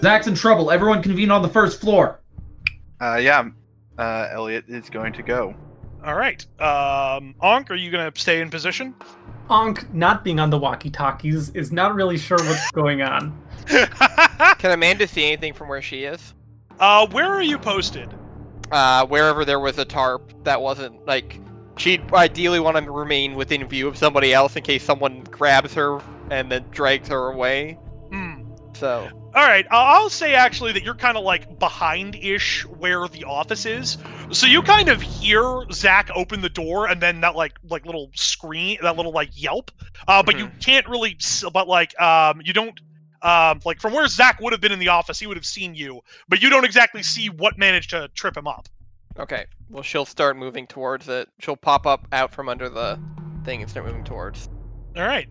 Zach's 0.00 0.26
in 0.26 0.34
trouble. 0.34 0.70
Everyone 0.70 1.02
convene 1.02 1.30
on 1.30 1.42
the 1.42 1.48
first 1.48 1.80
floor. 1.80 2.20
Uh, 3.00 3.16
yeah, 3.16 3.48
uh, 3.98 4.28
Elliot 4.30 4.64
is 4.68 4.88
going 4.90 5.12
to 5.14 5.22
go. 5.22 5.54
All 6.04 6.14
right. 6.14 6.44
Um, 6.60 7.34
Onk, 7.42 7.70
are 7.70 7.74
you 7.74 7.90
gonna 7.90 8.12
stay 8.14 8.40
in 8.40 8.50
position? 8.50 8.94
Onk, 9.50 9.92
not 9.92 10.22
being 10.24 10.38
on 10.38 10.50
the 10.50 10.58
walkie-talkies, 10.58 11.50
is 11.50 11.72
not 11.72 11.94
really 11.94 12.18
sure 12.18 12.38
what's 12.38 12.70
going 12.72 13.02
on. 13.02 13.36
Can 13.66 14.70
Amanda 14.70 15.06
see 15.08 15.24
anything 15.26 15.52
from 15.52 15.68
where 15.68 15.82
she 15.82 16.04
is? 16.04 16.34
uh, 16.80 17.06
where 17.08 17.26
are 17.26 17.42
you 17.42 17.58
posted? 17.58 18.08
Uh, 18.70 19.04
wherever 19.06 19.44
there 19.44 19.58
was 19.58 19.78
a 19.78 19.84
tarp 19.84 20.32
that 20.44 20.60
wasn't 20.60 21.04
like 21.06 21.40
she'd 21.76 22.12
ideally 22.12 22.60
want 22.60 22.76
to 22.76 22.90
remain 22.90 23.34
within 23.34 23.66
view 23.66 23.88
of 23.88 23.96
somebody 23.96 24.32
else 24.32 24.54
in 24.54 24.62
case 24.62 24.84
someone 24.84 25.24
grabs 25.24 25.74
her 25.74 26.00
and 26.30 26.52
then 26.52 26.64
drags 26.70 27.08
her 27.08 27.30
away. 27.32 27.72
Hmm. 28.12 28.42
So 28.74 29.08
All 29.34 29.46
right. 29.46 29.66
I'll 29.70 30.08
say 30.10 30.34
actually 30.34 30.72
that 30.72 30.82
you're 30.82 30.94
kind 30.94 31.16
of 31.16 31.22
like 31.22 31.46
behind-ish 31.58 32.64
where 32.66 33.06
the 33.08 33.24
office 33.24 33.66
is. 33.66 33.96
So 34.32 34.46
you 34.46 34.62
kind 34.62 34.88
of 34.88 35.02
hear 35.02 35.64
Zach 35.72 36.08
open 36.14 36.40
the 36.40 36.48
door 36.48 36.88
and 36.88 37.00
then 37.00 37.20
that 37.20 37.36
like 37.36 37.52
like 37.68 37.84
little 37.86 38.10
scream, 38.14 38.78
that 38.82 38.96
little 38.96 39.12
like 39.12 39.30
yelp. 39.34 39.70
Uh, 40.08 40.22
but 40.22 40.38
you 40.38 40.50
can't 40.60 40.88
really. 40.88 41.16
But 41.52 41.68
like 41.68 41.98
um, 42.00 42.40
you 42.44 42.52
don't. 42.52 42.78
Um, 43.20 43.60
like 43.64 43.80
from 43.80 43.92
where 43.94 44.06
Zach 44.06 44.40
would 44.40 44.52
have 44.52 44.60
been 44.60 44.70
in 44.72 44.78
the 44.78 44.88
office, 44.88 45.18
he 45.18 45.26
would 45.26 45.36
have 45.36 45.44
seen 45.46 45.74
you, 45.74 46.00
but 46.28 46.40
you 46.40 46.48
don't 46.50 46.64
exactly 46.64 47.02
see 47.02 47.28
what 47.28 47.58
managed 47.58 47.90
to 47.90 48.08
trip 48.14 48.36
him 48.36 48.46
up. 48.46 48.68
okay, 49.18 49.46
well 49.68 49.82
she'll 49.82 50.04
start 50.04 50.36
moving 50.36 50.66
towards 50.66 51.08
it. 51.08 51.28
She'll 51.40 51.56
pop 51.56 51.86
up 51.86 52.06
out 52.12 52.32
from 52.32 52.48
under 52.48 52.68
the 52.68 52.98
thing 53.44 53.60
and 53.60 53.68
start 53.70 53.86
moving 53.86 54.04
towards. 54.04 54.48
All 54.96 55.04
right. 55.04 55.28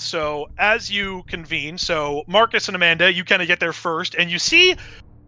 So 0.00 0.50
as 0.58 0.90
you 0.90 1.22
convene, 1.26 1.78
so 1.78 2.24
Marcus 2.26 2.68
and 2.68 2.74
Amanda, 2.74 3.12
you 3.12 3.24
kind 3.24 3.42
of 3.42 3.48
get 3.48 3.60
there 3.60 3.72
first, 3.72 4.14
and 4.14 4.30
you 4.30 4.38
see 4.38 4.76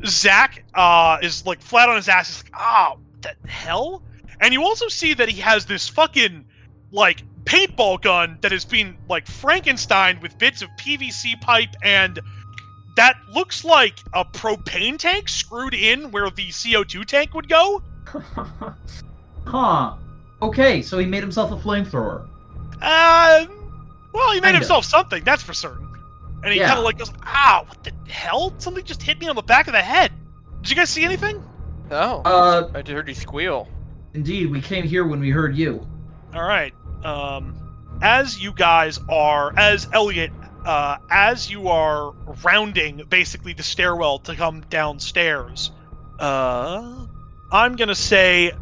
Zach 0.06 0.64
uh, 0.74 1.18
is 1.22 1.46
like 1.46 1.60
flat 1.60 1.88
on 1.88 1.96
his 1.96 2.08
ass. 2.08 2.28
He's 2.28 2.44
like, 2.44 2.60
"Oh, 2.60 2.98
the 3.20 3.34
hell!" 3.48 4.02
And 4.40 4.52
you 4.52 4.62
also 4.62 4.88
see 4.88 5.14
that 5.14 5.28
he 5.28 5.40
has 5.40 5.66
this 5.66 5.88
fucking 5.88 6.44
like 6.90 7.22
paintball 7.44 8.02
gun 8.02 8.38
that 8.40 8.52
has 8.52 8.64
been 8.64 8.96
like 9.08 9.26
Frankenstein 9.26 10.20
with 10.20 10.36
bits 10.38 10.62
of 10.62 10.68
PVC 10.78 11.40
pipe 11.40 11.70
and 11.82 12.20
that 12.96 13.16
looks 13.32 13.64
like 13.64 13.98
a 14.12 14.24
propane 14.24 14.98
tank 14.98 15.28
screwed 15.28 15.74
in 15.74 16.10
where 16.10 16.28
the 16.30 16.48
CO2 16.48 17.04
tank 17.06 17.34
would 17.34 17.48
go. 17.48 17.82
Huh. 19.44 19.94
Okay, 20.40 20.82
so 20.82 20.98
he 20.98 21.06
made 21.06 21.22
himself 21.22 21.50
a 21.50 21.56
flamethrower. 21.56 22.28
Uh, 22.80 23.46
well, 24.12 24.32
he 24.32 24.40
made 24.40 24.48
Kinda. 24.48 24.58
himself 24.60 24.84
something, 24.84 25.22
that's 25.24 25.42
for 25.42 25.54
certain. 25.54 25.88
And 26.44 26.52
he 26.52 26.58
Yeah. 26.58 26.66
kind 26.68 26.78
of 26.78 26.84
like 26.84 26.98
goes, 26.98 27.12
"Ow! 27.26 27.64
What 27.68 27.84
the 27.84 27.92
hell? 28.10 28.52
Something 28.58 28.84
just 28.84 29.02
hit 29.02 29.20
me 29.20 29.28
on 29.28 29.36
the 29.36 29.42
back 29.42 29.66
of 29.68 29.72
the 29.72 29.80
head." 29.82 30.10
Did 30.62 30.70
you 30.70 30.76
guys 30.76 30.90
see 30.90 31.04
anything? 31.04 31.42
Oh, 31.90 32.22
Uh, 32.24 32.68
I 32.74 32.82
just 32.82 32.94
heard 32.94 33.08
you 33.08 33.14
squeal. 33.14 33.68
indeed, 34.14 34.50
we 34.50 34.60
came 34.60 34.84
here 34.84 35.06
when 35.06 35.20
we 35.20 35.30
heard 35.30 35.56
you. 35.56 35.86
All 36.34 36.42
right. 36.42 36.72
Um, 37.04 37.54
as 38.00 38.38
you 38.42 38.52
guys 38.52 38.98
are, 39.08 39.52
as 39.56 39.88
Elliot, 39.92 40.32
uh, 40.64 40.96
as 41.10 41.50
you 41.50 41.68
are 41.68 42.12
rounding 42.44 43.02
basically 43.08 43.52
the 43.52 43.62
stairwell 43.62 44.18
to 44.20 44.34
come 44.34 44.62
downstairs, 44.70 45.70
uh, 46.18 47.06
I'm 47.52 47.76
gonna 47.76 47.94
say 47.94 48.52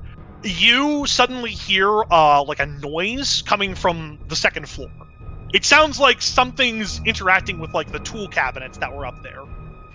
you 0.42 1.06
suddenly 1.06 1.50
hear 1.50 2.02
uh 2.10 2.42
like 2.44 2.60
a 2.60 2.66
noise 2.66 3.42
coming 3.42 3.75
from 3.75 4.19
the 4.28 4.36
second 4.36 4.69
floor. 4.69 4.91
It 5.53 5.65
sounds 5.65 5.99
like 5.99 6.22
something's 6.22 7.00
interacting 7.05 7.59
with 7.59 7.75
like 7.75 7.91
the 7.91 7.99
tool 8.00 8.28
cabinets 8.28 8.78
that 8.78 8.94
were 8.94 9.06
up 9.06 9.22
there. 9.22 9.43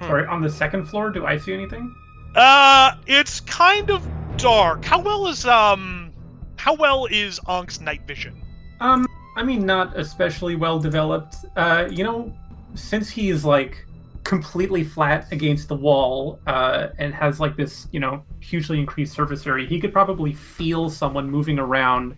Sorry, 0.01 0.27
on 0.27 0.41
the 0.41 0.49
second 0.49 0.85
floor, 0.85 1.09
do 1.09 1.25
I 1.25 1.37
see 1.37 1.53
anything? 1.53 1.95
Uh, 2.35 2.95
it's 3.07 3.39
kind 3.39 3.89
of 3.89 4.05
dark. 4.37 4.83
How 4.83 4.99
well 4.99 5.27
is 5.27 5.45
um, 5.45 6.11
how 6.57 6.73
well 6.75 7.05
is 7.05 7.39
Onk's 7.47 7.79
night 7.79 8.01
vision? 8.05 8.41
Um, 8.81 9.07
I 9.37 9.43
mean, 9.43 9.65
not 9.65 9.97
especially 9.97 10.55
well 10.55 10.79
developed. 10.79 11.37
Uh, 11.55 11.87
you 11.89 12.03
know, 12.03 12.35
since 12.73 13.09
he's 13.09 13.45
like 13.45 13.85
completely 14.23 14.83
flat 14.83 15.31
against 15.31 15.69
the 15.69 15.75
wall, 15.75 16.39
uh, 16.47 16.87
and 16.97 17.13
has 17.13 17.39
like 17.39 17.55
this, 17.55 17.87
you 17.91 17.99
know, 17.99 18.23
hugely 18.41 18.79
increased 18.79 19.13
surface 19.13 19.47
area, 19.47 19.67
he 19.67 19.79
could 19.79 19.93
probably 19.93 20.33
feel 20.33 20.89
someone 20.89 21.29
moving 21.29 21.59
around. 21.59 22.17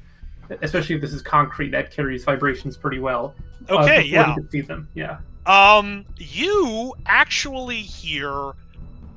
Especially 0.61 0.95
if 0.95 1.01
this 1.01 1.13
is 1.13 1.21
concrete, 1.21 1.71
that 1.71 1.91
carries 1.91 2.23
vibrations 2.23 2.77
pretty 2.77 2.99
well. 2.99 3.33
uh, 3.69 3.75
Okay, 3.83 4.03
before 4.03 4.09
yeah. 4.09 4.35
He 4.35 4.47
see 4.49 4.61
them. 4.61 4.87
Yeah. 4.93 5.17
Um, 5.45 6.05
you 6.17 6.93
actually 7.05 7.81
hear 7.81 8.51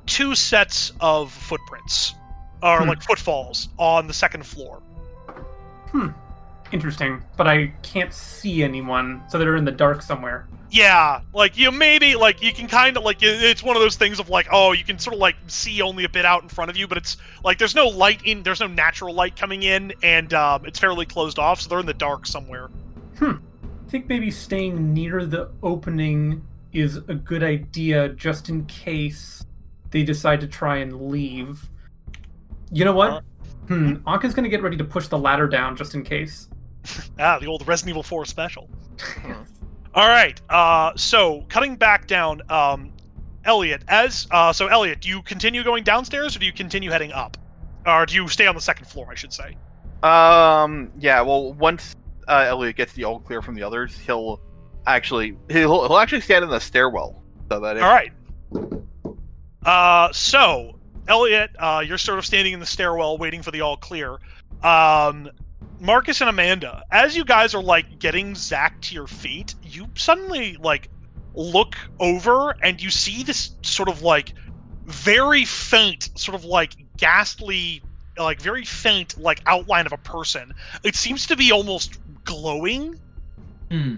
two 0.05 0.35
sets 0.35 0.91
of 1.01 1.31
footprints, 1.31 2.13
or 2.63 2.81
Hmm. 2.81 2.89
like 2.89 3.01
footfalls, 3.01 3.69
on 3.77 4.07
the 4.07 4.13
second 4.13 4.45
floor. 4.45 4.81
Interesting, 6.71 7.21
but 7.35 7.47
I 7.47 7.67
can't 7.81 8.13
see 8.13 8.63
anyone, 8.63 9.21
so 9.27 9.37
they're 9.37 9.57
in 9.57 9.65
the 9.65 9.71
dark 9.71 10.01
somewhere. 10.01 10.47
Yeah, 10.71 11.19
like 11.33 11.57
you 11.57 11.69
maybe 11.69 12.15
like 12.15 12.41
you 12.41 12.53
can 12.53 12.69
kind 12.69 12.95
of 12.95 13.03
like 13.03 13.17
it's 13.21 13.61
one 13.61 13.75
of 13.75 13.81
those 13.81 13.97
things 13.97 14.21
of 14.21 14.29
like 14.29 14.47
oh 14.51 14.71
you 14.71 14.85
can 14.85 14.97
sort 14.97 15.15
of 15.15 15.19
like 15.19 15.35
see 15.47 15.81
only 15.81 16.05
a 16.05 16.09
bit 16.09 16.25
out 16.25 16.43
in 16.43 16.49
front 16.49 16.71
of 16.71 16.77
you, 16.77 16.87
but 16.87 16.97
it's 16.97 17.17
like 17.43 17.57
there's 17.57 17.75
no 17.75 17.87
light 17.87 18.21
in, 18.23 18.41
there's 18.43 18.61
no 18.61 18.67
natural 18.67 19.13
light 19.13 19.35
coming 19.35 19.63
in, 19.63 19.91
and 20.01 20.33
um, 20.33 20.65
it's 20.65 20.79
fairly 20.79 21.05
closed 21.05 21.39
off, 21.39 21.59
so 21.59 21.67
they're 21.67 21.79
in 21.79 21.85
the 21.85 21.93
dark 21.93 22.25
somewhere. 22.25 22.69
Hmm. 23.19 23.33
I 23.63 23.89
think 23.89 24.07
maybe 24.07 24.31
staying 24.31 24.93
near 24.93 25.25
the 25.25 25.49
opening 25.61 26.41
is 26.71 26.95
a 26.95 27.15
good 27.15 27.43
idea 27.43 28.07
just 28.09 28.47
in 28.47 28.65
case 28.67 29.43
they 29.89 30.03
decide 30.03 30.39
to 30.39 30.47
try 30.47 30.77
and 30.77 31.09
leave. 31.09 31.69
You 32.71 32.85
know 32.85 32.93
what? 32.93 33.23
Hmm, 33.67 33.95
Anka's 34.07 34.33
gonna 34.33 34.47
get 34.47 34.63
ready 34.63 34.77
to 34.77 34.85
push 34.85 35.07
the 35.07 35.17
ladder 35.17 35.47
down 35.47 35.75
just 35.75 35.95
in 35.95 36.03
case. 36.03 36.47
Ah, 37.19 37.37
the 37.39 37.45
old 37.45 37.67
Resident 37.67 37.91
Evil 37.91 38.03
4 38.03 38.25
special. 38.25 38.69
All 39.93 40.07
right. 40.07 40.41
Uh, 40.49 40.93
so 40.95 41.45
cutting 41.49 41.75
back 41.75 42.07
down, 42.07 42.41
um, 42.49 42.91
Elliot. 43.45 43.83
As 43.87 44.27
uh, 44.31 44.53
so, 44.53 44.67
Elliot, 44.67 45.01
do 45.01 45.09
you 45.09 45.21
continue 45.21 45.63
going 45.63 45.83
downstairs 45.83 46.35
or 46.35 46.39
do 46.39 46.45
you 46.45 46.53
continue 46.53 46.89
heading 46.89 47.11
up, 47.11 47.37
or 47.85 48.05
do 48.05 48.15
you 48.15 48.27
stay 48.27 48.47
on 48.47 48.55
the 48.55 48.61
second 48.61 48.85
floor? 48.85 49.07
I 49.11 49.15
should 49.15 49.33
say. 49.33 49.57
Um, 50.03 50.91
yeah. 50.99 51.21
Well, 51.21 51.53
once 51.53 51.95
uh, 52.27 52.45
Elliot 52.47 52.75
gets 52.75 52.93
the 52.93 53.03
all 53.03 53.19
clear 53.19 53.41
from 53.41 53.55
the 53.55 53.63
others, 53.63 53.97
he'll 53.97 54.39
actually 54.87 55.37
he'll 55.49 55.87
he'll 55.87 55.97
actually 55.97 56.21
stand 56.21 56.43
in 56.43 56.49
the 56.49 56.59
stairwell 56.59 57.21
so 57.49 57.59
that 57.59 57.77
if 57.77 57.83
All 57.83 57.93
right. 57.93 58.11
Uh, 59.65 60.11
so 60.11 60.79
Elliot, 61.07 61.51
uh, 61.59 61.83
you're 61.85 61.97
sort 61.97 62.19
of 62.19 62.25
standing 62.25 62.53
in 62.53 62.59
the 62.59 62.65
stairwell 62.65 63.17
waiting 63.17 63.41
for 63.41 63.51
the 63.51 63.61
all 63.61 63.77
clear. 63.77 64.19
Um, 64.63 65.29
Marcus 65.81 66.21
and 66.21 66.29
Amanda, 66.29 66.83
as 66.91 67.17
you 67.17 67.25
guys 67.25 67.55
are 67.55 67.63
like 67.63 67.97
getting 67.97 68.35
Zach 68.35 68.79
to 68.81 68.93
your 68.93 69.07
feet, 69.07 69.55
you 69.63 69.87
suddenly 69.95 70.55
like 70.57 70.89
look 71.33 71.75
over 71.99 72.55
and 72.61 72.79
you 72.79 72.91
see 72.91 73.23
this 73.23 73.55
sort 73.63 73.89
of 73.89 74.03
like 74.03 74.33
very 74.85 75.43
faint, 75.43 76.11
sort 76.13 76.35
of 76.35 76.45
like 76.45 76.75
ghastly, 76.97 77.81
like 78.15 78.39
very 78.39 78.63
faint, 78.63 79.17
like 79.19 79.41
outline 79.47 79.87
of 79.87 79.91
a 79.91 79.97
person. 79.97 80.53
It 80.83 80.95
seems 80.95 81.25
to 81.25 81.35
be 81.35 81.51
almost 81.51 81.97
glowing. 82.25 82.99
Hmm. 83.71 83.95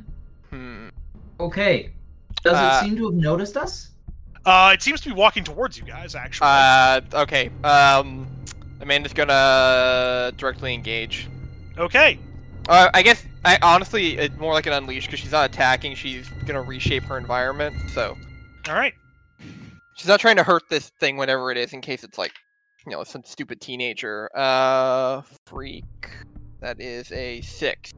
Hmm. 0.51 0.87
Okay. 1.41 1.91
Does 2.43 2.53
Uh, 2.53 2.79
it 2.81 2.85
seem 2.85 2.95
to 2.95 3.05
have 3.07 3.15
noticed 3.15 3.57
us? 3.57 3.89
Uh, 4.45 4.71
it 4.73 4.81
seems 4.81 5.01
to 5.01 5.09
be 5.09 5.15
walking 5.15 5.43
towards 5.43 5.77
you 5.77 5.83
guys, 5.83 6.15
actually. 6.15 6.47
Uh, 6.49 7.01
okay. 7.13 7.49
Um, 7.65 8.25
Amanda's 8.79 9.11
gonna 9.11 10.31
directly 10.37 10.73
engage. 10.73 11.27
Okay. 11.77 12.19
Uh, 12.69 12.89
I 12.93 13.01
guess 13.01 13.25
I 13.43 13.57
honestly 13.61 14.17
it's 14.17 14.37
more 14.37 14.53
like 14.53 14.67
an 14.67 14.73
unleash 14.73 15.05
because 15.07 15.19
she's 15.19 15.31
not 15.31 15.45
attacking. 15.45 15.95
She's 15.95 16.29
gonna 16.45 16.61
reshape 16.63 17.05
her 17.07 17.17
environment. 17.17 17.75
So 17.87 18.17
All 18.67 18.75
right. 18.75 18.93
she's 19.93 20.07
not 20.07 20.19
trying 20.19 20.37
to 20.37 20.43
hurt 20.43 20.63
this 20.69 20.89
thing, 20.99 21.17
whatever 21.17 21.51
it 21.51 21.57
is, 21.57 21.73
in 21.73 21.81
case 21.81 22.03
it's 22.03 22.17
like, 22.17 22.31
you 22.85 22.91
know, 22.91 23.03
some 23.03 23.23
stupid 23.25 23.59
teenager. 23.61 24.29
Uh, 24.35 25.21
freak. 25.45 25.83
That 26.61 26.79
is 26.79 27.11
a 27.11 27.41
six. 27.41 27.91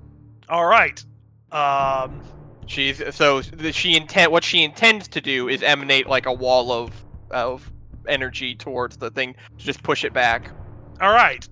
All 0.50 0.66
right. 0.66 1.04
Um, 1.51 2.21
She's 2.68 3.01
so 3.16 3.42
she 3.42 3.95
intent. 3.95 4.31
What 4.31 4.44
she 4.44 4.63
intends 4.63 5.07
to 5.10 5.21
do 5.21 5.48
is 5.48 5.62
emanate 5.62 6.07
like 6.07 6.25
a 6.25 6.33
wall 6.33 6.71
of 6.71 7.06
of 7.31 7.69
energy 8.07 8.56
towards 8.56 8.98
the 8.98 9.12
thing 9.12 9.36
to 9.60 9.66
just 9.66 9.83
push 9.83 10.04
it 10.04 10.13
back. 10.13 10.51
all 11.00 11.12
right. 11.12 11.45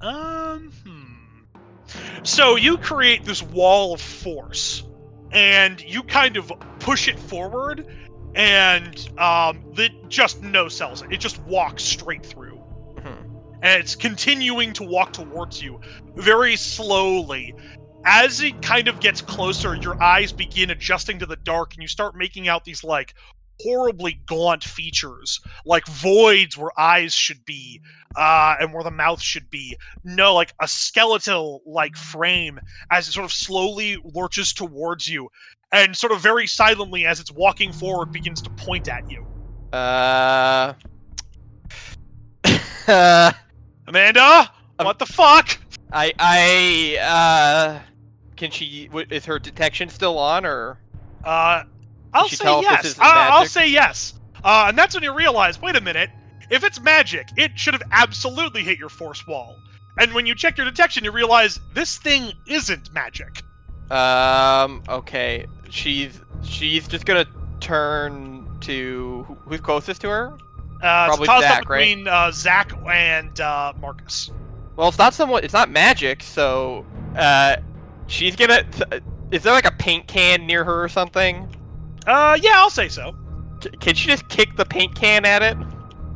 Um, 0.00 0.70
hmm. 0.86 0.99
So 2.22 2.56
you 2.56 2.78
create 2.78 3.24
this 3.24 3.42
wall 3.42 3.94
of 3.94 4.00
force, 4.00 4.82
and 5.32 5.80
you 5.80 6.02
kind 6.02 6.36
of 6.36 6.52
push 6.78 7.08
it 7.08 7.18
forward, 7.18 7.86
and 8.34 9.08
um, 9.18 9.62
it 9.76 9.92
just 10.08 10.42
no 10.42 10.68
sells 10.68 11.02
it. 11.02 11.08
It 11.12 11.18
just 11.18 11.38
walks 11.40 11.82
straight 11.82 12.24
through, 12.24 12.62
Mhm. 12.96 13.24
and 13.62 13.80
it's 13.80 13.94
continuing 13.94 14.72
to 14.74 14.82
walk 14.84 15.12
towards 15.12 15.62
you 15.62 15.80
very 16.16 16.56
slowly. 16.56 17.54
As 18.04 18.40
it 18.40 18.62
kind 18.62 18.88
of 18.88 19.00
gets 19.00 19.20
closer, 19.20 19.74
your 19.74 20.02
eyes 20.02 20.32
begin 20.32 20.70
adjusting 20.70 21.18
to 21.18 21.26
the 21.26 21.36
dark, 21.36 21.74
and 21.74 21.82
you 21.82 21.88
start 21.88 22.16
making 22.16 22.48
out 22.48 22.64
these 22.64 22.82
like 22.82 23.14
horribly 23.62 24.20
gaunt 24.26 24.64
features, 24.64 25.40
like 25.64 25.86
voids 25.86 26.56
where 26.56 26.70
eyes 26.78 27.14
should 27.14 27.44
be, 27.44 27.80
uh, 28.16 28.56
and 28.60 28.72
where 28.72 28.82
the 28.82 28.90
mouth 28.90 29.20
should 29.20 29.50
be. 29.50 29.76
No, 30.04 30.34
like 30.34 30.52
a 30.60 30.68
skeletal 30.68 31.62
like 31.66 31.96
frame 31.96 32.60
as 32.90 33.08
it 33.08 33.12
sort 33.12 33.24
of 33.24 33.32
slowly 33.32 33.96
lurches 34.14 34.52
towards 34.52 35.08
you, 35.08 35.28
and 35.72 35.96
sort 35.96 36.12
of 36.12 36.20
very 36.20 36.46
silently 36.46 37.06
as 37.06 37.20
it's 37.20 37.32
walking 37.32 37.72
forward 37.72 38.12
begins 38.12 38.42
to 38.42 38.50
point 38.50 38.88
at 38.88 39.08
you. 39.10 39.24
Uh. 39.72 40.74
Amanda, 43.86 44.50
Um, 44.78 44.86
what 44.86 44.98
the 44.98 45.06
fuck? 45.06 45.58
I 45.92 46.12
I 46.18 46.98
uh. 47.00 47.80
Can 48.36 48.50
she? 48.50 48.88
Is 49.10 49.26
her 49.26 49.38
detection 49.38 49.88
still 49.90 50.18
on, 50.18 50.46
or? 50.46 50.78
Uh, 51.24 51.64
I'll 52.12 52.28
say 52.28 52.58
if 52.58 52.82
this 52.82 52.96
yes. 52.96 52.98
I- 53.00 53.28
I'll 53.30 53.46
say 53.46 53.68
yes. 53.68 54.14
Uh, 54.42 54.66
and 54.68 54.78
that's 54.78 54.94
when 54.94 55.04
you 55.04 55.14
realize, 55.14 55.60
wait 55.60 55.76
a 55.76 55.80
minute, 55.80 56.10
if 56.50 56.64
it's 56.64 56.80
magic, 56.80 57.28
it 57.36 57.58
should 57.58 57.74
have 57.74 57.82
absolutely 57.92 58.62
hit 58.62 58.78
your 58.78 58.88
force 58.88 59.26
wall. 59.26 59.56
And 59.98 60.12
when 60.14 60.24
you 60.26 60.34
check 60.34 60.56
your 60.56 60.64
detection, 60.64 61.04
you 61.04 61.12
realize 61.12 61.60
this 61.74 61.98
thing 61.98 62.32
isn't 62.46 62.92
magic. 62.92 63.42
Um. 63.90 64.82
Okay. 64.88 65.46
She's 65.68 66.20
she's 66.42 66.86
just 66.88 67.04
gonna 67.06 67.26
turn 67.60 68.48
to 68.60 69.24
who's 69.44 69.60
closest 69.60 70.00
to 70.02 70.08
her. 70.08 70.32
Uh, 70.82 71.06
Probably 71.08 71.28
it's 71.28 71.42
Zach, 71.42 71.68
right? 71.68 71.78
between 71.80 72.08
uh, 72.08 72.30
Zach 72.30 72.72
and 72.88 73.38
uh, 73.40 73.72
Marcus. 73.80 74.30
Well, 74.76 74.88
it's 74.88 74.98
not 74.98 75.12
somewhat. 75.12 75.44
It's 75.44 75.52
not 75.52 75.70
magic, 75.70 76.22
so 76.22 76.86
uh, 77.16 77.56
she's 78.06 78.36
gonna. 78.36 78.64
Is 79.30 79.42
there 79.42 79.52
like 79.52 79.66
a 79.66 79.72
paint 79.72 80.06
can 80.06 80.46
near 80.46 80.64
her 80.64 80.82
or 80.82 80.88
something? 80.88 81.48
Uh, 82.06 82.38
yeah, 82.40 82.52
I'll 82.56 82.70
say 82.70 82.88
so. 82.88 83.14
C- 83.62 83.70
Can 83.80 83.94
she 83.94 84.08
just 84.08 84.28
kick 84.28 84.56
the 84.56 84.64
paint 84.64 84.94
can 84.94 85.24
at 85.24 85.42
it? 85.42 85.56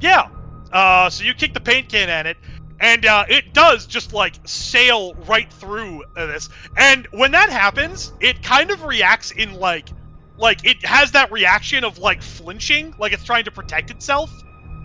Yeah. 0.01 0.29
Uh, 0.73 1.09
so 1.11 1.25
you 1.25 1.35
kick 1.35 1.55
the 1.55 1.61
paint 1.61 1.89
can 1.89 2.09
at 2.09 2.27
it, 2.27 2.37
and 2.81 3.07
uh, 3.07 3.25
it 3.29 3.53
does 3.55 3.87
just 3.87 4.13
like 4.13 4.35
sail 4.45 5.15
right 5.29 5.53
through 5.53 6.03
this. 6.17 6.49
And 6.77 7.07
when 7.13 7.31
that 7.33 7.51
happens, 7.51 8.13
it 8.21 8.43
kind 8.43 8.71
of 8.71 8.83
reacts 8.85 9.31
in 9.31 9.55
like, 9.55 9.89
like 10.37 10.65
it 10.65 10.85
has 10.85 11.13
that 11.13 11.31
reaction 11.31 11.85
of 11.85 11.99
like 11.99 12.23
flinching, 12.23 12.93
like 12.99 13.13
it's 13.13 13.23
trying 13.25 13.45
to 13.45 13.53
protect 13.53 13.91
itself. 13.91 14.33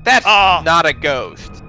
That's 0.04 0.25
Uh, 0.28 0.62
not 0.63 0.86
a 0.86 0.94
ghost. 0.94 1.63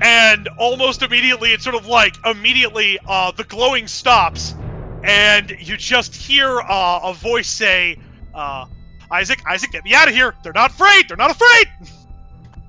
and 0.00 0.48
almost 0.56 1.02
immediately, 1.02 1.52
it's 1.52 1.62
sort 1.64 1.76
of 1.76 1.86
like 1.86 2.16
immediately, 2.24 2.98
uh, 3.06 3.32
the 3.32 3.44
glowing 3.44 3.86
stops, 3.86 4.54
and 5.04 5.50
you 5.58 5.76
just 5.76 6.14
hear 6.14 6.60
uh, 6.62 7.00
a 7.02 7.14
voice 7.14 7.48
say, 7.48 7.96
uh, 8.34 8.66
"Isaac, 9.10 9.40
Isaac, 9.46 9.70
get 9.72 9.84
me 9.84 9.94
out 9.94 10.08
of 10.08 10.14
here! 10.14 10.34
They're 10.42 10.52
not 10.52 10.70
afraid! 10.70 11.08
They're 11.08 11.16
not 11.16 11.30
afraid!" 11.30 11.68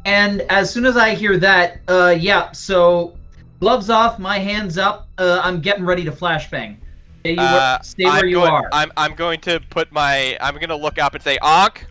And 0.05 0.41
as 0.49 0.69
soon 0.71 0.85
as 0.85 0.97
I 0.97 1.15
hear 1.15 1.37
that, 1.37 1.79
uh, 1.87 2.15
yeah, 2.17 2.51
so 2.51 3.15
gloves 3.59 3.89
off, 3.89 4.19
my 4.19 4.37
hands 4.37 4.77
up. 4.77 5.07
Uh, 5.17 5.39
I'm 5.43 5.61
getting 5.61 5.85
ready 5.85 6.03
to 6.03 6.11
flashbang. 6.11 6.77
Stay, 7.21 7.37
Uh, 7.37 7.53
where, 7.53 7.79
stay 7.83 8.03
where 8.03 8.13
I'm 8.13 8.27
you 8.27 8.35
going, 8.35 8.51
are. 8.51 8.69
I'm 8.73 8.91
I'm 8.97 9.15
going 9.15 9.39
to 9.41 9.61
put 9.69 9.91
my. 9.91 10.37
I'm 10.41 10.57
gonna 10.59 10.75
look 10.75 10.99
up 10.99 11.13
and 11.15 11.23
say, 11.23 11.37
Ankh. 11.41 11.85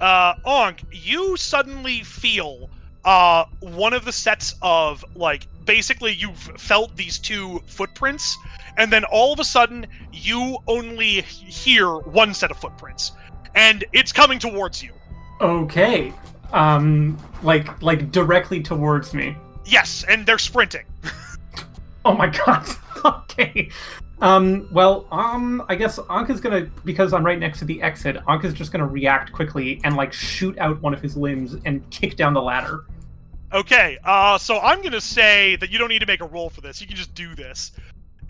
uh, 0.00 0.34
Onk, 0.46 0.84
you 0.92 1.36
suddenly 1.36 2.02
feel 2.02 2.70
uh, 3.04 3.44
one 3.60 3.92
of 3.92 4.04
the 4.06 4.12
sets 4.12 4.54
of 4.62 5.04
like 5.14 5.46
basically 5.66 6.12
you've 6.14 6.38
felt 6.56 6.96
these 6.96 7.18
two 7.18 7.62
footprints, 7.66 8.34
and 8.78 8.90
then 8.90 9.04
all 9.04 9.32
of 9.32 9.40
a 9.40 9.44
sudden 9.44 9.86
you 10.12 10.56
only 10.66 11.22
hear 11.22 11.98
one 11.98 12.32
set 12.32 12.50
of 12.50 12.56
footprints, 12.56 13.12
and 13.54 13.84
it's 13.92 14.12
coming 14.12 14.38
towards 14.38 14.82
you. 14.82 14.92
Okay. 15.40 16.12
Um, 16.52 17.18
like 17.42 17.82
like 17.82 18.10
directly 18.10 18.62
towards 18.62 19.12
me. 19.12 19.36
Yes, 19.66 20.04
and 20.08 20.24
they're 20.24 20.38
sprinting. 20.38 20.86
Oh 22.04 22.14
my 22.14 22.28
god. 22.28 22.66
okay. 23.04 23.68
Um, 24.20 24.68
well, 24.72 25.06
um, 25.12 25.62
I 25.68 25.74
guess 25.74 25.98
Anka's 25.98 26.40
gonna 26.40 26.62
because 26.84 27.12
I'm 27.12 27.24
right 27.24 27.38
next 27.38 27.58
to 27.58 27.66
the 27.66 27.82
exit. 27.82 28.16
Anka's 28.26 28.54
just 28.54 28.72
gonna 28.72 28.86
react 28.86 29.32
quickly 29.32 29.80
and 29.84 29.94
like 29.94 30.12
shoot 30.12 30.56
out 30.58 30.80
one 30.80 30.94
of 30.94 31.02
his 31.02 31.16
limbs 31.16 31.56
and 31.66 31.88
kick 31.90 32.16
down 32.16 32.32
the 32.32 32.40
ladder. 32.40 32.84
Okay, 33.52 33.98
uh, 34.04 34.38
so 34.38 34.58
I'm 34.60 34.82
gonna 34.82 35.00
say 35.00 35.56
that 35.56 35.70
you 35.70 35.78
don't 35.78 35.88
need 35.88 36.00
to 36.00 36.06
make 36.06 36.22
a 36.22 36.26
roll 36.26 36.48
for 36.48 36.62
this. 36.62 36.80
You 36.80 36.86
can 36.86 36.96
just 36.96 37.14
do 37.14 37.34
this. 37.34 37.72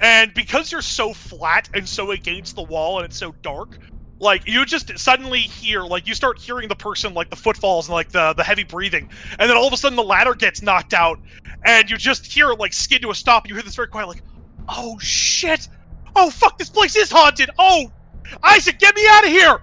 And 0.01 0.33
because 0.35 0.71
you're 0.71 0.83
so 0.83 1.13
flat 1.13 1.69
and 1.75 1.89
so 1.89 2.13
against 2.13 2.55
the 2.55 2.63
wall 2.63 2.99
and 2.99 3.07
it's 3.07 3.17
so 3.17 3.35
dark, 3.43 3.79
like 4.21 4.47
you 4.47 4.65
just 4.65 4.97
suddenly 4.99 5.41
hear, 5.41 5.83
like 5.83 6.07
you 6.07 6.15
start 6.15 6.39
hearing 6.39 6.69
the 6.69 6.77
person, 6.77 7.15
like 7.15 7.31
the 7.31 7.37
footfalls 7.37 7.89
and 7.89 7.95
like 7.95 8.11
the 8.11 8.33
the 8.35 8.43
heavy 8.43 8.65
breathing, 8.65 9.09
and 9.39 9.49
then 9.49 9.57
all 9.57 9.67
of 9.67 9.73
a 9.73 9.77
sudden 9.77 9.97
the 9.97 10.03
ladder 10.03 10.35
gets 10.35 10.63
knocked 10.63 10.95
out, 10.95 11.21
and 11.65 11.89
you 11.91 11.97
just 11.97 12.27
hear 12.27 12.51
it 12.51 12.59
like 12.59 12.73
skid 12.73 13.03
to 13.03 13.11
a 13.11 13.15
stop. 13.15 13.49
You 13.49 13.55
hear 13.55 13.63
this 13.63 13.77
very 13.77 13.89
quiet, 13.89 14.09
like, 14.09 14.23
"Oh 14.69 14.99
shit! 14.99 15.69
Oh 16.17 16.31
fuck! 16.31 16.59
This 16.59 16.69
place 16.69 16.97
is 16.97 17.11
haunted! 17.11 17.51
Oh, 17.59 17.93
Isaac, 18.43 18.79
get 18.79 18.97
me 18.97 19.07
out 19.09 19.25
of 19.25 19.31
here!" 19.31 19.61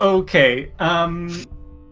okay. 0.00 0.72
Um, 0.80 1.44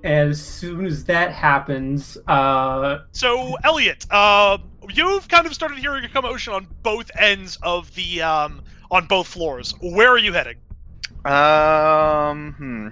as 0.06 0.40
soon 0.40 0.86
as 0.86 1.04
that 1.04 1.32
happens, 1.32 2.16
uh, 2.28 3.00
So, 3.10 3.56
Elliot, 3.64 4.06
uh, 4.10 4.58
you've 4.88 5.26
kind 5.28 5.46
of 5.46 5.52
started 5.52 5.78
hearing 5.78 6.04
a 6.04 6.08
commotion 6.08 6.52
on 6.52 6.68
both 6.82 7.10
ends 7.18 7.58
of 7.62 7.92
the 7.94 8.22
um, 8.22 8.62
on 8.90 9.06
both 9.06 9.26
floors. 9.26 9.74
Where 9.82 10.08
are 10.10 10.18
you 10.18 10.32
heading? 10.32 10.56
Um, 11.24 12.52
hmm. 12.52 12.88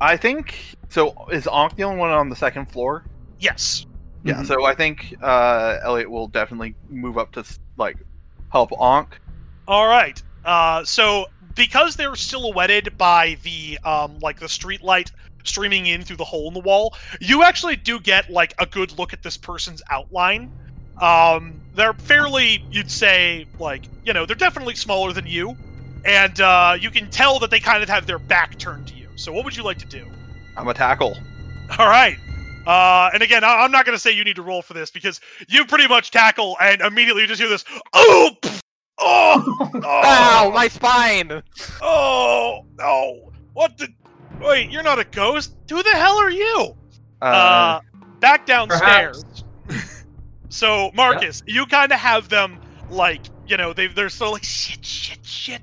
I 0.00 0.16
think 0.16 0.58
so. 0.88 1.14
Is 1.30 1.46
Ankh 1.46 1.76
the 1.76 1.82
only 1.84 1.98
one 1.98 2.10
on 2.10 2.30
the 2.30 2.36
second 2.36 2.66
floor? 2.72 3.04
Yes. 3.38 3.84
Yeah. 4.24 4.36
Mhm. 4.36 4.46
So 4.46 4.64
I 4.64 4.74
think 4.74 5.14
uh, 5.22 5.78
Elliot 5.82 6.10
will 6.10 6.28
definitely 6.28 6.74
move 6.88 7.18
up 7.18 7.32
to 7.32 7.44
like 7.76 7.98
help 8.50 8.72
Ankh. 8.80 9.18
All 9.68 9.86
right. 9.86 10.20
Uh, 10.46 10.82
so 10.84 11.26
because 11.54 11.94
they're 11.94 12.16
silhouetted 12.16 12.96
by 12.96 13.36
the 13.42 13.78
um, 13.84 14.18
like 14.20 14.40
the 14.40 14.48
street 14.48 14.82
light 14.82 15.12
streaming 15.44 15.86
in 15.86 16.02
through 16.02 16.16
the 16.16 16.24
hole 16.24 16.48
in 16.48 16.54
the 16.54 16.60
wall, 16.60 16.94
you 17.20 17.42
actually 17.42 17.76
do 17.76 18.00
get 18.00 18.30
like 18.30 18.54
a 18.58 18.66
good 18.66 18.96
look 18.98 19.12
at 19.12 19.22
this 19.22 19.36
person's 19.36 19.82
outline. 19.90 20.50
Um, 21.00 21.60
they're 21.74 21.92
fairly, 21.94 22.64
you'd 22.70 22.90
say, 22.90 23.46
like 23.58 23.82
you 24.04 24.12
know, 24.12 24.26
they're 24.26 24.36
definitely 24.36 24.74
smaller 24.74 25.12
than 25.12 25.26
you, 25.26 25.56
and 26.04 26.40
uh, 26.40 26.76
you 26.80 26.90
can 26.90 27.10
tell 27.10 27.38
that 27.40 27.50
they 27.50 27.60
kind 27.60 27.82
of 27.82 27.88
have 27.88 28.06
their 28.06 28.18
back 28.18 28.58
turned 28.58 28.86
to 28.88 28.94
you. 28.94 29.08
So, 29.16 29.32
what 29.32 29.44
would 29.44 29.56
you 29.56 29.62
like 29.64 29.78
to 29.78 29.86
do? 29.86 30.06
I'm 30.56 30.68
a 30.68 30.74
tackle. 30.74 31.16
All 31.78 31.88
right. 31.88 32.16
Uh, 32.66 33.10
and 33.12 33.22
again, 33.22 33.44
I- 33.44 33.56
I'm 33.64 33.70
not 33.72 33.84
going 33.84 33.94
to 33.96 33.98
say 34.00 34.10
you 34.12 34.24
need 34.24 34.36
to 34.36 34.42
roll 34.42 34.62
for 34.62 34.72
this 34.74 34.90
because 34.90 35.20
you 35.48 35.64
pretty 35.66 35.86
much 35.88 36.10
tackle 36.10 36.56
and 36.62 36.80
immediately 36.80 37.22
you 37.22 37.28
just 37.28 37.40
hear 37.40 37.48
this. 37.50 37.64
Oh, 37.92 38.30
pff, 38.40 38.60
oh, 38.98 39.70
oh, 39.74 39.80
Ow, 39.84 40.50
my 40.54 40.68
spine. 40.68 41.42
oh, 41.82 42.64
no! 42.78 43.32
What 43.52 43.76
the? 43.78 43.88
Wait, 44.40 44.70
you're 44.70 44.82
not 44.82 44.98
a 44.98 45.04
ghost. 45.04 45.54
Who 45.70 45.82
the 45.82 45.90
hell 45.90 46.18
are 46.18 46.30
you? 46.30 46.74
Uh, 47.22 47.26
Uh, 47.26 47.80
back 48.20 48.46
downstairs. 48.46 49.24
So 50.50 50.92
Marcus, 50.94 51.42
you 51.46 51.66
kind 51.66 51.90
of 51.90 51.98
have 51.98 52.28
them 52.28 52.60
like 52.88 53.28
you 53.44 53.56
know 53.56 53.72
they 53.72 53.88
they're 53.88 54.08
so 54.08 54.30
like 54.30 54.44
shit, 54.44 54.84
shit, 54.84 55.18
shit, 55.24 55.60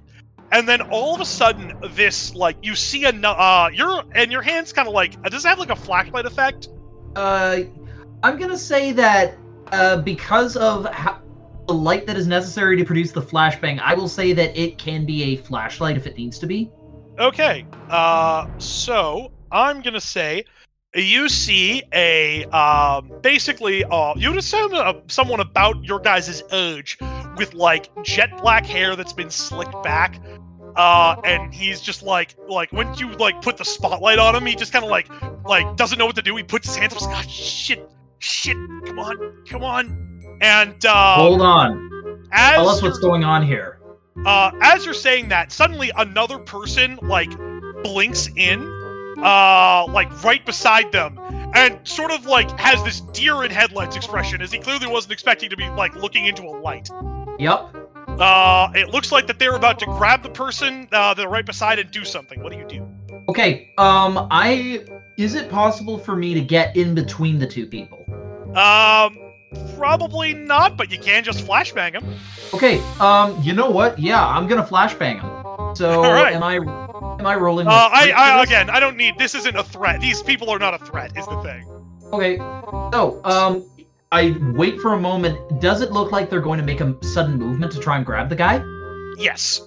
and 0.51 0.67
then 0.67 0.81
all 0.91 1.15
of 1.15 1.21
a 1.21 1.25
sudden 1.25 1.71
this 1.91 2.35
like 2.35 2.57
you 2.61 2.75
see 2.75 3.05
a 3.05 3.11
nu- 3.13 3.29
uh 3.29 3.69
your 3.73 4.03
and 4.15 4.33
your 4.33 4.41
hands 4.41 4.73
kind 4.73 4.89
of 4.89 4.93
like 4.93 5.21
does 5.23 5.45
it 5.45 5.47
have 5.47 5.59
like 5.59 5.69
a 5.69 5.77
flashlight 5.77 6.25
effect? 6.25 6.67
Uh, 7.15 7.59
I'm 8.23 8.37
gonna 8.37 8.57
say 8.57 8.91
that 8.91 9.37
uh, 9.71 10.01
because 10.01 10.57
of 10.57 10.85
how, 10.87 11.21
the 11.67 11.73
light 11.73 12.05
that 12.07 12.17
is 12.17 12.27
necessary 12.27 12.75
to 12.75 12.83
produce 12.83 13.13
the 13.13 13.21
flashbang, 13.21 13.79
I 13.79 13.93
will 13.93 14.09
say 14.09 14.33
that 14.33 14.57
it 14.57 14.77
can 14.77 15.05
be 15.05 15.23
a 15.23 15.35
flashlight 15.37 15.95
if 15.95 16.05
it 16.05 16.17
needs 16.17 16.37
to 16.39 16.47
be. 16.47 16.69
Okay. 17.21 17.67
Uh, 17.91 18.47
so 18.57 19.31
I'm 19.51 19.81
gonna 19.81 20.01
say 20.01 20.43
you 20.95 21.29
see 21.29 21.83
a 21.93 22.45
um, 22.45 23.11
basically 23.21 23.83
uh, 23.85 24.13
you'd 24.17 24.37
assume 24.37 24.73
uh, 24.73 24.93
someone 25.07 25.39
about 25.39 25.83
your 25.83 25.99
guys' 25.99 26.41
age 26.51 26.97
with 27.37 27.53
like 27.53 27.89
jet 28.03 28.35
black 28.41 28.65
hair 28.65 28.95
that's 28.95 29.13
been 29.13 29.29
slicked 29.29 29.81
back. 29.83 30.19
Uh, 30.75 31.15
and 31.25 31.53
he's 31.53 31.79
just 31.79 32.01
like, 32.01 32.33
like 32.47 32.71
when 32.71 32.91
you 32.95 33.11
like 33.17 33.39
put 33.41 33.57
the 33.57 33.65
spotlight 33.65 34.17
on 34.17 34.35
him, 34.35 34.45
he 34.45 34.55
just 34.55 34.73
kind 34.73 34.83
of 34.83 34.89
like, 34.89 35.07
like 35.45 35.75
doesn't 35.75 35.99
know 35.99 36.05
what 36.07 36.15
to 36.15 36.21
do. 36.23 36.35
He 36.35 36.43
puts 36.43 36.67
his 36.67 36.75
hands 36.77 36.93
up. 36.95 37.01
Like, 37.01 37.17
"Ah, 37.17 37.21
shit, 37.29 37.87
shit, 38.19 38.55
come 38.85 38.97
on, 38.97 39.43
come 39.47 39.63
on. 39.63 40.39
And 40.41 40.83
uh, 40.85 41.15
Hold 41.15 41.41
on. 41.41 42.25
as 42.31 42.55
Tell 42.55 42.69
us 42.69 42.81
what's 42.81 42.99
going 42.99 43.23
on 43.23 43.45
here. 43.45 43.80
Uh, 44.25 44.51
as 44.61 44.85
you're 44.85 44.93
saying 44.93 45.29
that, 45.29 45.51
suddenly 45.51 45.91
another 45.97 46.37
person 46.39 46.99
like 47.01 47.29
blinks 47.83 48.29
in, 48.35 48.61
uh, 49.17 49.85
like 49.89 50.23
right 50.23 50.45
beside 50.45 50.91
them, 50.91 51.19
and 51.53 51.79
sort 51.87 52.11
of 52.11 52.25
like 52.25 52.49
has 52.59 52.83
this 52.83 53.01
deer 53.01 53.43
in 53.43 53.51
headlights 53.51 53.95
expression, 53.95 54.41
as 54.41 54.51
he 54.51 54.59
clearly 54.59 54.87
wasn't 54.87 55.13
expecting 55.13 55.49
to 55.49 55.57
be 55.57 55.67
like 55.69 55.95
looking 55.95 56.25
into 56.25 56.43
a 56.43 56.53
light. 56.61 56.89
Yep. 57.39 57.75
Uh, 58.07 58.71
it 58.75 58.89
looks 58.89 59.11
like 59.11 59.25
that 59.27 59.39
they're 59.39 59.55
about 59.55 59.79
to 59.79 59.85
grab 59.85 60.21
the 60.21 60.29
person 60.29 60.87
uh, 60.91 61.13
they're 61.13 61.29
right 61.29 61.45
beside 61.45 61.79
and 61.79 61.89
do 61.91 62.03
something. 62.03 62.43
What 62.43 62.51
do 62.51 62.59
you 62.59 62.67
do? 62.67 62.87
Okay. 63.29 63.71
Um, 63.77 64.27
I 64.29 64.85
is 65.17 65.35
it 65.35 65.49
possible 65.49 65.97
for 65.97 66.15
me 66.15 66.33
to 66.33 66.41
get 66.41 66.75
in 66.75 66.93
between 66.93 67.39
the 67.39 67.47
two 67.47 67.65
people? 67.65 68.05
Um, 68.55 69.30
probably 69.77 70.33
not, 70.33 70.77
but 70.77 70.91
you 70.91 70.99
can 70.99 71.23
just 71.23 71.45
flashbang 71.45 71.93
him. 71.93 72.15
Okay. 72.53 72.79
Um, 72.99 73.41
you 73.41 73.53
know 73.53 73.69
what? 73.69 73.97
Yeah, 73.99 74.25
I'm 74.25 74.47
gonna 74.47 74.65
flashbang 74.65 75.21
him. 75.21 75.75
So 75.75 76.01
right. 76.01 76.33
am 76.33 76.43
I? 76.43 76.55
Am 76.55 77.25
I 77.25 77.35
rolling? 77.35 77.67
Uh, 77.67 77.71
I, 77.71 78.11
I 78.15 78.43
again, 78.43 78.69
I 78.69 78.79
don't 78.79 78.97
need. 78.97 79.17
This 79.17 79.35
isn't 79.35 79.55
a 79.55 79.63
threat. 79.63 80.01
These 80.01 80.21
people 80.23 80.49
are 80.49 80.59
not 80.59 80.73
a 80.73 80.79
threat. 80.79 81.15
Is 81.17 81.25
the 81.27 81.41
thing. 81.41 81.65
Okay. 82.13 82.37
So, 82.93 83.21
um, 83.23 83.65
I 84.11 84.37
wait 84.55 84.79
for 84.81 84.93
a 84.93 84.99
moment. 84.99 85.61
Does 85.61 85.81
it 85.81 85.91
look 85.91 86.11
like 86.11 86.29
they're 86.29 86.41
going 86.41 86.59
to 86.59 86.65
make 86.65 86.81
a 86.81 86.97
sudden 87.03 87.37
movement 87.37 87.71
to 87.73 87.79
try 87.79 87.95
and 87.97 88.05
grab 88.05 88.29
the 88.29 88.35
guy? 88.35 88.61
Yes. 89.17 89.61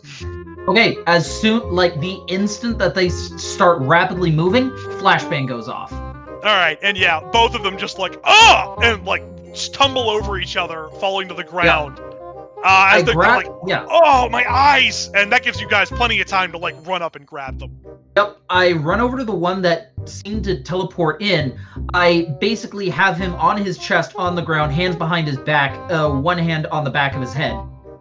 Okay. 0.69 0.97
As 1.07 1.31
soon, 1.41 1.71
like 1.71 1.99
the 2.01 2.21
instant 2.29 2.79
that 2.79 2.95
they 2.95 3.07
s- 3.07 3.33
start 3.43 3.81
rapidly 3.83 4.31
moving, 4.31 4.71
flashbang 4.99 5.49
goes 5.49 5.69
off. 5.69 5.93
All 5.93 6.55
right, 6.57 6.79
and 6.83 6.99
yeah, 6.99 7.21
both 7.33 7.55
of 7.55 7.63
them 7.63 7.79
just 7.79 7.99
like 7.99 8.21
ah, 8.25 8.75
and 8.83 9.03
like 9.07 9.23
stumble 9.55 10.11
over 10.11 10.39
each 10.39 10.57
other, 10.57 10.89
falling 11.01 11.29
to 11.29 11.35
the 11.35 11.45
ground. 11.45 11.99
Uh, 11.99 12.69
I 12.69 12.99
as 12.99 13.05
they're 13.05 13.15
grab. 13.15 13.45
like, 13.45 13.53
yeah. 13.67 13.87
oh 13.91 14.29
my 14.31 14.51
eyes, 14.51 15.11
and 15.15 15.31
that 15.31 15.43
gives 15.43 15.61
you 15.61 15.69
guys 15.69 15.91
plenty 15.91 16.19
of 16.23 16.27
time 16.27 16.51
to 16.53 16.59
like 16.59 16.75
run 16.87 17.03
up 17.03 17.15
and 17.15 17.27
grab 17.27 17.59
them. 17.59 17.79
Yep, 18.17 18.39
I 18.49 18.73
run 18.73 19.01
over 19.01 19.19
to 19.19 19.25
the 19.25 19.35
one 19.35 19.61
that 19.63 19.93
seemed 20.07 20.45
to 20.45 20.63
teleport 20.63 21.21
in. 21.21 21.59
I 21.93 22.35
basically 22.41 22.89
have 22.89 23.19
him 23.19 23.35
on 23.35 23.63
his 23.63 23.77
chest 23.77 24.17
on 24.17 24.35
the 24.35 24.41
ground, 24.41 24.73
hands 24.73 24.97
behind 24.97 25.27
his 25.27 25.37
back, 25.37 25.73
uh, 25.91 26.11
one 26.11 26.39
hand 26.39 26.67
on 26.69 26.85
the 26.85 26.91
back 26.91 27.15
of 27.15 27.21
his 27.21 27.35
head. 27.35 27.55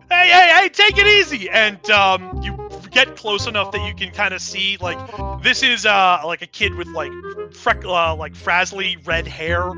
Hey, 0.09 0.29
hey, 0.29 0.59
hey, 0.61 0.69
take 0.69 0.97
it 0.97 1.07
easy! 1.07 1.49
And 1.49 1.89
um, 1.89 2.41
you 2.41 2.55
get 2.93 3.15
close 3.15 3.47
enough 3.47 3.71
that 3.71 3.85
you 3.87 3.93
can 3.95 4.13
kind 4.13 4.33
of 4.33 4.41
see 4.41 4.77
like 4.79 4.97
this 5.41 5.63
is 5.63 5.85
uh 5.85 6.21
like 6.25 6.41
a 6.41 6.47
kid 6.47 6.75
with 6.75 6.87
like 6.89 7.11
freck 7.51 7.83
uh, 7.83 8.15
like 8.15 8.35
frazzly 8.35 8.97
red 9.05 9.27
hair, 9.27 9.69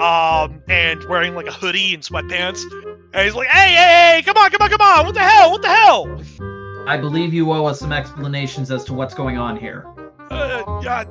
um, 0.00 0.62
and 0.68 1.02
wearing 1.04 1.34
like 1.34 1.46
a 1.46 1.52
hoodie 1.52 1.94
and 1.94 2.02
sweatpants. 2.02 2.62
And 3.12 3.24
he's 3.24 3.34
like, 3.34 3.48
hey, 3.48 3.74
hey, 3.74 4.14
hey, 4.14 4.22
come 4.24 4.36
on, 4.36 4.50
come 4.50 4.62
on, 4.62 4.70
come 4.70 4.80
on! 4.80 5.06
What 5.06 5.14
the 5.14 5.20
hell? 5.20 5.50
What 5.50 5.62
the 5.62 5.68
hell? 5.68 6.86
I 6.86 6.96
believe 6.96 7.34
you 7.34 7.50
owe 7.52 7.66
us 7.66 7.80
some 7.80 7.92
explanations 7.92 8.70
as 8.70 8.84
to 8.84 8.94
what's 8.94 9.14
going 9.14 9.36
on 9.36 9.56
here. 9.56 9.86
Uh, 10.30 10.80
yeah. 10.82 11.04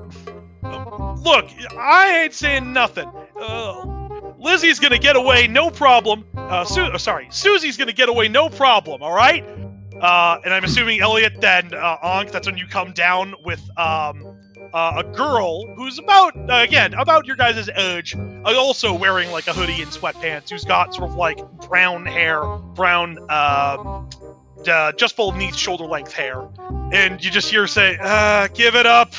Uh, 0.64 1.14
look, 1.16 1.50
I 1.78 2.24
ain't 2.24 2.34
saying 2.34 2.74
nothing. 2.74 3.10
Uh, 3.40 3.86
Lizzie's 4.38 4.80
gonna 4.80 4.98
get 4.98 5.16
away, 5.16 5.48
no 5.48 5.70
problem. 5.70 6.26
Uh, 6.36 6.64
Su- 6.64 6.82
uh, 6.82 6.98
sorry, 6.98 7.28
Susie's 7.30 7.78
gonna 7.78 7.94
get 7.94 8.10
away, 8.10 8.28
no 8.28 8.50
problem. 8.50 9.04
All 9.04 9.14
right. 9.14 9.46
Uh, 10.02 10.40
and 10.46 10.54
I'm 10.54 10.64
assuming 10.64 11.02
Elliot 11.02 11.42
then 11.42 11.74
uh, 11.74 11.98
Ankh. 12.02 12.32
That's 12.32 12.48
when 12.48 12.58
you 12.58 12.68
come 12.68 12.94
down 12.94 13.36
with 13.44 13.62
um 13.78 14.38
uh, 14.74 15.04
a 15.06 15.16
girl 15.16 15.74
who's 15.76 16.00
about 16.00 16.36
uh, 16.50 16.64
again 16.64 16.94
about 16.94 17.26
your 17.26 17.36
guys' 17.36 17.70
age, 17.76 18.16
uh, 18.16 18.56
also 18.56 18.94
wearing 18.94 19.32
like 19.32 19.48
a 19.48 19.54
hoodie 19.54 19.82
and 19.82 19.92
sweatpants, 19.92 20.50
who's 20.50 20.64
got 20.64 20.94
sort 20.94 21.10
of 21.10 21.16
like 21.16 21.40
brown 21.68 22.06
hair, 22.06 22.44
brown 22.76 23.18
uh, 23.30 24.04
uh 24.68 24.92
just 24.94 25.18
beneath 25.18 25.56
shoulder 25.56 25.86
length 25.86 26.14
hair, 26.14 26.48
and 26.94 27.24
you 27.24 27.32
just 27.32 27.50
hear 27.50 27.62
her 27.62 27.68
say, 27.68 27.98
uh, 28.02 28.48
"Give 28.54 28.76
it 28.76 28.86
up, 28.86 29.14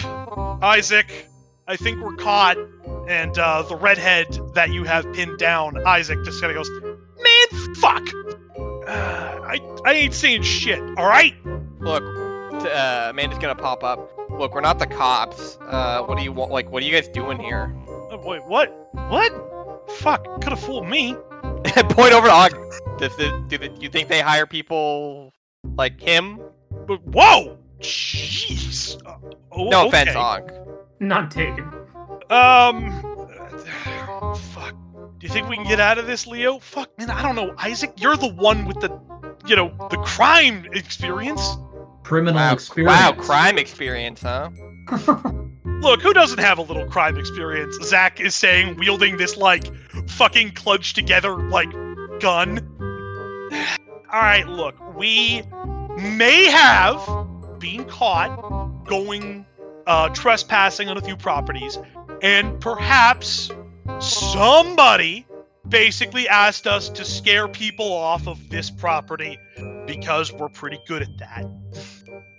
Isaac. 0.63 1.27
I 1.67 1.77
think 1.77 2.01
we're 2.01 2.17
caught." 2.17 2.57
And 3.09 3.35
the 3.35 3.77
redhead 3.81 4.39
that 4.55 4.71
you 4.71 4.85
have 4.85 5.13
pinned 5.13 5.39
down, 5.39 5.85
Isaac, 5.85 6.19
just 6.25 6.41
kind 6.41 6.57
of 6.57 6.65
goes, 6.65 6.71
"Man, 6.71 7.75
fuck! 7.75 8.07
Uh, 8.91 9.41
I 9.43 9.61
I 9.85 9.93
ain't 9.95 10.15
saying 10.15 10.43
shit. 10.43 10.81
All 10.99 11.07
right." 11.07 11.35
Look, 11.81 12.03
t- 12.63 12.69
uh, 12.71 13.11
Amanda's 13.11 13.39
gonna 13.39 13.55
pop 13.55 13.83
up. 13.85 14.11
Look, 14.31 14.55
we're 14.55 14.61
not 14.61 14.79
the 14.79 14.87
cops. 14.87 15.59
Uh, 15.63 16.03
what 16.03 16.19
do 16.19 16.25
you 16.25 16.33
want? 16.33 16.51
Like, 16.51 16.71
what 16.71 16.83
are 16.83 16.87
you 16.87 16.93
guys 16.93 17.09
doing 17.09 17.39
here? 17.39 17.75
Oh, 17.89 18.21
wait, 18.25 18.45
what? 18.47 18.89
What? 18.93 19.33
Fuck! 19.99 20.25
Could 20.43 20.51
have 20.51 20.61
fooled 20.61 20.89
me. 20.89 21.15
Point 21.65 22.13
over 22.13 22.27
to 22.27 22.33
Og. 22.33 22.53
Does 22.99 23.19
it, 23.19 23.49
do 23.49 23.59
the, 23.59 23.71
you 23.81 23.89
think 23.89 24.09
they 24.09 24.21
hire 24.21 24.47
people 24.47 25.33
like 25.77 26.01
him? 26.01 26.41
But 26.87 27.03
whoa! 27.07 27.59
Jeez. 27.81 29.01
Uh, 29.07 29.17
oh, 29.53 29.69
No 29.69 29.87
okay. 29.87 30.03
offense, 30.03 30.17
Og. 30.17 30.53
None 31.01 31.29
taken. 31.29 31.65
Um. 32.31 32.91
Fuck. 34.53 34.75
Do 35.21 35.27
you 35.27 35.33
think 35.35 35.51
we 35.51 35.57
can 35.57 35.67
get 35.67 35.81
out 35.81 35.99
of 35.99 36.07
this, 36.07 36.27
Leo? 36.27 36.59
Fuck, 36.59 36.99
man. 36.99 37.11
I 37.11 37.21
don't 37.21 37.37
know, 37.37 37.55
Isaac. 37.59 37.93
You're 37.99 38.17
the 38.17 38.33
one 38.33 38.65
with 38.65 38.81
the, 38.81 38.89
you 39.47 39.55
know, 39.55 39.69
the 39.91 39.99
crime 39.99 40.67
experience. 40.73 41.59
Criminal 42.05 42.37
Wow, 42.41 42.55
experience. 42.55 42.99
wow, 42.99 43.13
crime 43.13 43.59
experience, 43.59 44.23
huh? 44.23 44.49
Look, 45.65 46.01
who 46.01 46.15
doesn't 46.15 46.39
have 46.39 46.57
a 46.57 46.63
little 46.63 46.87
crime 46.87 47.19
experience? 47.19 47.77
Zach 47.83 48.19
is 48.19 48.35
saying, 48.35 48.79
wielding 48.79 49.19
this 49.19 49.37
like 49.37 49.65
fucking 50.09 50.53
clutched 50.53 50.95
together 50.97 51.37
like 51.51 51.71
gun. 52.21 52.67
All 54.13 54.21
right, 54.23 54.49
look, 54.49 54.75
we 54.97 55.43
may 55.99 56.47
have 56.47 56.99
been 57.59 57.85
caught 57.85 58.85
going 58.87 59.45
uh, 59.87 60.09
trespassing 60.11 60.89
on 60.89 60.97
a 60.97 61.03
few 61.03 61.17
properties, 61.17 61.79
and 62.23 62.59
perhaps 62.61 63.51
somebody 64.01 65.27
basically 65.69 66.29
asked 66.29 66.67
us 66.67 66.89
to 66.89 67.05
scare 67.05 67.49
people 67.49 67.93
off 67.93 68.27
of 68.27 68.49
this 68.49 68.71
property 68.71 69.39
because 69.87 70.33
we're 70.33 70.49
pretty 70.49 70.81
good 70.87 71.03
at 71.03 71.19
that. 71.19 71.47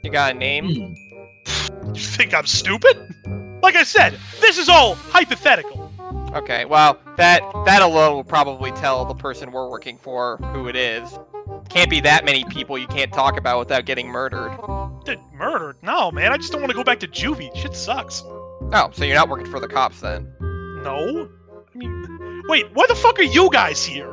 You 0.04 0.12
got 0.12 0.36
a 0.36 0.38
name? 0.38 0.96
Hmm. 1.46 1.94
You 1.94 2.02
think 2.02 2.34
I'm 2.34 2.46
stupid? 2.46 2.98
Like 3.62 3.76
I 3.76 3.84
said, 3.84 4.18
this 4.40 4.58
is 4.58 4.70
all 4.70 4.96
hypothetical. 4.96 5.92
Okay, 6.34 6.66
well, 6.66 6.98
that 7.18 7.42
that 7.66 7.82
alone 7.82 8.16
will 8.16 8.24
probably 8.24 8.72
tell 8.72 9.06
the 9.06 9.14
person 9.14 9.52
we're 9.52 9.70
working 9.70 9.98
for 9.98 10.38
who 10.54 10.68
it 10.68 10.76
is. 10.76 11.20
Can't 11.70 11.90
be 11.90 12.00
that 12.02 12.26
many 12.26 12.44
people 12.46 12.78
you 12.78 12.88
can't 12.88 13.12
talk 13.12 13.38
about 13.38 13.60
without 13.60 13.86
getting 13.86 14.08
murdered. 14.08 14.58
Dude, 15.06 15.20
murdered? 15.34 15.78
No, 15.82 16.12
man. 16.12 16.32
I 16.32 16.38
just 16.38 16.52
don't 16.52 16.62
want 16.62 16.72
to 16.72 16.78
go 16.78 16.84
back 16.84 17.00
to 17.02 17.08
juvie. 17.08 17.56
Shit 17.56 17.76
sucks. 17.76 18.24
Oh, 18.26 18.90
so 18.94 19.04
you're 19.04 19.16
not 19.16 19.30
working 19.30 19.50
for 19.50 19.60
the 19.60 19.68
cops 19.68 20.02
then? 20.02 20.34
No. 20.40 21.30
I 21.74 21.78
mean, 21.78 22.44
wait. 22.48 22.66
Why 22.74 22.86
the 22.88 22.96
fuck 22.96 23.20
are 23.20 23.24
you 23.24 23.50
guys 23.52 23.84
here? 23.86 24.08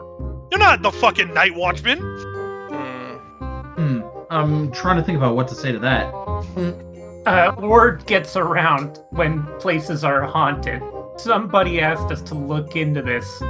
You're 0.51 0.59
not 0.59 0.83
the 0.83 0.93
fucking 0.93 1.33
night 1.35 1.55
watchman. 1.55 1.99
Hmm. 1.99 3.17
Hmm. 3.75 4.01
I'm 4.31 4.71
trying 4.73 4.97
to 4.97 5.03
think 5.03 5.17
about 5.19 5.37
what 5.37 5.49
to 5.49 5.55
say 5.55 5.73
to 5.73 5.79
that. 5.81 6.13
Uh, 7.27 7.55
word 7.61 8.07
gets 8.07 8.37
around 8.37 9.01
when 9.11 9.45
places 9.59 10.05
are 10.05 10.23
haunted. 10.23 10.83
Somebody 11.17 11.81
asked 11.81 12.11
us 12.13 12.23
to 12.23 12.35
look 12.35 12.77
into 12.77 13.03
this. 13.03 13.43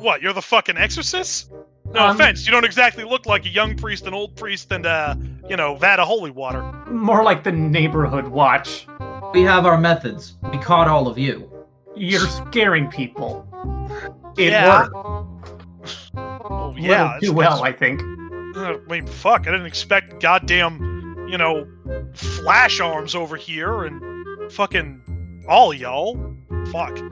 What? 0.00 0.20
You're 0.22 0.32
the 0.32 0.42
fucking 0.42 0.76
exorcist? 0.76 1.50
No 1.94 2.06
Um, 2.06 2.16
offense. 2.16 2.46
You 2.46 2.52
don't 2.52 2.64
exactly 2.64 3.04
look 3.04 3.26
like 3.26 3.44
a 3.44 3.48
young 3.48 3.76
priest, 3.76 4.06
an 4.06 4.14
old 4.14 4.36
priest, 4.36 4.70
and 4.72 4.86
uh, 4.86 5.14
you 5.48 5.56
know, 5.56 5.74
vat 5.76 5.98
of 6.00 6.06
holy 6.08 6.30
water. 6.30 6.62
More 6.90 7.22
like 7.22 7.44
the 7.44 7.52
neighborhood 7.52 8.28
watch. 8.28 8.86
We 9.32 9.42
have 9.42 9.66
our 9.66 9.78
methods. 9.78 10.34
We 10.52 10.58
caught 10.58 10.88
all 10.88 11.06
of 11.08 11.18
you. 11.18 11.50
You're 11.94 12.26
scaring 12.26 12.88
people. 12.88 13.46
It 14.36 14.52
Yeah. 14.52 14.88
worked. 14.90 14.94
Oh 16.16 16.74
yeah. 16.76 17.18
too 17.20 17.32
well, 17.32 17.62
I 17.62 17.72
think. 17.72 18.02
Uh, 18.56 18.74
I 18.74 18.90
mean, 18.90 19.06
fuck. 19.06 19.42
I 19.42 19.50
didn't 19.52 19.66
expect 19.66 20.20
goddamn, 20.20 21.26
you 21.28 21.38
know, 21.38 21.66
flash 22.14 22.80
arms 22.80 23.14
over 23.14 23.36
here 23.36 23.84
and 23.84 24.52
fucking 24.52 25.44
all 25.48 25.72
y'all. 25.72 26.34
Fuck. 26.70 26.98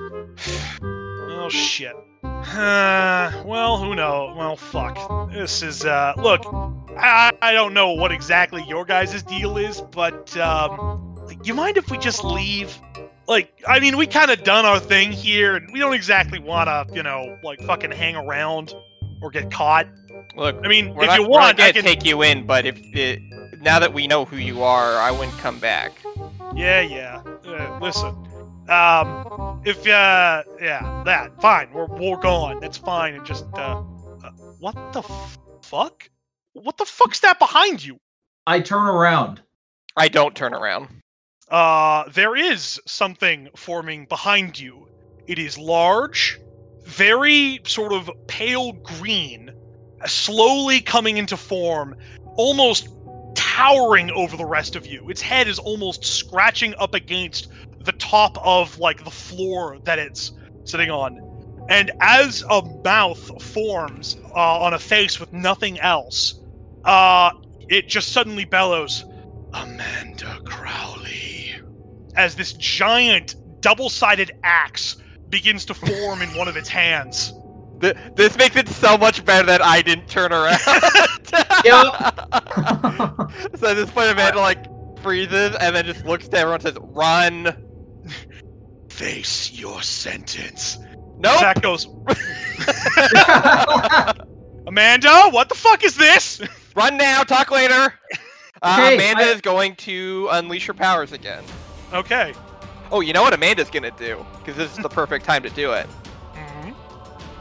Oh 1.43 1.49
shit. 1.49 1.95
Uh, 2.23 3.43
well, 3.47 3.79
who 3.79 3.95
knows? 3.95 4.37
Well, 4.37 4.57
fuck. 4.57 5.31
This 5.33 5.63
is 5.63 5.87
uh. 5.87 6.13
Look, 6.19 6.43
I 6.99 7.33
I 7.41 7.53
don't 7.53 7.73
know 7.73 7.93
what 7.93 8.13
exactly 8.13 8.63
your 8.69 8.85
guys' 8.85 9.23
deal 9.23 9.57
is, 9.57 9.81
but 9.81 10.37
um, 10.37 11.17
you 11.43 11.55
mind 11.55 11.79
if 11.79 11.91
we 11.91 11.97
just 11.97 12.23
leave? 12.23 12.79
Like, 13.31 13.63
I 13.69 13.79
mean, 13.79 13.97
we 13.97 14.09
kind 14.09 14.33
of 14.33 14.43
done 14.43 14.65
our 14.67 14.81
thing 14.81 15.13
here, 15.13 15.55
and 15.55 15.73
we 15.73 15.79
don't 15.79 15.95
exactly 15.95 16.41
want 16.41 16.67
to, 16.67 16.93
you 16.93 17.05
know, 17.05 17.39
like 17.45 17.61
fucking 17.61 17.93
hang 17.93 18.17
around 18.17 18.75
or 19.23 19.31
get 19.31 19.53
caught. 19.53 19.87
Look, 20.35 20.57
I 20.65 20.67
mean, 20.67 20.89
if 20.89 20.97
not, 20.97 21.17
you 21.17 21.23
we're 21.23 21.29
not 21.29 21.29
want, 21.29 21.59
gonna 21.59 21.69
I 21.69 21.73
can. 21.73 21.85
take 21.85 22.05
you 22.05 22.23
in, 22.23 22.45
but 22.45 22.67
if 22.67 22.77
it, 22.93 23.21
now 23.61 23.79
that 23.79 23.95
we 23.95 24.09
know 24.09 24.25
who 24.25 24.37
you 24.37 24.65
are, 24.65 24.97
I 24.97 25.13
wouldn't 25.13 25.39
come 25.39 25.61
back. 25.61 25.93
Yeah, 26.57 26.81
yeah. 26.81 27.23
Uh, 27.47 27.79
listen, 27.81 28.09
um, 28.69 29.63
if 29.65 29.87
uh, 29.87 30.43
yeah, 30.61 31.03
that 31.07 31.41
fine. 31.41 31.73
We're 31.73 31.87
we're 31.87 32.17
gone. 32.17 32.59
That's 32.59 32.79
fine. 32.79 33.15
And 33.15 33.25
just 33.25 33.45
uh, 33.55 33.85
uh 34.25 34.31
what 34.59 34.75
the 34.93 35.03
f- 35.03 35.39
fuck? 35.63 36.11
What 36.55 36.79
the 36.79 36.85
fuck's 36.85 37.21
that 37.21 37.39
behind 37.39 37.85
you? 37.85 38.01
I 38.49 38.59
turn 38.59 38.89
around. 38.89 39.41
I 39.97 40.09
don't 40.09 40.35
turn 40.35 40.53
around. 40.53 40.89
Uh, 41.51 42.09
there 42.11 42.37
is 42.37 42.81
something 42.87 43.49
forming 43.57 44.07
behind 44.07 44.59
you. 44.59 44.87
It 45.27 45.39
is 45.39 45.59
large, 45.59 46.39
very 46.85 47.61
sort 47.67 47.93
of 47.93 48.11
pale 48.29 48.73
green, 48.73 49.51
slowly 50.07 50.81
coming 50.81 51.17
into 51.17 51.37
form, 51.37 51.97
almost 52.37 52.89
towering 53.35 54.11
over 54.13 54.37
the 54.37 54.45
rest 54.45 54.77
of 54.77 54.87
you. 54.87 55.09
Its 55.11 55.21
head 55.21 55.49
is 55.49 55.59
almost 55.59 56.05
scratching 56.05 56.75
up 56.79 56.95
against 56.95 57.49
the 57.85 57.93
top 57.93 58.39
of 58.45 58.79
like 58.79 59.03
the 59.05 59.11
floor 59.11 59.79
that 59.85 59.99
it's 59.99 60.33
sitting 60.65 60.91
on. 60.91 61.19
And 61.69 61.91
as 62.01 62.45
a 62.51 62.63
mouth 62.85 63.43
forms 63.43 64.17
uh, 64.35 64.61
on 64.61 64.75
a 64.75 64.79
face 64.79 65.19
with 65.19 65.33
nothing 65.33 65.79
else, 65.81 66.35
uh, 66.85 67.31
it 67.69 67.89
just 67.89 68.13
suddenly 68.13 68.45
bellows, 68.45 69.05
Amanda 69.53 70.39
Crowley. 70.45 70.90
As 72.17 72.35
this 72.35 72.53
giant 72.55 73.37
double 73.61 73.89
sided 73.91 74.33
axe 74.43 74.97
begins 75.29 75.65
to 75.67 75.75
form 75.75 76.23
in 76.23 76.29
one 76.31 76.49
of 76.49 76.57
its 76.57 76.69
hands. 76.69 77.33
Th- 77.81 77.95
this 78.17 78.37
makes 78.37 78.57
it 78.57 78.69
so 78.69 78.99
much 78.99 79.25
better 79.25 79.47
that 79.47 79.63
I 79.63 79.81
didn't 79.83 80.09
turn 80.09 80.33
around. 80.33 80.59
so 83.57 83.69
at 83.69 83.75
this 83.75 83.91
point, 83.91 84.11
Amanda 84.11 84.41
like 84.41 84.65
freezes 85.03 85.57
and 85.57 85.75
then 85.75 85.85
just 85.87 86.05
looks 86.05 86.29
to 86.29 86.37
everyone 86.37 86.61
and 86.61 86.75
says, 86.75 86.79
"Run." 86.81 87.67
Face 88.91 89.53
your 89.53 89.81
sentence. 89.83 90.79
Nope. 91.19 91.39
Zach 91.39 91.63
goes, 91.63 91.87
Amanda, 94.67 95.29
what 95.31 95.49
the 95.49 95.55
fuck 95.55 95.85
is 95.85 95.97
this? 95.97 96.41
Run 96.75 96.97
now. 96.97 97.23
Talk 97.23 97.51
later. 97.51 97.95
Uh, 98.63 98.77
Okay, 98.79 98.95
Amanda 98.97 99.25
I- 99.25 99.29
is 99.29 99.41
going 99.41 99.77
to 99.77 100.29
unleash 100.33 100.67
her 100.67 100.75
powers 100.75 101.13
again. 101.13 101.43
Okay. 101.93 102.35
Oh, 102.93 103.01
you 103.01 103.13
know 103.13 103.23
what 103.23 103.33
Amanda's 103.33 103.71
gonna 103.71 103.91
do? 103.93 104.25
Because 104.39 104.57
this 104.57 104.73
is 104.73 104.79
the 104.83 104.89
perfect 104.89 105.25
time 105.25 105.43
to 105.43 105.51
do 105.51 105.73
it. 105.73 105.87
Mhm. 106.35 106.75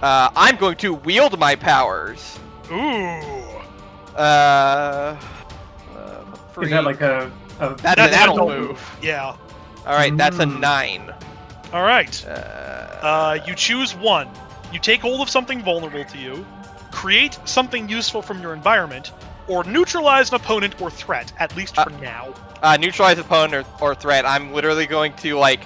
Uh, 0.02 0.30
I'm 0.36 0.56
going 0.58 0.76
to 0.78 0.94
wield 0.94 1.38
my 1.40 1.56
powers. 1.56 2.40
Ooh. 2.72 3.22
Uh, 4.16 5.16
uh 5.96 6.24
Is 6.62 6.70
that 6.72 6.84
like 6.84 7.02
a, 7.02 7.32
a 7.60 7.70
That's, 7.76 7.82
That's 7.82 8.00
an 8.02 8.08
an 8.08 8.14
adult 8.14 8.38
adult 8.38 8.50
move. 8.60 8.98
Yeah. 9.02 9.36
All 9.86 9.96
right, 9.96 10.16
that's 10.16 10.40
a 10.40 10.46
Mm. 10.46 10.60
nine. 10.60 11.14
All 11.74 11.84
right. 11.84 12.26
Uh, 12.28 12.32
Uh, 13.02 13.38
you 13.48 13.56
choose 13.56 13.96
one. 13.96 14.28
You 14.74 14.80
take 14.80 15.02
hold 15.02 15.22
of 15.22 15.30
something 15.30 15.64
vulnerable 15.64 16.04
to 16.04 16.18
you, 16.18 16.46
create 16.92 17.40
something 17.46 17.88
useful 17.90 18.22
from 18.22 18.42
your 18.42 18.54
environment, 18.54 19.12
or 19.50 19.64
neutralize 19.66 20.30
an 20.30 20.36
opponent 20.36 20.80
or 20.82 20.90
threat, 20.90 21.34
at 21.40 21.54
least 21.58 21.78
Uh, 21.78 21.84
for 21.84 21.90
now. 22.02 22.34
uh, 22.64 22.78
neutralize 22.78 23.18
opponent 23.20 23.68
or, 23.82 23.90
or 23.90 23.96
threat. 23.96 24.26
I'm 24.26 24.54
literally 24.54 24.86
going 24.86 25.14
to 25.18 25.36
like, 25.38 25.62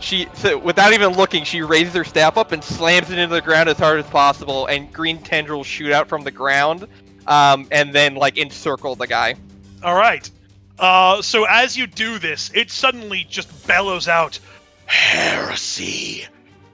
she 0.00 0.26
so 0.34 0.56
without 0.56 0.92
even 0.92 1.12
looking, 1.12 1.44
she 1.44 1.60
raises 1.62 1.92
her 1.94 2.04
staff 2.04 2.36
up 2.38 2.52
and 2.52 2.62
slams 2.64 3.10
it 3.10 3.18
into 3.18 3.34
the 3.34 3.42
ground 3.42 3.68
as 3.68 3.78
hard 3.78 3.98
as 3.98 4.06
possible, 4.06 4.66
and 4.66 4.92
green 4.92 5.18
tendrils 5.18 5.66
shoot 5.66 5.92
out 5.92 6.08
from 6.08 6.22
the 6.24 6.30
ground, 6.30 6.86
um, 7.26 7.66
and 7.70 7.92
then 7.92 8.14
like 8.14 8.38
encircle 8.38 8.94
the 8.96 9.06
guy. 9.06 9.34
All 9.82 9.94
right. 9.96 10.30
Uh, 10.78 11.22
so 11.22 11.44
as 11.44 11.76
you 11.76 11.86
do 11.86 12.18
this, 12.18 12.50
it 12.54 12.70
suddenly 12.70 13.24
just 13.30 13.66
bellows 13.66 14.08
out, 14.08 14.38
"Heresy!" 14.86 16.26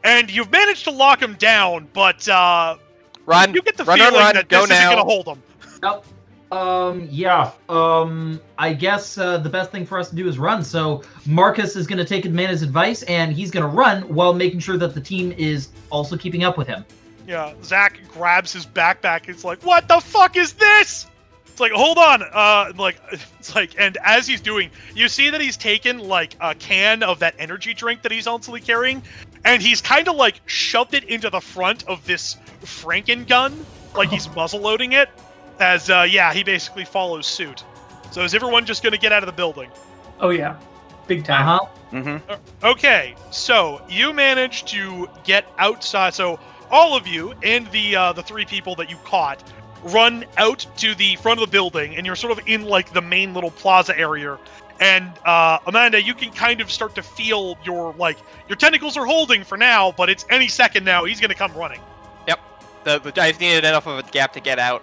And 0.02 0.30
you've 0.30 0.50
managed 0.50 0.84
to 0.84 0.90
lock 0.90 1.20
him 1.20 1.34
down, 1.34 1.88
but 1.92 2.26
uh, 2.28 2.76
Run, 3.26 3.52
you 3.52 3.60
get 3.62 3.76
the 3.76 3.84
run, 3.84 3.98
feeling 3.98 4.14
run, 4.14 4.22
run, 4.24 4.34
that 4.34 4.48
go 4.48 4.62
this 4.66 4.70
isn't 4.70 4.86
going 4.86 4.96
to 4.96 5.04
hold 5.04 5.26
him. 5.26 5.42
Yep. 5.82 6.04
Um, 6.52 7.06
yeah. 7.10 7.52
Um, 7.68 8.40
I 8.58 8.72
guess 8.72 9.18
uh, 9.18 9.38
the 9.38 9.48
best 9.48 9.70
thing 9.70 9.86
for 9.86 9.98
us 9.98 10.10
to 10.10 10.16
do 10.16 10.28
is 10.28 10.38
run. 10.38 10.64
So 10.64 11.02
Marcus 11.26 11.76
is 11.76 11.86
going 11.86 11.98
to 11.98 12.04
take 12.04 12.26
Amanda's 12.26 12.62
advice, 12.62 13.02
and 13.04 13.32
he's 13.32 13.50
going 13.50 13.62
to 13.62 13.76
run 13.76 14.02
while 14.02 14.34
making 14.34 14.60
sure 14.60 14.76
that 14.76 14.94
the 14.94 15.00
team 15.00 15.32
is 15.32 15.68
also 15.90 16.16
keeping 16.16 16.44
up 16.44 16.58
with 16.58 16.66
him. 16.66 16.84
Yeah, 17.26 17.54
Zach 17.62 18.00
grabs 18.08 18.52
his 18.52 18.66
backpack. 18.66 19.28
It's 19.28 19.44
like, 19.44 19.62
what 19.62 19.86
the 19.86 20.00
fuck 20.00 20.36
is 20.36 20.54
this? 20.54 21.06
It's 21.46 21.60
like, 21.60 21.70
hold 21.72 21.98
on. 21.98 22.22
Uh, 22.32 22.72
like, 22.76 23.00
it's 23.38 23.54
like, 23.54 23.78
and 23.78 23.96
as 24.04 24.26
he's 24.26 24.40
doing, 24.40 24.70
you 24.94 25.08
see 25.08 25.30
that 25.30 25.40
he's 25.40 25.56
taken 25.56 26.00
like 26.00 26.34
a 26.40 26.54
can 26.56 27.04
of 27.04 27.20
that 27.20 27.34
energy 27.38 27.74
drink 27.74 28.02
that 28.02 28.10
he's 28.10 28.26
also 28.26 28.56
carrying, 28.56 29.02
and 29.44 29.62
he's 29.62 29.80
kind 29.80 30.08
of 30.08 30.16
like 30.16 30.40
shoved 30.46 30.94
it 30.94 31.04
into 31.04 31.30
the 31.30 31.40
front 31.40 31.86
of 31.86 32.04
this 32.06 32.36
Franken 32.62 33.28
gun, 33.28 33.64
like 33.94 34.08
he's 34.08 34.28
muzzle 34.34 34.60
loading 34.60 34.92
it. 34.92 35.08
As 35.60 35.90
uh, 35.90 36.06
yeah, 36.08 36.32
he 36.32 36.42
basically 36.42 36.84
follows 36.84 37.26
suit. 37.26 37.64
So 38.10 38.22
is 38.24 38.34
everyone 38.34 38.64
just 38.66 38.82
gonna 38.82 38.96
get 38.98 39.12
out 39.12 39.22
of 39.22 39.26
the 39.26 39.32
building? 39.32 39.70
oh 40.20 40.30
yeah, 40.30 40.58
big 41.06 41.20
Uh 41.22 41.24
time. 41.24 41.44
huh. 41.44 41.66
Mm-hmm. 41.92 42.66
Okay, 42.66 43.14
so 43.30 43.80
you 43.88 44.12
managed 44.12 44.68
to 44.68 45.08
get 45.24 45.46
outside. 45.58 46.14
So 46.14 46.38
all 46.70 46.96
of 46.96 47.06
you 47.06 47.34
and 47.42 47.66
the 47.72 47.96
uh, 47.96 48.12
the 48.12 48.22
three 48.22 48.44
people 48.44 48.74
that 48.76 48.88
you 48.90 48.96
caught 49.04 49.42
run 49.84 50.24
out 50.36 50.66
to 50.76 50.94
the 50.94 51.16
front 51.16 51.40
of 51.40 51.46
the 51.48 51.50
building, 51.52 51.96
and 51.96 52.06
you're 52.06 52.16
sort 52.16 52.36
of 52.36 52.46
in 52.46 52.64
like 52.64 52.92
the 52.92 53.00
main 53.02 53.34
little 53.34 53.50
plaza 53.50 53.98
area. 53.98 54.38
And 54.80 55.12
uh, 55.26 55.58
Amanda, 55.66 56.02
you 56.02 56.14
can 56.14 56.30
kind 56.32 56.60
of 56.60 56.70
start 56.70 56.94
to 56.94 57.02
feel 57.02 57.58
your 57.64 57.94
like 57.98 58.18
your 58.48 58.56
tentacles 58.56 58.96
are 58.96 59.04
holding 59.06 59.44
for 59.44 59.58
now, 59.58 59.92
but 59.92 60.08
it's 60.08 60.24
any 60.30 60.48
second 60.48 60.84
now. 60.84 61.04
He's 61.04 61.20
gonna 61.20 61.34
come 61.34 61.52
running. 61.54 61.80
Yep, 62.28 62.40
the, 62.84 62.98
the 63.00 63.12
guys 63.12 63.38
needed 63.40 63.64
enough 63.64 63.86
of 63.86 63.98
a 63.98 64.02
gap 64.10 64.32
to 64.34 64.40
get 64.40 64.58
out. 64.58 64.82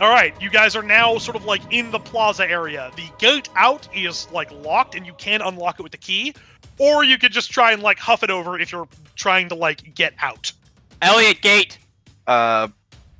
All 0.00 0.08
right, 0.08 0.34
you 0.40 0.48
guys 0.48 0.74
are 0.74 0.82
now 0.82 1.18
sort 1.18 1.36
of 1.36 1.44
like 1.44 1.60
in 1.70 1.90
the 1.90 1.98
plaza 1.98 2.48
area. 2.48 2.90
The 2.96 3.08
gate 3.18 3.50
out 3.54 3.86
is 3.94 4.30
like 4.32 4.50
locked, 4.50 4.94
and 4.94 5.04
you 5.04 5.12
can 5.14 5.42
unlock 5.42 5.78
it 5.78 5.82
with 5.82 5.92
the 5.92 5.98
key, 5.98 6.34
or 6.78 7.04
you 7.04 7.18
could 7.18 7.32
just 7.32 7.50
try 7.50 7.72
and 7.72 7.82
like 7.82 7.98
huff 7.98 8.22
it 8.22 8.30
over 8.30 8.58
if 8.58 8.72
you're 8.72 8.88
trying 9.14 9.50
to 9.50 9.54
like 9.54 9.94
get 9.94 10.14
out. 10.20 10.52
Elliot, 11.02 11.42
gate. 11.42 11.78
Uh, 12.26 12.68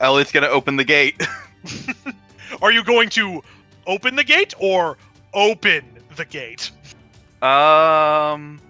Elliot's 0.01 0.33
gonna 0.33 0.49
open 0.49 0.77
the 0.77 0.85
gate. 0.85 1.21
Are 2.63 2.73
you 2.73 2.85
going 2.85 3.09
to 3.11 3.43
open 3.87 4.17
the 4.17 4.25
gate 4.25 4.55
or 4.59 4.97
open 5.35 5.85
the 6.17 6.25
gate? 6.25 6.71
um, 7.43 8.61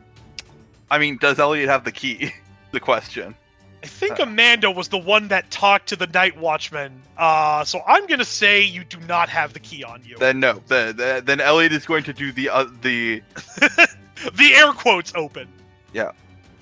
I 0.91 0.99
mean, 0.99 1.17
does 1.19 1.39
Elliot 1.39 1.69
have 1.69 1.85
the 1.85 1.93
key? 1.93 2.33
the 2.73 2.81
question. 2.81 3.35
I 3.83 3.87
think 3.87 4.19
Amanda 4.19 4.71
was 4.71 4.89
the 4.89 4.99
one 4.99 5.29
that 5.29 5.51
talked 5.51 5.89
to 5.89 5.97
the 5.97 6.07
night 6.07 6.39
watchman. 6.39 7.01
Uh, 7.17 7.65
so 7.65 7.81
I'm 7.87 8.07
gonna 8.07 8.25
say 8.25 8.63
you 8.63 8.85
do 8.85 8.99
not 9.01 9.29
have 9.29 9.55
the 9.55 9.61
key 9.61 9.85
on 9.85 10.03
you. 10.05 10.19
Then 10.19 10.41
no. 10.41 10.63
The, 10.67 10.93
the, 10.95 11.23
then 11.25 11.41
Elliot 11.41 11.73
is 11.73 11.87
going 11.87 12.05
to 12.05 12.13
do 12.13 12.31
the 12.33 12.51
uh, 12.51 12.67
the 12.83 13.23
the 14.35 14.55
air 14.55 14.73
quotes 14.73 15.13
open. 15.15 15.49
Yeah. 15.93 16.13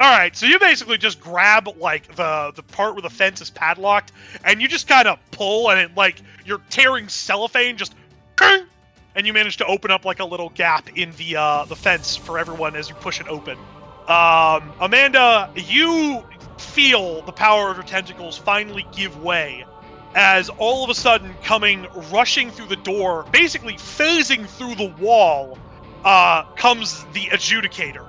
All 0.01 0.17
right, 0.17 0.37
so 0.37 0.47
you 0.47 0.61
basically 0.61 0.97
just 0.97 1.19
grab 1.19 1.69
like 1.77 2.15
the 2.15 2.53
the 2.55 2.63
part 2.63 2.95
where 2.95 3.03
the 3.03 3.11
fence 3.11 3.41
is 3.41 3.51
padlocked, 3.51 4.13
and 4.45 4.63
you 4.63 4.69
just 4.69 4.87
kind 4.87 5.09
of 5.09 5.19
pull, 5.33 5.71
and 5.71 5.81
it 5.81 5.97
like 5.97 6.23
you're 6.45 6.61
tearing 6.71 7.09
cellophane, 7.09 7.77
just, 7.77 7.97
and 8.41 9.27
you 9.27 9.33
manage 9.33 9.57
to 9.57 9.67
open 9.67 9.91
up 9.91 10.05
like 10.05 10.21
a 10.21 10.25
little 10.25 10.51
gap 10.51 10.97
in 10.97 11.11
the 11.17 11.35
uh, 11.35 11.65
the 11.65 11.75
fence 11.75 12.15
for 12.15 12.39
everyone 12.39 12.77
as 12.77 12.89
you 12.89 12.95
push 12.95 13.21
it 13.21 13.27
open. 13.27 13.59
Um, 14.07 14.73
Amanda, 14.81 15.51
you 15.57 16.25
feel 16.61 17.23
the 17.23 17.33
power 17.33 17.71
of 17.71 17.77
your 17.77 17.85
tentacles 17.85 18.37
finally 18.37 18.87
give 18.92 19.23
way 19.23 19.64
as 20.14 20.49
all 20.59 20.85
of 20.85 20.90
a 20.90 20.94
sudden 20.94 21.35
coming 21.44 21.87
rushing 22.11 22.51
through 22.51 22.66
the 22.66 22.77
door, 22.77 23.27
basically 23.31 23.75
phasing 23.75 24.47
through 24.47 24.75
the 24.75 24.92
wall, 25.01 25.59
uh, 26.05 26.44
comes 26.57 27.05
the 27.12 27.27
adjudicator. 27.27 28.07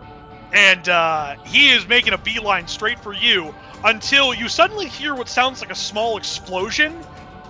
And 0.51 0.89
uh, 0.89 1.35
he 1.45 1.69
is 1.69 1.88
making 1.88 2.13
a 2.13 2.17
beeline 2.17 2.67
straight 2.67 2.99
for 2.99 3.13
you 3.13 3.53
until 3.83 4.33
you 4.33 4.49
suddenly 4.49 4.88
hear 4.88 5.13
what 5.13 5.29
sounds 5.29 5.62
like 5.62 5.71
a 5.71 5.75
small 5.75 6.17
explosion, 6.17 6.99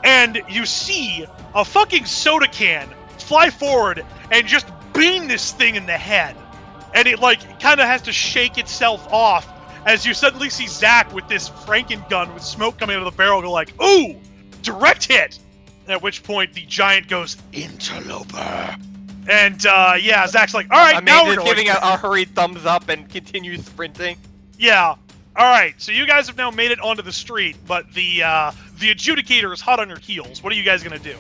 and 0.04 0.42
you 0.50 0.66
see 0.66 1.26
a 1.56 1.64
fucking 1.64 2.06
soda 2.06 2.48
can 2.48 2.90
fly 3.18 3.50
forward 3.50 4.06
and 4.32 4.48
just 4.48 4.68
beam 4.94 5.28
this 5.28 5.52
thing 5.54 5.76
in 5.76 5.86
the 5.86 5.98
head. 5.98 6.36
And 6.94 7.08
it 7.08 7.20
like 7.20 7.60
kind 7.62 7.80
of 7.80 7.86
has 7.86 8.02
to 8.04 8.12
shake 8.12 8.58
itself 8.58 9.08
off 9.12 9.48
as 9.86 10.06
you 10.06 10.14
suddenly 10.14 10.50
see 10.50 10.68
Zach 10.68 11.14
with 11.14 11.28
this 11.28 11.50
Franken 11.50 12.08
gun 12.10 12.34
with 12.34 12.44
smoke 12.44 12.78
coming 12.78 12.96
out 12.96 13.06
of 13.06 13.12
the 13.12 13.18
barrel 13.18 13.42
go 13.42 13.52
like, 13.52 13.74
ooh, 13.82 14.16
direct 14.62 15.06
hit. 15.06 15.40
At 15.88 16.02
which 16.02 16.22
point 16.22 16.54
the 16.54 16.62
giant 16.68 17.08
goes, 17.08 17.38
interloper. 17.52 18.76
And 19.28 19.66
uh, 19.66 19.96
yeah, 20.00 20.28
Zach's 20.28 20.54
like, 20.54 20.68
all 20.72 20.78
right, 20.78 21.04
now 21.04 21.24
we're 21.24 21.34
Amanda's 21.34 21.46
going. 21.46 21.56
giving 21.56 21.70
a, 21.70 21.80
a 21.82 21.98
hurried 21.98 22.30
thumbs 22.36 22.66
up 22.66 22.90
and 22.90 23.10
continues 23.10 23.66
sprinting. 23.66 24.18
Yeah. 24.58 24.96
All 25.36 25.46
right. 25.46 25.74
So 25.78 25.92
you 25.92 26.06
guys 26.06 26.28
have 26.28 26.38
now 26.38 26.52
made 26.52 26.72
it 26.72 26.80
onto 26.80 27.02
the 27.02 27.12
street, 27.12 27.58
but 27.66 27.92
the 27.94 28.24
uh, 28.24 28.52
the 28.80 28.94
adjudicator 28.94 29.54
is 29.54 29.62
hot 29.62 29.80
on 29.80 29.88
your 29.88 30.00
heels. 30.00 30.44
What 30.44 30.52
are 30.54 30.56
you 30.56 30.64
guys 30.64 30.84
gonna 30.84 31.00
do? 31.00 31.16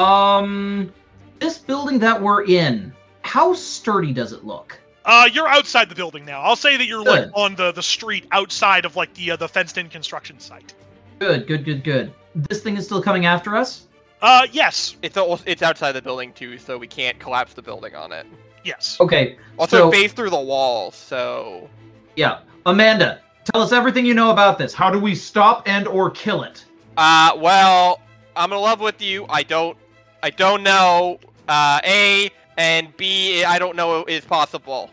Um, 0.00 0.92
this 1.38 1.58
building 1.58 1.98
that 2.00 2.20
we're 2.20 2.44
in, 2.44 2.92
how 3.22 3.54
sturdy 3.54 4.12
does 4.12 4.32
it 4.32 4.44
look? 4.44 4.78
Uh, 5.06 5.28
you're 5.32 5.46
outside 5.48 5.88
the 5.88 5.94
building 5.94 6.24
now. 6.24 6.40
I'll 6.42 6.56
say 6.56 6.76
that 6.76 6.86
you're 6.86 7.02
like 7.04 7.30
on 7.34 7.54
the 7.54 7.70
the 7.72 7.82
street 7.82 8.26
outside 8.32 8.84
of 8.84 8.96
like 8.96 9.14
the 9.14 9.30
uh, 9.30 9.36
the 9.36 9.48
fenced-in 9.48 9.88
construction 9.88 10.38
site. 10.40 10.74
Good, 11.20 11.46
good, 11.46 11.64
good, 11.64 11.84
good. 11.84 12.12
This 12.34 12.60
thing 12.60 12.76
is 12.76 12.84
still 12.84 13.00
coming 13.00 13.24
after 13.24 13.56
us. 13.56 13.86
Uh, 14.20 14.46
yes, 14.50 14.96
It's 15.02 15.16
al- 15.16 15.40
it's 15.46 15.62
outside 15.62 15.92
the 15.92 16.02
building 16.02 16.32
too, 16.32 16.58
so 16.58 16.76
we 16.76 16.86
can't 16.86 17.18
collapse 17.18 17.54
the 17.54 17.62
building 17.62 17.94
on 17.94 18.10
it. 18.12 18.26
yes. 18.64 18.96
Okay. 19.00 19.36
Also, 19.58 19.76
So- 19.78 19.90
phase 19.90 20.12
through 20.12 20.30
the 20.30 20.40
wall, 20.40 20.90
so 20.90 21.70
Yeah, 22.16 22.38
Amanda, 22.66 23.20
tell 23.52 23.62
us 23.62 23.72
everything 23.72 24.04
you 24.04 24.14
know 24.14 24.30
about 24.30 24.58
this. 24.58 24.74
How 24.74 24.90
do 24.90 24.98
we 24.98 25.14
stop 25.14 25.62
and 25.68 25.86
or 25.86 26.10
kill 26.10 26.42
it? 26.42 26.64
uh, 26.96 27.32
well, 27.36 28.00
I'm 28.34 28.48
gonna 28.50 28.60
love 28.60 28.80
with 28.80 29.00
you. 29.00 29.24
I 29.28 29.42
don't, 29.44 29.76
I 30.22 30.30
don't 30.30 30.62
know. 30.62 31.20
Uh, 31.46 31.80
A 31.84 32.30
and 32.56 32.96
B, 32.96 33.44
I 33.44 33.58
don't 33.58 33.76
know 33.76 34.04
is 34.04 34.24
possible. 34.24 34.90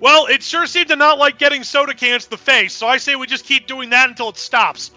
Well, 0.00 0.26
it 0.26 0.42
sure 0.42 0.66
seemed 0.66 0.88
to 0.88 0.96
not 0.96 1.18
like 1.18 1.38
getting 1.38 1.62
soda 1.62 1.94
cans 1.94 2.24
to 2.24 2.30
the 2.30 2.36
face, 2.36 2.72
so 2.72 2.86
I 2.86 2.96
say 2.96 3.16
we 3.16 3.26
just 3.26 3.44
keep 3.44 3.66
doing 3.66 3.90
that 3.90 4.08
until 4.08 4.28
it 4.28 4.36
stops. 4.36 4.90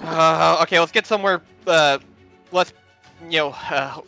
Uh, 0.00 0.58
okay, 0.62 0.78
let's 0.78 0.92
get 0.92 1.06
somewhere 1.06 1.42
uh, 1.66 1.98
less, 2.52 2.72
you 3.28 3.38
know, 3.38 3.48
uh, 3.70 4.00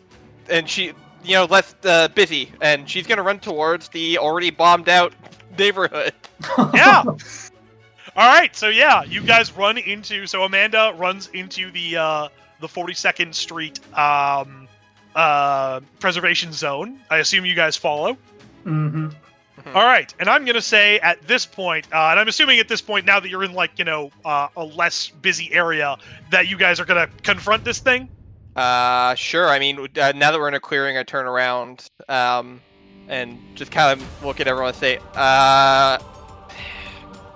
and 0.49 0.67
she, 0.69 0.93
you 1.23 1.33
know, 1.33 1.45
less 1.45 1.75
uh, 1.83 2.07
busy, 2.09 2.51
and 2.61 2.89
she's 2.89 3.05
gonna 3.05 3.23
run 3.23 3.39
towards 3.39 3.89
the 3.89 4.17
already 4.17 4.49
bombed 4.49 4.89
out 4.89 5.13
neighborhood. 5.57 6.13
Yeah. 6.73 7.03
All 8.15 8.27
right, 8.27 8.55
so 8.55 8.69
yeah, 8.69 9.03
you 9.03 9.21
guys 9.23 9.55
run 9.55 9.77
into. 9.77 10.25
So 10.25 10.43
Amanda 10.43 10.93
runs 10.97 11.27
into 11.33 11.71
the 11.71 11.97
uh, 11.97 12.27
the 12.59 12.67
42nd 12.67 13.33
Street 13.33 13.79
um, 13.97 14.58
uh, 15.19 15.81
preservation 15.99 16.53
zone. 16.53 16.97
I 17.09 17.17
assume 17.17 17.45
you 17.45 17.55
guys 17.55 17.75
follow. 17.75 18.17
hmm 18.63 19.09
All 19.75 19.83
right, 19.83 20.11
and 20.19 20.29
I'm 20.29 20.45
gonna 20.45 20.61
say 20.61 20.99
at 20.99 21.21
this 21.27 21.45
point, 21.45 21.85
uh, 21.91 22.09
and 22.11 22.19
I'm 22.19 22.29
assuming 22.29 22.59
at 22.59 22.69
this 22.69 22.81
point 22.81 23.05
now 23.05 23.19
that 23.19 23.29
you're 23.29 23.43
in 23.43 23.53
like 23.53 23.77
you 23.77 23.83
know 23.83 24.09
uh, 24.23 24.47
a 24.55 24.63
less 24.63 25.09
busy 25.09 25.51
area, 25.51 25.97
that 26.31 26.47
you 26.47 26.57
guys 26.57 26.79
are 26.79 26.85
gonna 26.85 27.09
confront 27.23 27.65
this 27.65 27.79
thing. 27.79 28.07
Uh, 28.55 29.13
sure. 29.15 29.49
I 29.49 29.59
mean, 29.59 29.77
uh, 29.79 30.13
now 30.15 30.31
that 30.31 30.39
we're 30.39 30.47
in 30.47 30.53
a 30.53 30.59
clearing, 30.59 30.97
I 30.97 31.03
turn 31.03 31.25
around, 31.25 31.89
um, 32.07 32.61
and 33.09 33.37
just 33.55 33.71
kind 33.71 33.99
of 33.99 34.25
look 34.25 34.39
at 34.39 34.47
everyone 34.47 34.69
and 34.69 34.77
say, 34.77 34.97
uh, 35.15 35.99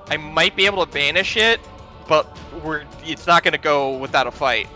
I 0.09 0.17
might 0.17 0.55
be 0.55 0.65
able 0.65 0.85
to 0.85 0.91
banish 0.91 1.35
it, 1.35 1.59
but 2.07 2.25
we're 2.63 2.85
it's 3.03 3.27
not 3.27 3.43
gonna 3.43 3.57
go 3.57 3.97
without 3.97 4.27
a 4.27 4.31
fight. 4.31 4.69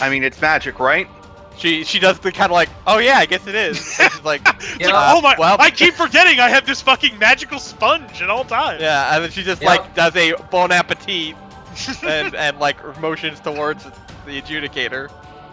I 0.00 0.10
mean, 0.10 0.24
it's 0.24 0.40
magic, 0.40 0.80
right? 0.80 1.08
She 1.58 1.84
she 1.84 1.98
does 1.98 2.18
the 2.18 2.32
kind 2.32 2.50
of 2.50 2.54
like, 2.54 2.70
oh 2.86 2.98
yeah, 2.98 3.18
I 3.18 3.26
guess 3.26 3.46
it 3.46 3.54
is. 3.54 3.76
She's 3.96 4.22
like, 4.24 4.42
It's 4.44 4.80
like, 4.80 4.94
Uh, 4.94 5.14
oh 5.16 5.20
my! 5.20 5.36
well- 5.38 5.56
I 5.60 5.70
keep 5.70 5.94
forgetting 5.94 6.40
I 6.40 6.48
have 6.48 6.66
this 6.66 6.80
fucking 6.82 7.18
magical 7.18 7.58
sponge 7.58 8.20
at 8.22 8.30
all 8.30 8.44
times. 8.44 8.80
yeah, 8.82 9.14
and 9.14 9.22
then 9.24 9.30
she 9.30 9.42
just 9.42 9.62
Yeah. 9.62 9.68
like 9.68 9.94
does 9.94 10.14
a 10.16 10.32
bon 10.50 10.72
appetit 10.72 11.36
and 12.02 12.34
and 12.34 12.58
like 12.58 12.78
motions 13.00 13.38
towards 13.40 13.84
the 14.26 14.40
adjudicator. 14.42 15.10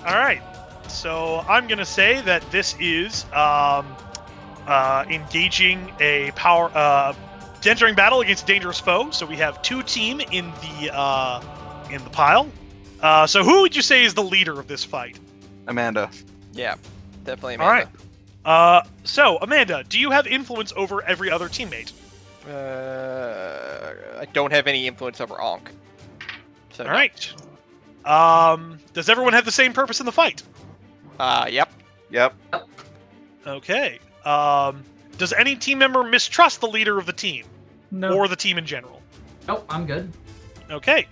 All 0.07 0.15
right. 0.15 0.41
So 0.87 1.45
I'm 1.47 1.67
gonna 1.67 1.85
say 1.85 2.21
that 2.21 2.49
this 2.49 2.75
is 2.79 3.25
um, 3.33 3.85
uh, 4.65 5.05
engaging 5.09 5.91
a 5.99 6.31
power, 6.31 6.71
uh, 6.73 7.13
entering 7.65 7.93
battle 7.93 8.21
against 8.21 8.43
a 8.43 8.47
dangerous 8.47 8.79
foe. 8.79 9.11
So 9.11 9.25
we 9.25 9.35
have 9.35 9.61
two 9.61 9.83
team 9.83 10.19
in 10.31 10.51
the 10.61 10.91
uh, 10.91 11.41
in 11.91 12.03
the 12.03 12.09
pile. 12.09 12.47
Uh, 13.01 13.27
so 13.27 13.43
who 13.43 13.61
would 13.61 13.75
you 13.75 13.81
say 13.83 14.03
is 14.03 14.13
the 14.15 14.23
leader 14.23 14.59
of 14.59 14.67
this 14.67 14.83
fight? 14.83 15.19
Amanda. 15.69 16.09
Yeah, 16.53 16.75
definitely. 17.23 17.57
All 17.57 17.69
right. 17.69 17.83
Amanda. 17.87 17.99
Uh, 18.45 18.83
so 19.03 19.37
Amanda, 19.37 19.83
do 19.87 19.99
you 19.99 20.11
have 20.11 20.27
influence 20.27 20.73
over 20.75 21.01
every 21.03 21.29
other 21.31 21.47
teammate? 21.47 21.93
Uh, 22.47 23.93
I 24.19 24.25
don't 24.33 24.51
have 24.51 24.67
any 24.67 24.87
influence 24.87 25.21
over 25.21 25.35
Onk. 25.35 25.67
So 26.73 26.85
All 26.85 26.91
right. 26.91 27.33
Um, 28.05 28.79
does 28.93 29.09
everyone 29.09 29.33
have 29.33 29.45
the 29.45 29.51
same 29.51 29.73
purpose 29.73 29.99
in 29.99 30.05
the 30.05 30.11
fight? 30.11 30.41
Uh, 31.19 31.47
yep. 31.49 31.71
Yep. 32.09 32.33
Okay. 33.45 33.99
Um, 34.25 34.83
does 35.17 35.33
any 35.33 35.55
team 35.55 35.77
member 35.77 36.03
mistrust 36.03 36.61
the 36.61 36.67
leader 36.67 36.97
of 36.97 37.05
the 37.05 37.13
team 37.13 37.45
No. 37.91 38.17
or 38.17 38.27
the 38.27 38.35
team 38.35 38.57
in 38.57 38.65
general? 38.65 39.01
Nope, 39.47 39.65
I'm 39.69 39.85
good. 39.85 40.11
Okay. 40.71 41.07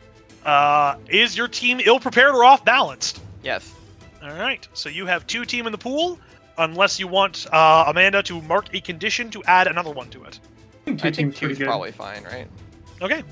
Uh, 0.46 0.96
is 1.10 1.36
your 1.38 1.48
team 1.50 1.82
ill 1.84 2.00
prepared 2.00 2.34
or 2.34 2.44
off 2.46 2.64
balanced? 2.64 3.22
Yes. 3.44 3.74
All 4.24 4.34
right. 4.34 4.68
So 4.74 4.90
you 4.90 5.06
have 5.06 5.28
two 5.28 5.46
team 5.46 5.66
in 5.66 5.72
the 5.72 5.78
pool, 5.78 6.20
unless 6.58 7.00
you 7.00 7.08
want 7.08 7.46
uh, 7.52 7.86
Amanda 7.88 8.24
to 8.24 8.42
mark 8.42 8.74
a 8.74 8.82
condition 8.82 9.30
to 9.32 9.44
add 9.44 9.68
another 9.68 9.92
one 9.92 10.10
to 10.10 10.24
it. 10.24 10.40
I 10.86 10.86
think 10.86 11.00
two 11.00 11.08
I 11.08 11.12
think 11.12 11.16
teams 11.16 11.36
two 11.36 11.46
pretty 11.48 11.64
is 11.64 11.68
probably 11.68 11.92
fine, 11.92 12.24
right? 12.24 12.48
Okay. 13.02 13.24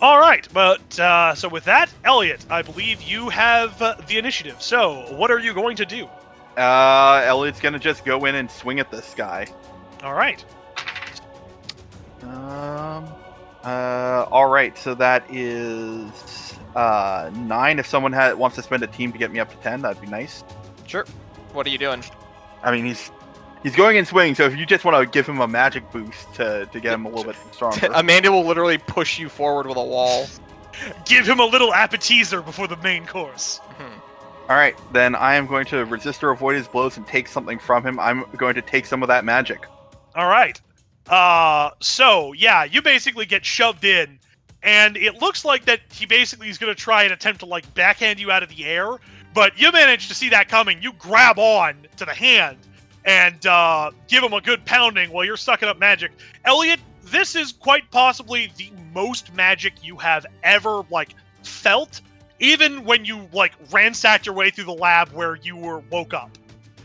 All 0.00 0.18
right. 0.18 0.46
But 0.52 0.98
uh, 0.98 1.34
so 1.34 1.48
with 1.48 1.64
that, 1.64 1.92
Elliot, 2.04 2.46
I 2.50 2.62
believe 2.62 3.02
you 3.02 3.28
have 3.28 3.80
uh, 3.82 3.96
the 4.06 4.18
initiative. 4.18 4.62
So 4.62 5.04
what 5.14 5.30
are 5.30 5.40
you 5.40 5.52
going 5.52 5.76
to 5.76 5.84
do? 5.84 6.08
Uh, 6.56 7.22
Elliot's 7.24 7.60
gonna 7.60 7.78
just 7.78 8.04
go 8.04 8.24
in 8.24 8.34
and 8.34 8.50
swing 8.50 8.80
at 8.80 8.90
this 8.90 9.14
guy. 9.16 9.46
All 10.02 10.14
right. 10.14 10.44
Um. 12.22 13.08
Uh. 13.62 14.26
All 14.30 14.48
right. 14.48 14.76
So 14.76 14.94
that 14.94 15.24
is 15.32 16.10
uh 16.78 17.30
nine. 17.34 17.78
If 17.78 17.86
someone 17.86 18.12
ha- 18.12 18.34
wants 18.34 18.56
to 18.56 18.62
spend 18.62 18.82
a 18.82 18.86
team 18.86 19.12
to 19.12 19.18
get 19.18 19.30
me 19.32 19.40
up 19.40 19.50
to 19.50 19.56
ten, 19.58 19.82
that'd 19.82 20.00
be 20.00 20.06
nice. 20.08 20.44
Sure. 20.86 21.04
What 21.52 21.66
are 21.66 21.70
you 21.70 21.78
doing? 21.78 22.02
I 22.62 22.70
mean, 22.72 22.84
he's 22.84 23.10
he's 23.62 23.74
going 23.76 23.96
in 23.96 24.04
swing. 24.06 24.34
So 24.34 24.44
if 24.44 24.56
you 24.56 24.64
just 24.66 24.84
want 24.84 24.96
to 24.96 25.06
give 25.10 25.26
him 25.26 25.40
a 25.40 25.48
magic 25.48 25.90
boost 25.90 26.32
to 26.34 26.66
to 26.72 26.80
get 26.80 26.92
him 26.94 27.04
a 27.06 27.08
little 27.08 27.24
bit 27.24 27.36
stronger. 27.52 27.88
Amanda 27.94 28.30
will 28.30 28.44
literally 28.46 28.78
push 28.78 29.18
you 29.18 29.28
forward 29.28 29.66
with 29.66 29.76
a 29.76 29.84
wall. 29.84 30.26
Give 31.06 31.26
him 31.26 31.40
a 31.40 31.44
little 31.44 31.74
appetizer 31.74 32.40
before 32.40 32.68
the 32.68 32.76
main 32.76 33.04
course. 33.04 33.60
Mhm. 33.80 34.00
All 34.48 34.54
right. 34.56 34.76
Then 34.92 35.16
I 35.16 35.34
am 35.34 35.46
going 35.48 35.64
to 35.66 35.84
resist 35.86 36.22
or 36.22 36.30
avoid 36.30 36.54
his 36.54 36.68
blows 36.68 36.96
and 36.96 37.04
take 37.04 37.26
something 37.26 37.58
from 37.58 37.84
him. 37.84 37.98
I'm 37.98 38.24
going 38.36 38.54
to 38.54 38.62
take 38.62 38.86
some 38.86 39.02
of 39.02 39.08
that 39.08 39.24
magic. 39.24 39.66
All 40.14 40.28
right. 40.28 40.60
Uh, 41.08 41.70
so 41.80 42.32
yeah, 42.34 42.62
you 42.62 42.80
basically 42.80 43.26
get 43.26 43.44
shoved 43.44 43.84
in, 43.84 44.17
and 44.62 44.96
it 44.96 45.20
looks 45.20 45.44
like 45.44 45.64
that 45.66 45.80
he 45.92 46.06
basically 46.06 46.48
is 46.48 46.58
going 46.58 46.74
to 46.74 46.80
try 46.80 47.04
and 47.04 47.12
attempt 47.12 47.40
to 47.40 47.46
like 47.46 47.72
backhand 47.74 48.18
you 48.18 48.30
out 48.30 48.42
of 48.42 48.48
the 48.48 48.64
air, 48.64 48.98
but 49.34 49.58
you 49.58 49.70
manage 49.70 50.08
to 50.08 50.14
see 50.14 50.28
that 50.30 50.48
coming. 50.48 50.82
You 50.82 50.92
grab 50.94 51.38
on 51.38 51.86
to 51.96 52.04
the 52.04 52.14
hand 52.14 52.58
and 53.04 53.46
uh, 53.46 53.90
give 54.08 54.22
him 54.22 54.32
a 54.32 54.40
good 54.40 54.64
pounding 54.64 55.10
while 55.10 55.24
you're 55.24 55.36
sucking 55.36 55.68
up 55.68 55.78
magic. 55.78 56.12
Elliot, 56.44 56.80
this 57.04 57.34
is 57.34 57.52
quite 57.52 57.90
possibly 57.90 58.52
the 58.56 58.70
most 58.92 59.32
magic 59.34 59.72
you 59.82 59.96
have 59.96 60.26
ever 60.42 60.82
like 60.90 61.14
felt, 61.42 62.00
even 62.40 62.84
when 62.84 63.04
you 63.04 63.28
like 63.32 63.52
ransacked 63.70 64.26
your 64.26 64.34
way 64.34 64.50
through 64.50 64.64
the 64.64 64.72
lab 64.72 65.08
where 65.12 65.36
you 65.36 65.56
were 65.56 65.78
woke 65.90 66.14
up. 66.14 66.36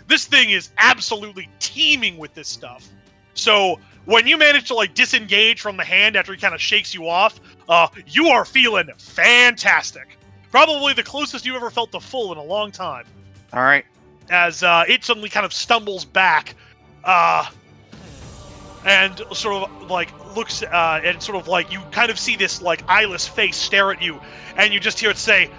This 0.08 0.26
thing 0.26 0.52
is 0.52 0.70
absolutely 0.78 1.50
teeming 1.60 2.18
with 2.18 2.34
this 2.36 2.48
stuff. 2.48 2.88
So 3.34 3.80
when 4.06 4.28
you 4.28 4.38
manage 4.38 4.68
to 4.68 4.74
like 4.74 4.94
disengage 4.94 5.62
from 5.62 5.78
the 5.78 5.84
hand 5.84 6.16
after 6.16 6.34
he 6.34 6.40
kind 6.40 6.54
of 6.54 6.62
shakes 6.62 6.94
you 6.94 7.08
off, 7.08 7.40
uh, 7.70 7.88
you 8.08 8.28
are 8.28 8.46
feeling 8.46 8.90
fantastic. 8.98 10.18
Probably 10.52 10.94
the 10.94 11.04
closest 11.04 11.46
you 11.46 11.56
ever 11.56 11.70
felt 11.70 11.92
to 11.94 12.00
full 12.00 12.32
in 12.32 12.38
a 12.38 12.44
long 12.44 12.72
time. 12.72 13.06
All 13.54 13.64
right. 13.64 13.86
As 14.30 14.64
uh, 14.64 14.86
it 14.88 15.04
suddenly 15.04 15.30
kind 15.30 15.46
of 15.46 15.54
stumbles 15.54 16.06
back, 16.06 16.56
uh, 17.04 17.50
and 18.86 19.22
sort 19.32 19.64
of 19.64 19.90
like 19.90 20.10
looks, 20.36 20.64
uh, 20.64 21.02
and 21.04 21.22
sort 21.22 21.38
of 21.38 21.48
like 21.48 21.72
you 21.72 21.80
kind 21.92 22.10
of 22.12 22.20
see 22.20 22.36
this 22.36 22.62
like 22.62 22.84
eyeless 22.88 23.28
face 23.28 23.58
stare 23.58 23.92
at 23.92 24.02
you, 24.02 24.20
and 24.58 24.74
you 24.74 24.80
just 24.80 25.00
hear 25.00 25.10
it 25.10 25.18
say, 25.18 25.50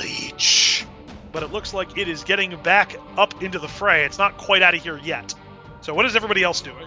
"Leech." 0.00 0.86
But 1.32 1.42
it 1.42 1.52
looks 1.52 1.74
like 1.74 1.98
it 1.98 2.08
is 2.08 2.22
getting 2.22 2.56
back 2.62 2.96
up 3.16 3.42
into 3.42 3.58
the 3.58 3.68
fray. 3.68 4.04
It's 4.04 4.18
not 4.18 4.36
quite 4.36 4.62
out 4.62 4.74
of 4.74 4.82
here 4.82 4.98
yet. 4.98 5.34
So 5.80 5.94
what 5.94 6.06
is 6.06 6.16
everybody 6.16 6.42
else 6.42 6.60
doing? 6.60 6.86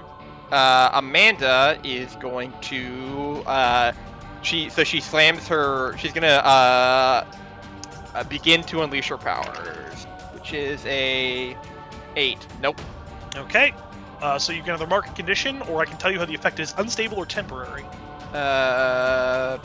Uh, 0.51 0.89
Amanda 0.93 1.77
is 1.83 2.15
going 2.15 2.53
to 2.61 3.43
uh, 3.45 3.91
she 4.41 4.69
so 4.69 4.83
she 4.83 5.01
slams 5.01 5.47
her. 5.47 5.95
She's 5.97 6.13
gonna 6.13 6.27
uh, 6.27 7.25
uh 8.13 8.23
begin 8.25 8.63
to 8.63 8.81
unleash 8.81 9.09
her 9.09 9.17
powers, 9.17 10.05
which 10.33 10.53
is 10.53 10.85
a 10.85 11.57
eight. 12.15 12.47
Nope. 12.61 12.79
Okay. 13.35 13.73
Uh, 14.21 14.39
so 14.39 14.51
you 14.51 14.63
can 14.63 14.73
either 14.73 14.87
mark 14.87 15.07
a 15.07 15.11
condition, 15.11 15.61
or 15.63 15.81
I 15.81 15.85
can 15.85 15.97
tell 15.97 16.11
you 16.11 16.17
how 16.17 16.25
the 16.25 16.33
effect 16.33 16.59
is 16.59 16.73
unstable 16.77 17.17
or 17.17 17.25
temporary. 17.25 17.83
Uh, 18.33 19.59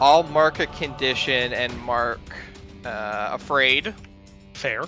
I'll 0.00 0.24
mark 0.24 0.58
a 0.58 0.66
condition 0.66 1.52
and 1.52 1.76
mark 1.82 2.20
uh, 2.84 3.28
afraid. 3.32 3.94
Fair. 4.54 4.84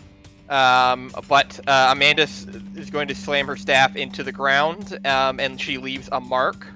Um, 0.49 1.13
but 1.29 1.59
uh, 1.67 1.89
Amanda 1.91 2.23
is 2.23 2.91
going 2.91 3.09
to 3.09 3.15
slam 3.15 3.47
her 3.49 3.57
staff 3.57 3.97
into 3.97 4.23
the 4.23 4.33
ground, 4.33 4.99
um, 5.05 5.41
and 5.41 5.61
she 5.61 5.79
leaves 5.79 6.09
a 6.13 6.21
mark. 6.21 6.67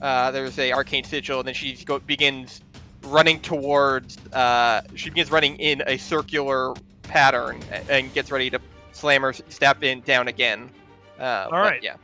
Uh, 0.00 0.30
there's 0.30 0.58
a 0.58 0.72
arcane 0.72 1.04
sigil, 1.04 1.40
and 1.40 1.46
then 1.48 1.54
she 1.54 1.76
go- 1.84 1.98
begins 1.98 2.60
running 3.04 3.40
towards. 3.40 4.18
Uh, 4.32 4.82
she 4.94 5.10
begins 5.10 5.30
running 5.30 5.56
in 5.56 5.82
a 5.86 5.96
circular 5.96 6.74
pattern 7.02 7.60
a- 7.72 7.90
and 7.92 8.12
gets 8.14 8.30
ready 8.30 8.50
to 8.50 8.60
slam 8.92 9.22
her 9.22 9.32
staff 9.32 9.82
in 9.82 10.00
down 10.02 10.28
again. 10.28 10.70
Uh, 11.18 11.48
but 11.50 11.56
right. 11.56 11.82
Yeah. 11.82 11.96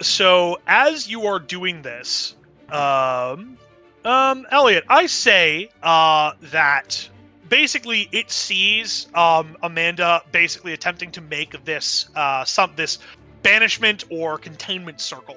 So 0.00 0.58
as 0.66 1.10
you 1.10 1.26
are 1.26 1.38
doing 1.38 1.82
this, 1.82 2.36
um, 2.70 3.58
um, 4.04 4.46
Elliot, 4.50 4.84
I 4.88 5.06
say 5.06 5.68
uh, 5.82 6.32
that 6.40 7.06
basically 7.50 8.08
it 8.12 8.30
sees 8.30 9.08
um, 9.14 9.56
Amanda 9.62 10.22
basically 10.32 10.72
attempting 10.72 11.10
to 11.12 11.20
make 11.20 11.62
this 11.66 12.08
uh, 12.14 12.44
some 12.44 12.72
this 12.76 12.98
banishment 13.42 14.04
or 14.10 14.38
containment 14.38 15.00
circle, 15.00 15.36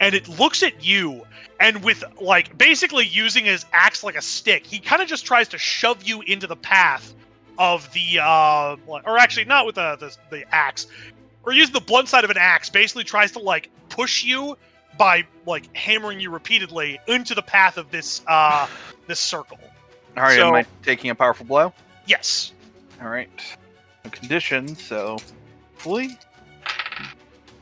and 0.00 0.14
it 0.14 0.28
looks 0.28 0.62
at 0.62 0.84
you 0.84 1.24
and 1.60 1.82
with 1.82 2.04
like 2.20 2.56
basically 2.58 3.06
using 3.06 3.44
his 3.44 3.64
axe 3.72 4.04
like 4.04 4.16
a 4.16 4.22
stick, 4.22 4.66
he 4.66 4.78
kind 4.78 5.00
of 5.00 5.08
just 5.08 5.24
tries 5.24 5.48
to 5.48 5.58
shove 5.58 6.02
you 6.02 6.20
into 6.22 6.46
the 6.46 6.56
path 6.56 7.14
of 7.58 7.90
the, 7.92 8.18
uh, 8.20 8.76
or 8.86 9.18
actually 9.18 9.44
not 9.44 9.64
with 9.64 9.76
the, 9.76 9.96
the 9.96 10.16
the 10.30 10.54
axe, 10.54 10.88
or 11.44 11.52
using 11.52 11.72
the 11.72 11.80
blunt 11.80 12.08
side 12.08 12.24
of 12.24 12.30
an 12.30 12.36
axe. 12.38 12.68
Basically, 12.68 13.04
tries 13.04 13.32
to 13.32 13.38
like 13.38 13.70
push 13.88 14.24
you 14.24 14.56
by 14.98 15.24
like 15.46 15.74
hammering 15.76 16.20
you 16.20 16.30
repeatedly 16.30 16.98
into 17.06 17.34
the 17.34 17.42
path 17.42 17.76
of 17.78 17.90
this 17.90 18.22
uh 18.26 18.66
this 19.06 19.20
circle. 19.20 19.58
All 20.16 20.22
right, 20.22 20.36
So- 20.36 20.48
am 20.48 20.54
I 20.54 20.66
taking 20.82 21.10
a 21.10 21.14
powerful 21.14 21.46
blow? 21.46 21.72
Yes. 22.06 22.52
All 23.02 23.08
right. 23.08 23.30
No 24.04 24.10
condition, 24.10 24.76
so 24.76 25.16
hopefully. 25.72 26.18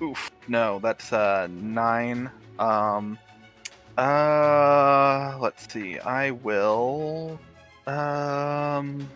Oof. 0.02 0.30
No, 0.48 0.80
that's 0.80 1.12
uh 1.12 1.48
nine. 1.50 2.30
Um. 2.58 3.18
Uh. 3.96 5.36
Let's 5.40 5.72
see. 5.72 5.98
I 6.00 6.32
will. 6.32 7.38
Um. 7.86 9.08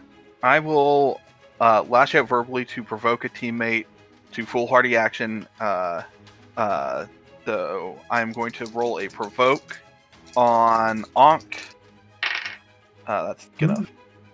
I 0.43 0.59
will. 0.61 1.21
Uh, 1.61 1.83
lash 1.89 2.15
out 2.15 2.29
verbally 2.29 2.65
to 2.67 2.83
provoke 2.85 3.25
a 3.25 3.29
teammate 3.31 3.87
to 4.33 4.47
foolhardy 4.47 4.97
action. 4.97 5.47
Uh. 5.61 6.03
Uh. 6.57 7.07
So 7.45 7.99
I'm 8.11 8.33
going 8.33 8.53
to 8.53 8.67
roll 8.67 9.01
a 9.01 9.09
provoke 9.09 9.79
on 10.37 11.03
Onk. 11.17 11.75
Uh, 13.07 13.27
that's 13.29 13.49
gonna 13.59 13.87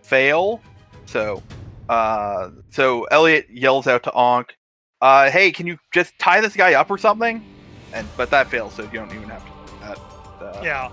fail. 0.03 0.61
So 1.07 1.43
uh, 1.89 2.51
so 2.71 3.05
Elliot 3.05 3.47
yells 3.51 3.87
out 3.87 4.03
to 4.05 4.11
Onk, 4.11 4.51
uh, 5.01 5.31
"Hey, 5.31 5.53
can 5.53 5.67
you 5.67 5.79
just 5.93 6.19
tie 6.19 6.41
this 6.41 6.57
guy 6.57 6.75
up 6.75 6.91
or 6.91 6.99
something?" 6.99 7.45
And 7.93 8.07
but 8.17 8.31
that 8.31 8.49
fails, 8.49 8.75
so 8.75 8.85
you 8.85 8.91
don't 8.91 9.13
even 9.13 9.29
have 9.29 9.45
to 9.45 9.51
do 9.51 9.79
that. 9.81 9.99
Uh, 10.41 10.61
Yeah. 10.63 10.91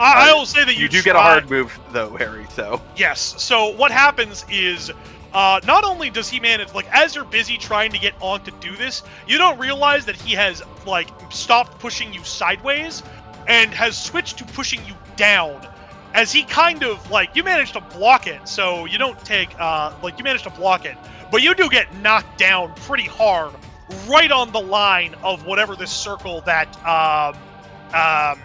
I, 0.00 0.28
I 0.28 0.30
uh, 0.30 0.36
will 0.36 0.46
say 0.46 0.64
that 0.64 0.74
you, 0.74 0.84
you 0.84 0.88
do 0.88 1.02
get 1.02 1.14
a 1.14 1.20
hard 1.20 1.48
move 1.50 1.78
though, 1.92 2.16
Harry. 2.16 2.46
So 2.50 2.80
Yes. 2.96 3.42
So 3.42 3.74
what 3.76 3.90
happens 3.90 4.44
is, 4.50 4.90
uh, 5.34 5.60
not 5.66 5.84
only 5.84 6.10
does 6.10 6.28
he 6.28 6.40
manage, 6.40 6.72
like, 6.74 6.86
as 6.90 7.14
you're 7.14 7.24
busy 7.24 7.58
trying 7.58 7.90
to 7.92 7.98
get 7.98 8.14
on 8.20 8.42
to 8.44 8.50
do 8.60 8.76
this, 8.76 9.02
you 9.26 9.36
don't 9.36 9.58
realize 9.58 10.06
that 10.06 10.16
he 10.16 10.34
has 10.34 10.62
like 10.86 11.08
stopped 11.30 11.78
pushing 11.78 12.12
you 12.12 12.22
sideways 12.24 13.02
and 13.46 13.72
has 13.72 14.02
switched 14.02 14.38
to 14.38 14.44
pushing 14.44 14.84
you 14.86 14.94
down. 15.16 15.66
As 16.14 16.32
he 16.32 16.44
kind 16.44 16.84
of 16.84 17.10
like 17.10 17.34
you 17.34 17.42
manage 17.42 17.72
to 17.72 17.80
block 17.80 18.26
it, 18.26 18.48
so 18.48 18.84
you 18.84 18.98
don't 18.98 19.18
take 19.24 19.50
uh 19.58 19.92
like 20.02 20.16
you 20.16 20.24
manage 20.24 20.44
to 20.44 20.50
block 20.50 20.84
it, 20.84 20.96
but 21.30 21.42
you 21.42 21.54
do 21.54 21.68
get 21.68 21.92
knocked 21.96 22.38
down 22.38 22.72
pretty 22.76 23.04
hard, 23.04 23.52
right 24.08 24.30
on 24.30 24.52
the 24.52 24.60
line 24.60 25.14
of 25.22 25.44
whatever 25.44 25.76
this 25.76 25.90
circle 25.90 26.40
that 26.42 26.68
um 26.86 27.36
um 27.92 28.40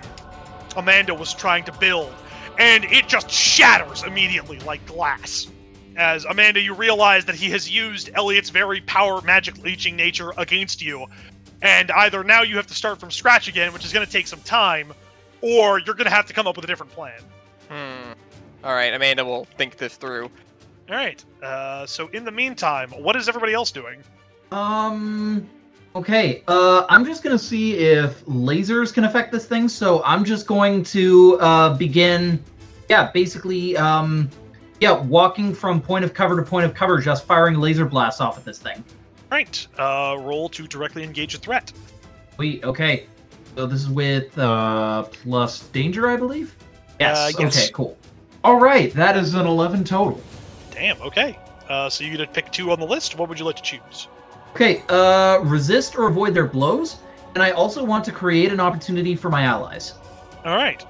Amanda 0.75 1.13
was 1.13 1.33
trying 1.33 1.63
to 1.65 1.71
build 1.73 2.13
and 2.59 2.83
it 2.85 3.07
just 3.07 3.31
shatters 3.31 4.03
immediately 4.03 4.59
like 4.59 4.85
glass. 4.85 5.47
As 5.95 6.25
Amanda, 6.25 6.59
you 6.59 6.73
realize 6.73 7.25
that 7.25 7.35
he 7.35 7.49
has 7.51 7.69
used 7.69 8.09
Elliot's 8.13 8.49
very 8.49 8.81
power 8.81 9.21
magic 9.21 9.57
leeching 9.59 9.95
nature 9.95 10.31
against 10.37 10.81
you, 10.81 11.07
and 11.61 11.89
either 11.91 12.23
now 12.23 12.41
you 12.41 12.55
have 12.57 12.67
to 12.67 12.73
start 12.73 12.99
from 12.99 13.11
scratch 13.11 13.47
again, 13.47 13.73
which 13.73 13.85
is 13.85 13.93
going 13.93 14.05
to 14.05 14.11
take 14.11 14.27
some 14.27 14.41
time, 14.41 14.93
or 15.41 15.79
you're 15.79 15.95
going 15.95 16.05
to 16.05 16.13
have 16.13 16.25
to 16.27 16.33
come 16.33 16.47
up 16.47 16.55
with 16.55 16.65
a 16.65 16.67
different 16.67 16.91
plan. 16.91 17.19
All 18.63 18.73
right, 18.73 18.93
Amanda 18.93 19.23
will 19.23 19.45
think 19.57 19.77
this 19.77 19.95
through. 19.95 20.29
All 20.89 20.95
right. 20.95 21.23
Uh, 21.41 21.85
so 21.85 22.07
in 22.09 22.25
the 22.25 22.31
meantime, 22.31 22.89
what 22.91 23.15
is 23.15 23.29
everybody 23.29 23.53
else 23.53 23.71
doing? 23.71 24.03
Um. 24.51 25.47
Okay. 25.95 26.43
Uh, 26.47 26.85
I'm 26.89 27.05
just 27.05 27.23
gonna 27.23 27.39
see 27.39 27.75
if 27.75 28.25
lasers 28.25 28.93
can 28.93 29.05
affect 29.05 29.31
this 29.31 29.45
thing. 29.45 29.69
So 29.69 30.03
I'm 30.03 30.25
just 30.25 30.47
going 30.47 30.83
to 30.85 31.39
uh 31.39 31.77
begin. 31.77 32.43
Yeah, 32.89 33.11
basically. 33.11 33.77
Um. 33.77 34.29
Yeah, 34.81 34.99
walking 34.99 35.53
from 35.53 35.81
point 35.81 36.05
of 36.05 36.13
cover 36.13 36.37
to 36.37 36.43
point 36.43 36.65
of 36.65 36.73
cover, 36.73 36.99
just 36.99 37.25
firing 37.25 37.55
laser 37.59 37.85
blasts 37.85 38.21
off 38.21 38.37
at 38.37 38.45
this 38.45 38.59
thing. 38.59 38.83
Right. 39.29 39.67
Uh, 39.77 40.17
roll 40.21 40.49
to 40.49 40.67
directly 40.67 41.03
engage 41.03 41.35
a 41.35 41.37
threat. 41.37 41.71
Wait. 42.37 42.63
Okay. 42.63 43.05
So 43.55 43.67
this 43.67 43.81
is 43.81 43.89
with 43.89 44.37
uh 44.37 45.03
plus 45.03 45.67
danger, 45.69 46.09
I 46.09 46.17
believe. 46.17 46.55
Yes. 46.99 47.17
Uh, 47.17 47.31
yes. 47.39 47.57
Okay. 47.57 47.71
Cool. 47.73 47.97
All 48.43 48.59
right. 48.59 48.93
That 48.93 49.17
is 49.17 49.33
an 49.33 49.45
11 49.45 49.83
total. 49.83 50.21
Damn. 50.71 51.01
Okay. 51.01 51.37
Uh, 51.69 51.89
so 51.89 52.03
you 52.03 52.11
get 52.11 52.17
to 52.17 52.27
pick 52.27 52.51
two 52.51 52.71
on 52.71 52.79
the 52.79 52.85
list. 52.85 53.17
What 53.17 53.29
would 53.29 53.37
you 53.37 53.45
like 53.45 53.57
to 53.57 53.61
choose? 53.61 54.07
Okay, 54.55 54.83
uh, 54.89 55.39
resist 55.43 55.95
or 55.95 56.07
avoid 56.07 56.33
their 56.33 56.47
blows, 56.47 56.97
and 57.35 57.43
I 57.43 57.51
also 57.51 57.83
want 57.83 58.03
to 58.05 58.11
create 58.11 58.51
an 58.51 58.59
opportunity 58.59 59.15
for 59.15 59.29
my 59.29 59.43
allies. 59.43 59.93
All 60.43 60.55
right. 60.55 60.83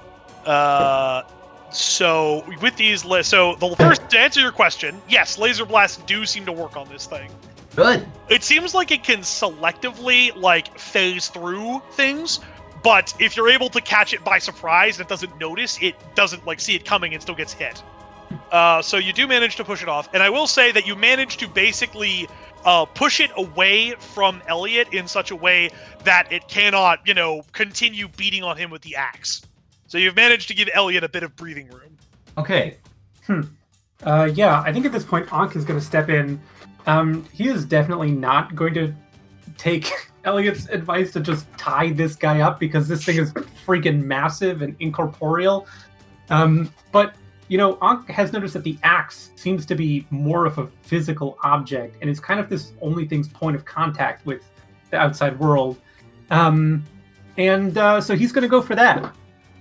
Uh, 0.46 1.22
so 1.70 2.44
with 2.62 2.74
these 2.76 3.04
lists, 3.04 3.30
so 3.30 3.56
the 3.56 3.76
first 3.76 4.08
to 4.10 4.18
answer 4.18 4.40
your 4.40 4.52
question, 4.52 5.00
yes, 5.08 5.38
laser 5.38 5.66
blasts 5.66 6.02
do 6.06 6.24
seem 6.24 6.46
to 6.46 6.52
work 6.52 6.76
on 6.76 6.88
this 6.88 7.06
thing. 7.06 7.30
Good. 7.76 8.06
It 8.28 8.42
seems 8.42 8.74
like 8.74 8.90
it 8.90 9.04
can 9.04 9.20
selectively 9.20 10.34
like 10.34 10.76
phase 10.78 11.28
through 11.28 11.82
things, 11.92 12.40
but 12.82 13.14
if 13.18 13.36
you're 13.36 13.50
able 13.50 13.68
to 13.70 13.80
catch 13.80 14.12
it 14.14 14.24
by 14.24 14.38
surprise 14.38 14.98
and 14.98 15.06
it 15.06 15.08
doesn't 15.08 15.38
notice, 15.38 15.78
it 15.82 15.94
doesn't 16.14 16.46
like 16.46 16.60
see 16.60 16.74
it 16.74 16.84
coming 16.84 17.12
and 17.14 17.22
still 17.22 17.34
gets 17.34 17.52
hit. 17.52 17.82
Uh, 18.52 18.80
so 18.80 18.96
you 18.96 19.12
do 19.12 19.26
manage 19.26 19.56
to 19.56 19.64
push 19.64 19.82
it 19.82 19.88
off, 19.88 20.08
and 20.14 20.22
I 20.22 20.30
will 20.30 20.46
say 20.46 20.72
that 20.72 20.86
you 20.86 20.94
manage 20.94 21.36
to 21.38 21.48
basically 21.48 22.28
uh, 22.64 22.84
push 22.84 23.20
it 23.20 23.30
away 23.36 23.94
from 23.98 24.42
Elliot 24.46 24.88
in 24.92 25.08
such 25.08 25.30
a 25.30 25.36
way 25.36 25.70
that 26.04 26.30
it 26.32 26.46
cannot, 26.48 27.00
you 27.06 27.14
know, 27.14 27.42
continue 27.52 28.08
beating 28.16 28.42
on 28.42 28.56
him 28.56 28.70
with 28.70 28.82
the 28.82 28.96
axe. 28.96 29.42
So 29.86 29.98
you've 29.98 30.16
managed 30.16 30.48
to 30.48 30.54
give 30.54 30.68
Elliot 30.72 31.02
a 31.02 31.08
bit 31.08 31.22
of 31.22 31.34
breathing 31.36 31.68
room. 31.68 31.96
Okay. 32.38 32.76
Uh, 34.02 34.30
yeah, 34.32 34.62
I 34.62 34.72
think 34.72 34.86
at 34.86 34.92
this 34.92 35.04
point 35.04 35.30
Ankh 35.32 35.56
is 35.56 35.64
going 35.64 35.78
to 35.78 35.84
step 35.84 36.08
in. 36.08 36.40
Um, 36.86 37.26
he 37.32 37.48
is 37.48 37.64
definitely 37.64 38.10
not 38.10 38.54
going 38.54 38.72
to 38.74 38.94
take 39.58 39.92
Elliot's 40.24 40.68
advice 40.68 41.12
to 41.12 41.20
just 41.20 41.46
tie 41.56 41.90
this 41.92 42.14
guy 42.16 42.40
up 42.40 42.60
because 42.60 42.86
this 42.88 43.04
thing 43.04 43.18
is 43.18 43.32
freaking 43.66 44.02
massive 44.04 44.62
and 44.62 44.76
incorporeal. 44.80 45.66
Um, 46.28 46.72
but 46.92 47.14
you 47.48 47.58
know, 47.58 47.78
Ankh 47.82 48.08
has 48.10 48.32
noticed 48.32 48.54
that 48.54 48.62
the 48.62 48.78
axe 48.84 49.30
seems 49.34 49.66
to 49.66 49.74
be 49.74 50.06
more 50.10 50.46
of 50.46 50.58
a 50.58 50.68
physical 50.82 51.36
object 51.42 51.96
and 52.00 52.08
is 52.08 52.20
kind 52.20 52.38
of 52.38 52.48
this 52.48 52.72
only 52.80 53.08
thing's 53.08 53.26
point 53.28 53.56
of 53.56 53.64
contact 53.64 54.24
with 54.24 54.42
the 54.90 54.96
outside 54.96 55.36
world. 55.40 55.76
Um, 56.30 56.84
and 57.36 57.76
uh, 57.76 58.00
so 58.00 58.14
he's 58.14 58.30
going 58.30 58.42
to 58.42 58.48
go 58.48 58.62
for 58.62 58.76
that. 58.76 59.02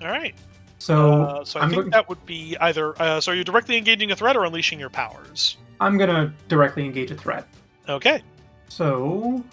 All 0.01 0.07
right. 0.07 0.35
So, 0.77 1.23
uh, 1.23 1.43
so 1.45 1.59
I 1.59 1.63
I'm 1.63 1.69
think 1.69 1.81
going- 1.81 1.89
that 1.91 2.07
would 2.09 2.23
be 2.27 2.55
either. 2.61 2.93
Uh, 3.01 3.19
so 3.19 3.31
are 3.31 3.35
you 3.35 3.43
directly 3.43 3.75
engaging 3.75 4.11
a 4.11 4.15
threat 4.15 4.37
or 4.37 4.45
unleashing 4.45 4.79
your 4.79 4.89
powers? 4.91 5.57
I'm 5.81 5.97
going 5.97 6.09
to 6.09 6.31
directly 6.47 6.85
engage 6.85 7.09
a 7.09 7.15
threat. 7.15 7.47
Okay. 7.87 8.21
So, 8.67 9.43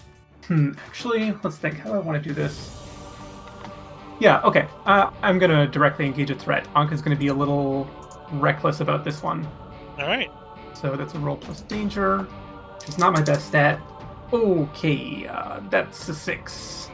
hmm, 0.47 0.73
actually, 0.87 1.35
let's 1.43 1.57
think. 1.57 1.79
How 1.79 1.91
do 1.91 1.97
I 1.97 1.99
want 1.99 2.23
to 2.23 2.29
do 2.29 2.35
this? 2.35 2.73
Yeah, 4.19 4.41
okay. 4.43 4.69
Uh, 4.87 5.11
I'm 5.23 5.39
gonna 5.39 5.67
directly 5.67 6.07
engage 6.07 6.31
a 6.31 6.35
threat. 6.35 6.67
Anka's 6.75 7.03
gonna 7.03 7.17
be 7.17 7.29
a 7.29 7.35
little 7.35 7.89
reckless 8.33 8.81
about 8.81 9.05
this 9.05 9.23
one. 9.23 9.47
All 9.99 10.07
right. 10.07 10.31
So 10.75 10.97
that's 10.97 11.15
a 11.15 11.19
roll 11.19 11.37
plus 11.37 11.63
danger. 11.63 12.27
It's 12.87 12.99
not 12.99 13.13
my 13.13 13.23
best 13.23 13.49
stat. 13.49 13.81
Okay, 14.33 15.27
uh, 15.27 15.61
that's 15.71 16.09
a 16.09 16.15
six. 16.15 16.91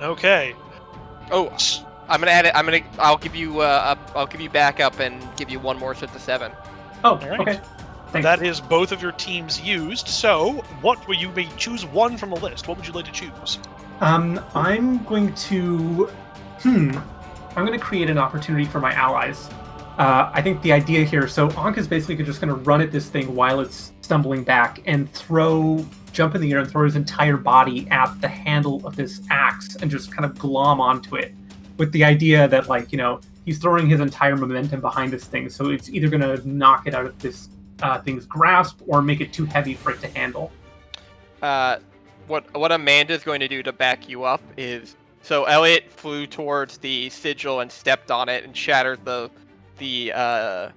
Okay. 0.00 0.54
Oh, 1.30 1.56
I'm 2.08 2.20
gonna 2.20 2.32
add 2.32 2.46
it. 2.46 2.52
I'm 2.54 2.64
gonna. 2.64 2.82
I'll 2.98 3.18
give 3.18 3.34
you. 3.34 3.60
Uh, 3.60 3.94
up, 3.96 4.12
I'll 4.14 4.26
give 4.26 4.40
you 4.40 4.50
backup 4.50 5.00
and 5.00 5.22
give 5.36 5.50
you 5.50 5.58
one 5.58 5.78
more, 5.78 5.94
so 5.94 6.04
it's 6.04 6.16
a 6.16 6.20
seven. 6.20 6.52
Oh, 7.04 7.16
right. 7.18 7.40
okay. 7.40 7.60
Thanks. 8.12 8.24
That 8.24 8.42
is 8.42 8.60
both 8.60 8.92
of 8.92 9.00
your 9.00 9.12
teams 9.12 9.58
used. 9.62 10.06
So, 10.06 10.62
what 10.82 11.08
will 11.08 11.14
you 11.14 11.30
may 11.30 11.48
choose 11.56 11.86
one 11.86 12.18
from 12.18 12.28
the 12.28 12.36
list? 12.36 12.68
What 12.68 12.76
would 12.76 12.86
you 12.86 12.92
like 12.92 13.06
to 13.06 13.12
choose? 13.12 13.58
Um, 14.00 14.38
I'm 14.54 15.02
going 15.04 15.34
to. 15.34 16.10
Hmm. 16.60 16.98
I'm 17.56 17.64
going 17.64 17.78
to 17.78 17.84
create 17.84 18.10
an 18.10 18.18
opportunity 18.18 18.66
for 18.66 18.80
my 18.80 18.92
allies. 18.92 19.48
Uh, 19.96 20.30
I 20.32 20.42
think 20.42 20.60
the 20.60 20.72
idea 20.72 21.04
here. 21.04 21.26
So 21.26 21.50
Ankh 21.52 21.78
is 21.78 21.88
basically 21.88 22.22
just 22.22 22.38
going 22.40 22.48
to 22.48 22.60
run 22.62 22.82
at 22.82 22.92
this 22.92 23.08
thing 23.08 23.34
while 23.34 23.60
it's 23.60 23.92
stumbling 24.02 24.44
back 24.44 24.82
and 24.84 25.10
throw, 25.12 25.84
jump 26.12 26.34
in 26.34 26.42
the 26.42 26.52
air 26.52 26.58
and 26.58 26.70
throw 26.70 26.84
his 26.84 26.96
entire 26.96 27.38
body 27.38 27.88
at 27.90 28.12
the 28.20 28.28
handle 28.28 28.86
of 28.86 28.94
this 28.94 29.22
axe 29.30 29.76
and 29.76 29.90
just 29.90 30.12
kind 30.12 30.26
of 30.26 30.38
glom 30.38 30.82
onto 30.82 31.16
it, 31.16 31.34
with 31.78 31.90
the 31.92 32.04
idea 32.04 32.46
that 32.48 32.68
like 32.68 32.92
you 32.92 32.98
know 32.98 33.20
he's 33.46 33.58
throwing 33.58 33.88
his 33.88 34.00
entire 34.00 34.36
momentum 34.36 34.82
behind 34.82 35.12
this 35.12 35.24
thing. 35.24 35.48
So 35.48 35.70
it's 35.70 35.88
either 35.88 36.08
going 36.08 36.20
to 36.20 36.46
knock 36.46 36.86
it 36.86 36.94
out 36.94 37.06
of 37.06 37.18
this 37.18 37.48
uh, 37.82 38.00
thing's 38.00 38.26
grasp 38.26 38.80
or 38.86 39.02
make 39.02 39.20
it 39.20 39.32
too 39.32 39.44
heavy 39.44 39.74
for 39.74 39.90
it 39.90 40.00
to 40.00 40.08
handle. 40.08 40.50
Uh, 41.40 41.78
what 42.26 42.52
what 42.54 42.72
Amanda's 42.72 43.22
going 43.24 43.40
to 43.40 43.48
do 43.48 43.62
to 43.62 43.72
back 43.72 44.08
you 44.08 44.24
up 44.24 44.42
is 44.56 44.96
so 45.22 45.44
Elliot 45.44 45.90
flew 45.90 46.26
towards 46.26 46.78
the 46.78 47.10
sigil 47.10 47.60
and 47.60 47.70
stepped 47.70 48.10
on 48.10 48.28
it 48.28 48.44
and 48.44 48.56
shattered 48.56 49.04
the 49.04 49.30
the 49.78 50.12
uh 50.14 50.70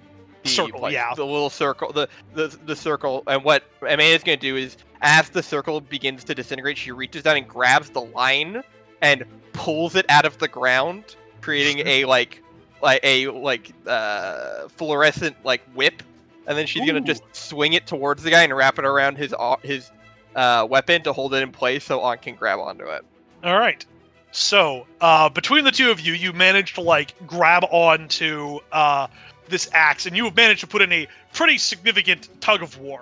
the, 0.43 0.49
Circle, 0.51 0.81
like, 0.81 0.93
yeah. 0.93 1.11
the 1.15 1.25
little 1.25 1.49
circle 1.49 1.91
the, 1.91 2.07
the 2.35 2.55
the 2.65 2.75
circle 2.75 3.23
and 3.25 3.43
what 3.43 3.63
Amanda's 3.81 4.23
going 4.23 4.37
to 4.37 4.47
do 4.47 4.55
is 4.55 4.77
as 5.01 5.29
the 5.29 5.41
circle 5.41 5.81
begins 5.81 6.23
to 6.25 6.35
disintegrate 6.35 6.77
she 6.77 6.91
reaches 6.91 7.23
down 7.23 7.37
and 7.37 7.47
grabs 7.47 7.89
the 7.89 8.01
line 8.01 8.61
and 9.01 9.23
pulls 9.53 9.95
it 9.95 10.05
out 10.09 10.23
of 10.25 10.37
the 10.37 10.47
ground 10.47 11.15
creating 11.41 11.85
a 11.87 12.05
like 12.05 12.43
like 12.83 12.99
a 13.03 13.27
like 13.29 13.71
uh 13.87 14.67
fluorescent 14.67 15.35
like 15.43 15.61
whip 15.73 16.03
and 16.47 16.57
then 16.57 16.67
she's 16.67 16.85
gonna 16.85 17.01
just 17.01 17.23
swing 17.33 17.73
it 17.73 17.87
towards 17.87 18.23
the 18.23 18.29
guy 18.29 18.43
and 18.43 18.55
wrap 18.55 18.79
it 18.79 18.85
around 18.85 19.17
his 19.17 19.33
his 19.63 19.91
uh, 20.35 20.67
weapon 20.69 21.01
to 21.03 21.13
hold 21.13 21.33
it 21.33 21.41
in 21.41 21.51
place 21.51 21.83
so 21.85 22.01
On 22.01 22.17
can 22.17 22.35
grab 22.35 22.59
onto 22.59 22.85
it. 22.85 23.03
All 23.43 23.57
right. 23.57 23.85
So, 24.31 24.85
uh, 24.99 25.29
between 25.29 25.63
the 25.63 25.71
two 25.71 25.91
of 25.91 26.01
you, 26.01 26.11
you 26.11 26.33
managed 26.33 26.75
to 26.75 26.81
like 26.81 27.13
grab 27.25 27.63
onto 27.71 28.59
uh, 28.71 29.07
this 29.47 29.69
axe, 29.73 30.05
and 30.05 30.17
you 30.17 30.25
have 30.25 30.35
managed 30.35 30.61
to 30.61 30.67
put 30.67 30.81
in 30.81 30.91
a 30.91 31.07
pretty 31.33 31.57
significant 31.57 32.29
tug 32.41 32.61
of 32.61 32.77
war. 32.79 33.01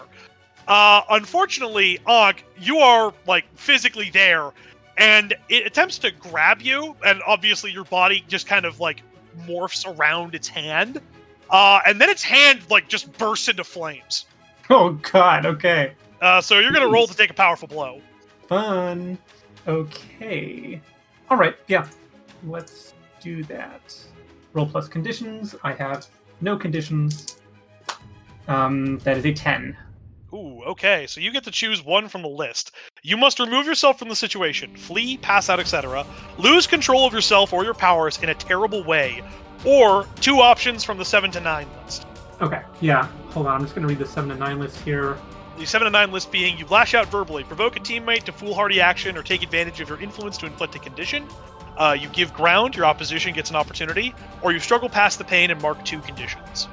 Uh, 0.67 1.01
unfortunately, 1.09 1.99
Og, 2.05 2.35
you 2.59 2.77
are 2.77 3.13
like 3.25 3.45
physically 3.55 4.11
there, 4.11 4.51
and 4.97 5.33
it 5.49 5.65
attempts 5.65 5.97
to 5.99 6.11
grab 6.11 6.61
you, 6.61 6.95
and 7.03 7.21
obviously 7.25 7.71
your 7.71 7.85
body 7.85 8.23
just 8.27 8.45
kind 8.45 8.65
of 8.65 8.79
like 8.79 9.01
morphs 9.47 9.87
around 9.97 10.35
its 10.35 10.47
hand, 10.47 11.01
uh, 11.53 11.79
and 11.85 12.01
then 12.01 12.09
its 12.09 12.23
hand 12.23 12.59
like 12.69 12.89
just 12.89 13.15
bursts 13.17 13.47
into 13.47 13.63
flames. 13.63 14.25
Oh 14.69 14.99
God. 15.11 15.45
Okay. 15.45 15.93
Uh, 16.21 16.41
so 16.41 16.59
you're 16.59 16.73
gonna 16.73 16.89
roll 16.89 17.07
to 17.07 17.15
take 17.15 17.29
a 17.29 17.33
powerful 17.33 17.67
blow. 17.67 18.01
Fun. 18.47 19.17
Okay. 19.67 20.81
All 21.29 21.37
right. 21.37 21.55
Yeah. 21.67 21.87
Let's 22.45 22.93
do 23.21 23.43
that. 23.45 23.95
Roll 24.53 24.65
plus 24.65 24.87
conditions. 24.87 25.55
I 25.63 25.73
have 25.73 26.07
no 26.41 26.57
conditions. 26.57 27.37
Um, 28.47 28.97
that 28.99 29.17
is 29.17 29.25
a 29.25 29.33
ten. 29.33 29.77
Ooh, 30.33 30.63
okay. 30.63 31.05
So 31.07 31.21
you 31.21 31.31
get 31.31 31.43
to 31.43 31.51
choose 31.51 31.85
one 31.85 32.09
from 32.09 32.23
the 32.23 32.27
list. 32.27 32.71
You 33.03 33.15
must 33.15 33.39
remove 33.39 33.67
yourself 33.67 33.99
from 33.99 34.09
the 34.09 34.15
situation, 34.15 34.75
flee, 34.75 35.17
pass 35.17 35.47
out, 35.49 35.59
etc., 35.59 36.05
lose 36.39 36.65
control 36.65 37.05
of 37.05 37.13
yourself 37.13 37.53
or 37.53 37.63
your 37.63 37.75
powers 37.75 38.17
in 38.17 38.29
a 38.29 38.33
terrible 38.33 38.83
way, 38.83 39.21
or 39.65 40.05
two 40.21 40.39
options 40.39 40.83
from 40.83 40.97
the 40.97 41.05
7 41.05 41.31
to 41.31 41.39
9 41.39 41.67
list. 41.83 42.05
Okay. 42.41 42.61
Yeah. 42.81 43.07
Hold 43.31 43.47
on. 43.47 43.55
I'm 43.55 43.61
just 43.61 43.73
gonna 43.73 43.87
read 43.87 43.99
the 43.99 44.05
seven 44.05 44.29
to 44.29 44.35
nine 44.35 44.59
list 44.59 44.77
here. 44.81 45.17
The 45.57 45.65
7 45.65 45.85
to 45.85 45.91
9 45.91 46.11
list 46.11 46.31
being 46.31 46.57
you 46.57 46.65
lash 46.67 46.93
out 46.93 47.07
verbally, 47.07 47.43
provoke 47.43 47.77
a 47.77 47.79
teammate 47.79 48.23
to 48.23 48.31
foolhardy 48.31 48.81
action, 48.81 49.17
or 49.17 49.23
take 49.23 49.43
advantage 49.43 49.79
of 49.79 49.89
your 49.89 50.01
influence 50.01 50.37
to 50.37 50.45
inflict 50.45 50.75
a 50.75 50.79
condition. 50.79 51.25
Uh, 51.77 51.95
you 51.99 52.09
give 52.09 52.33
ground, 52.33 52.75
your 52.75 52.85
opposition 52.85 53.33
gets 53.33 53.49
an 53.49 53.55
opportunity, 53.55 54.13
or 54.41 54.51
you 54.51 54.59
struggle 54.59 54.89
past 54.89 55.17
the 55.17 55.23
pain 55.23 55.51
and 55.51 55.61
mark 55.61 55.83
two 55.85 55.99
conditions. 56.01 56.67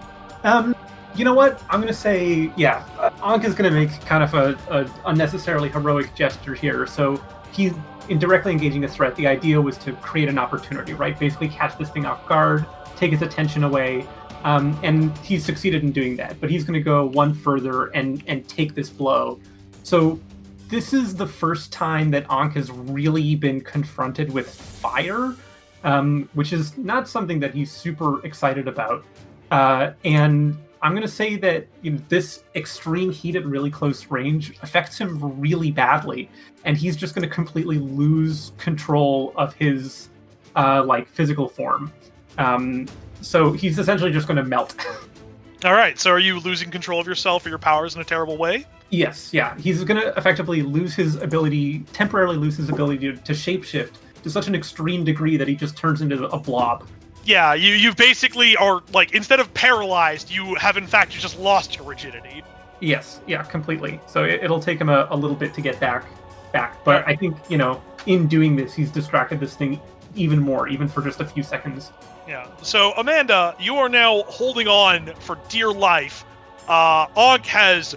Um, 0.45 0.75
you 1.15 1.25
know 1.25 1.35
what? 1.35 1.63
I'm 1.71 1.81
gonna 1.81 1.93
say, 1.93 2.53
yeah. 2.57 2.85
Uh, 2.99 3.11
Ankh 3.23 3.45
is 3.45 3.55
gonna 3.55 3.71
make 3.71 3.93
kind 4.03 4.25
of 4.25 4.35
a, 4.35 4.59
a 4.71 4.91
unnecessarily 5.07 5.69
heroic 5.69 6.15
gesture 6.15 6.55
here. 6.55 6.87
So 6.87 7.23
he's 7.53 7.73
indirectly 8.09 8.53
engaging 8.53 8.85
a 8.85 8.89
threat. 8.89 9.15
The 9.17 9.27
idea 9.27 9.61
was 9.61 9.79
to 9.79 9.93
create 9.95 10.29
an 10.29 10.39
opportunity, 10.39 10.95
right? 10.95 11.19
Basically, 11.19 11.49
catch 11.49 11.79
this 11.79 11.91
thing 11.91 12.07
off 12.07 12.27
guard, 12.27 12.67
take 13.01 13.11
his 13.11 13.23
attention 13.23 13.65
away, 13.65 14.07
um, 14.45 14.79
and 14.83 15.17
he's 15.19 15.45
succeeded 15.45 15.83
in 15.83 15.91
doing 15.91 16.15
that. 16.17 16.39
But 16.41 16.51
he's 16.51 16.63
gonna 16.63 16.81
go 16.81 17.07
one 17.07 17.35
further 17.35 17.87
and 17.87 18.23
and 18.27 18.47
take 18.49 18.75
this 18.75 18.91
blow. 18.91 19.41
So 19.83 20.21
this 20.69 20.93
is 20.93 21.17
the 21.17 21.27
first 21.27 21.73
time 21.73 22.13
that 22.13 22.27
Ankh 22.31 22.55
has 22.55 22.71
really 22.71 23.35
been 23.35 23.61
confronted 23.61 24.33
with 24.33 24.49
fire, 24.49 25.35
um, 25.83 26.29
which 26.35 26.53
is 26.53 26.79
not 26.79 27.09
something 27.09 27.41
that 27.41 27.53
he's 27.53 27.73
super 27.73 28.25
excited 28.25 28.69
about. 28.69 29.05
Uh, 29.51 29.93
and 30.05 30.57
I'm 30.83 30.93
going 30.93 31.03
to 31.03 31.09
say 31.09 31.37
that 31.37 31.67
you 31.83 31.93
know, 31.93 32.01
this 32.09 32.45
extreme 32.55 33.11
heat 33.11 33.35
at 33.37 33.45
really 33.45 33.71
close 33.71 34.07
range 34.07 34.57
affects 34.63 34.97
him 34.97 35.19
really 35.41 35.73
badly, 35.73 36.31
and 36.65 36.77
he's 36.77 36.97
just 36.97 37.15
going 37.15 37.29
to 37.29 37.35
completely 37.35 37.79
lose 37.79 38.53
control 38.57 39.33
of 39.37 39.55
his 39.55 40.09
uh, 40.55 40.85
like 40.85 41.09
physical 41.09 41.49
form. 41.49 41.93
Um, 42.39 42.87
so 43.21 43.53
he's 43.53 43.79
essentially 43.79 44.13
just 44.13 44.27
going 44.27 44.37
to 44.37 44.45
melt. 44.45 44.75
All 45.65 45.75
right, 45.75 45.99
so 45.99 46.11
are 46.11 46.19
you 46.19 46.41
losing 46.41 46.71
control 46.71 47.01
of 47.01 47.07
yourself 47.07 47.45
or 47.45 47.51
your 47.51 47.59
powers 47.59 47.95
in 47.95 48.01
a 48.01 48.05
terrible 48.05 48.39
way? 48.39 48.67
yes, 48.91 49.33
yeah, 49.33 49.57
he's 49.57 49.83
going 49.85 50.01
to 50.01 50.09
effectively 50.17 50.63
lose 50.63 50.95
his 50.95 51.17
ability, 51.17 51.81
temporarily 51.93 52.37
lose 52.37 52.57
his 52.57 52.69
ability 52.69 52.99
to, 52.99 53.17
to 53.17 53.33
shapeshift 53.33 53.93
to 54.23 54.31
such 54.31 54.49
an 54.49 54.55
extreme 54.55 55.05
degree 55.05 55.37
that 55.37 55.49
he 55.49 55.55
just 55.55 55.77
turns 55.77 56.03
into 56.03 56.25
a 56.29 56.39
blob. 56.39 56.87
Yeah, 57.25 57.55
you 57.55 57.75
you 57.75 57.95
basically 57.95 58.57
are 58.57 58.83
like 58.93 59.15
instead 59.15 59.41
of 59.41 59.53
paralyzed, 59.55 60.31
you 60.31 60.55
have 60.57 60.77
in 60.77 60.87
fact 60.87 61.15
you 61.15 61.21
just 61.21 61.39
lost 61.39 61.77
your 61.77 61.87
rigidity. 61.87 62.43
Yes, 62.81 63.21
yeah, 63.27 63.43
completely. 63.43 64.01
So 64.07 64.25
it, 64.25 64.43
it'll 64.43 64.61
take 64.61 64.81
him 64.81 64.89
a, 64.89 65.07
a 65.11 65.17
little 65.17 65.37
bit 65.37 65.53
to 65.55 65.61
get 65.61 65.79
back, 65.79 66.07
back. 66.53 66.83
But 66.85 67.07
I 67.07 67.15
think 67.15 67.37
you 67.49 67.59
know, 67.59 67.83
in 68.07 68.27
doing 68.27 68.57
this, 68.57 68.75
he's 68.75 68.91
distracted 68.91 69.39
this 69.39 69.55
thing 69.55 69.81
even 70.15 70.39
more, 70.41 70.69
even 70.69 70.89
for 70.89 71.03
just 71.03 71.21
a 71.21 71.25
few 71.25 71.43
seconds. 71.43 71.93
Yeah. 72.27 72.47
So 72.63 72.93
Amanda, 72.97 73.55
you 73.59 73.77
are 73.77 73.89
now 73.89 74.23
holding 74.23 74.69
on 74.69 75.13
for 75.21 75.39
dear 75.49 75.71
life. 75.73 76.25
Uh, 76.69 77.07
Og 77.17 77.45
has 77.47 77.97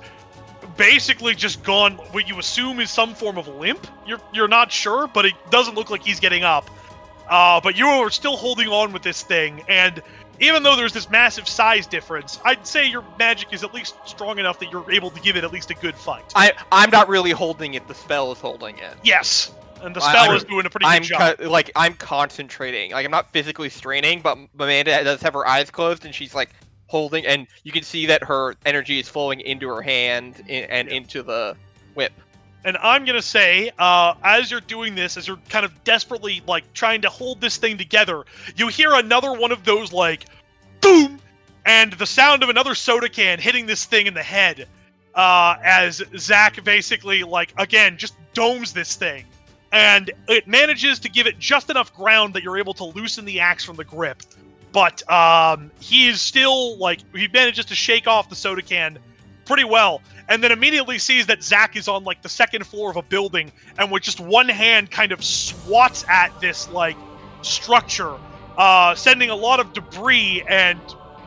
basically 0.78 1.36
just 1.36 1.64
gone 1.64 1.94
what 2.12 2.28
you 2.28 2.40
assume 2.40 2.80
is 2.80 2.90
some 2.90 3.14
form 3.14 3.38
of 3.38 3.48
limp. 3.48 3.86
You're 4.08 4.22
you're 4.34 4.48
not 4.48 4.72
sure, 4.72 5.08
but 5.08 5.26
it 5.26 5.34
doesn't 5.52 5.76
look 5.76 5.90
like 5.90 6.04
he's 6.04 6.20
getting 6.20 6.44
up. 6.44 6.70
Uh, 7.30 7.60
but 7.62 7.78
you 7.78 7.88
are 7.88 8.10
still 8.10 8.36
holding 8.36 8.68
on 8.68 8.92
with 8.92 9.02
this 9.02 9.24
thing, 9.24 9.64
and 9.70 10.02
even 10.40 10.62
though 10.62 10.76
there's 10.76 10.92
this 10.94 11.10
massive 11.10 11.48
size 11.48 11.88
difference, 11.88 12.40
I'd 12.44 12.66
say 12.68 12.86
your 12.86 13.04
magic 13.18 13.54
is 13.54 13.64
at 13.64 13.74
least 13.74 13.96
strong 14.06 14.40
enough 14.40 14.60
that 14.60 14.72
you're 14.72 14.92
able 14.92 15.10
to 15.12 15.22
give 15.22 15.38
it 15.38 15.44
at 15.44 15.54
least 15.54 15.70
a 15.72 15.76
good 15.76 15.96
fight. 15.96 16.34
I 16.36 16.54
I'm 16.72 16.90
not 16.90 17.08
really 17.08 17.32
holding 17.32 17.76
it. 17.76 17.88
The 17.88 17.94
spell 17.94 18.32
is 18.32 18.40
holding 18.40 18.78
it. 18.78 18.96
yes, 19.04 19.52
and 19.84 19.96
the 19.96 20.02
I- 20.02 20.10
spell 20.12 20.24
I'm- 20.26 20.36
is 20.36 20.44
doing 20.44 20.66
a 20.66 20.70
pretty 20.70 20.86
good 20.86 20.92
I'm 20.92 21.04
job. 21.04 21.38
co- 21.38 21.50
like 21.50 21.72
I'm 21.76 21.94
concentrating. 21.96 22.92
Like 22.92 23.06
I'm 23.06 23.12
not 23.12 23.32
physically 23.34 23.70
straining, 23.70 24.22
but 24.22 24.38
Amanda 24.60 25.04
does 25.04 25.22
have 25.22 25.34
her 25.34 25.48
eyes 25.48 25.70
closed 25.70 26.06
and 26.06 26.14
she's 26.14 26.34
like 26.34 26.50
holding, 26.88 27.26
and 27.26 27.48
you 27.64 27.72
can 27.72 27.84
see 27.84 28.06
that 28.06 28.24
her 28.24 28.56
energy 28.66 29.00
is 29.00 29.10
flowing 29.10 29.42
into 29.42 29.68
her 29.68 29.82
hand 29.82 30.44
in, 30.48 30.66
and 30.66 30.88
into 30.90 31.24
the 31.24 31.56
whip. 31.96 32.14
And 32.66 32.78
I'm 32.78 33.04
gonna 33.04 33.22
say, 33.22 33.72
uh, 33.78 34.14
as 34.24 34.50
you're 34.50 34.62
doing 34.62 34.96
this, 34.96 35.18
as 35.18 35.28
you're 35.28 35.40
kind 35.50 35.66
of 35.66 35.84
desperately 35.84 36.42
like 36.48 36.72
trying 36.74 37.02
to 37.02 37.10
hold 37.10 37.42
this 37.42 37.58
thing 37.58 37.78
together, 37.78 38.24
you 38.56 38.68
hear 38.68 38.94
another 38.94 39.34
one 39.34 39.52
of 39.52 39.66
those 39.66 39.92
like 39.92 40.26
boom, 40.82 41.20
and 41.66 41.94
the 41.94 42.06
sound 42.06 42.42
of 42.44 42.50
another 42.50 42.76
soda 42.76 43.10
can 43.10 43.40
hitting 43.40 43.66
this 43.66 43.86
thing 43.86 44.08
in 44.08 44.14
the 44.14 44.24
head. 44.24 44.68
Uh, 45.16 45.56
as 45.64 46.02
Zach 46.18 46.64
basically 46.64 47.24
like 47.24 47.54
again 47.58 47.98
just 47.98 48.16
domes 48.34 48.72
this 48.74 48.96
thing, 48.96 49.26
and 49.74 50.12
it 50.28 50.48
manages 50.48 51.00
to 51.00 51.10
give 51.10 51.28
it 51.28 51.40
just 51.40 51.70
enough 51.70 51.94
ground 51.94 52.36
that 52.36 52.44
you're 52.44 52.58
able 52.58 52.76
to 52.76 52.86
loosen 52.86 53.26
the 53.26 53.40
axe 53.40 53.66
from 53.66 53.76
the 53.76 53.84
grip. 53.84 54.22
But 54.72 55.08
um, 55.12 55.72
he 55.80 56.08
is 56.08 56.22
still 56.22 56.78
like 56.78 57.00
he 57.14 57.28
manages 57.28 57.66
to 57.66 57.76
shake 57.76 58.08
off 58.08 58.30
the 58.30 58.36
soda 58.36 58.62
can 58.62 58.98
pretty 59.46 59.66
well 59.66 60.02
and 60.30 60.44
then 60.44 60.52
immediately 60.52 60.98
sees 60.98 61.26
that 61.26 61.44
Zach 61.44 61.76
is 61.76 61.88
on 61.88 62.04
like 62.04 62.22
the 62.22 62.30
second 62.30 62.66
floor 62.66 62.90
of 62.90 62.96
a 62.96 63.02
building 63.02 63.52
and 63.78 63.92
with 63.92 64.04
just 64.04 64.20
one 64.20 64.48
hand 64.48 64.90
kind 64.90 65.12
of 65.12 65.24
swats 65.24 66.06
at 66.08 66.40
this 66.40 66.70
like 66.70 66.96
structure, 67.42 68.16
uh, 68.58 68.96
sending 68.96 69.30
a 69.30 69.36
lot 69.36 69.60
of 69.60 69.74
debris 69.74 70.44
and 70.48 70.80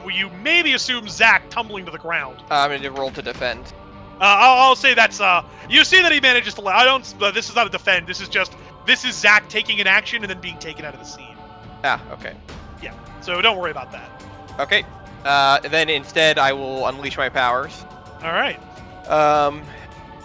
you 0.07 0.31
maybe 0.43 0.73
assume 0.73 1.09
Zach 1.09 1.51
tumbling 1.51 1.85
to 1.85 1.91
the 1.91 1.99
ground. 1.99 2.39
I'm 2.51 2.71
gonna 2.71 2.91
roll 2.91 3.11
to 3.11 3.23
defend. 3.23 3.73
Uh, 4.19 4.25
I'll, 4.25 4.69
I'll 4.69 4.77
say 4.77 4.95
that's 4.95 5.21
uh, 5.21 5.43
you 5.69 5.85
see 5.85 6.01
that 6.03 6.11
he 6.13 6.21
manages 6.21 6.55
to. 6.55 6.63
I 6.67 6.85
don't. 6.85 7.15
Uh, 7.21 7.31
this 7.31 7.49
is 7.51 7.55
not 7.55 7.67
a 7.67 7.71
defend. 7.71 8.07
This 8.07 8.21
is 8.21 8.29
just 8.29 8.55
this 8.87 9.05
is 9.05 9.15
Zach 9.15 9.49
taking 9.49 9.81
an 9.81 9.87
action 9.87 10.23
and 10.23 10.31
then 10.31 10.41
being 10.41 10.59
taken 10.59 10.85
out 10.85 10.95
of 10.95 11.01
the 11.01 11.07
scene. 11.07 11.37
Ah, 11.85 12.01
okay, 12.13 12.35
Yeah. 12.83 12.95
So 13.21 13.41
don't 13.43 13.59
worry 13.59 13.71
about 13.71 13.93
that. 13.93 14.11
okay. 14.59 14.85
Uh, 15.25 15.59
then 15.61 15.89
instead, 15.91 16.39
I 16.39 16.53
will 16.53 16.87
unleash 16.87 17.17
my 17.17 17.29
powers. 17.29 17.85
All 18.23 18.33
right. 18.33 18.59
Um, 19.09 19.63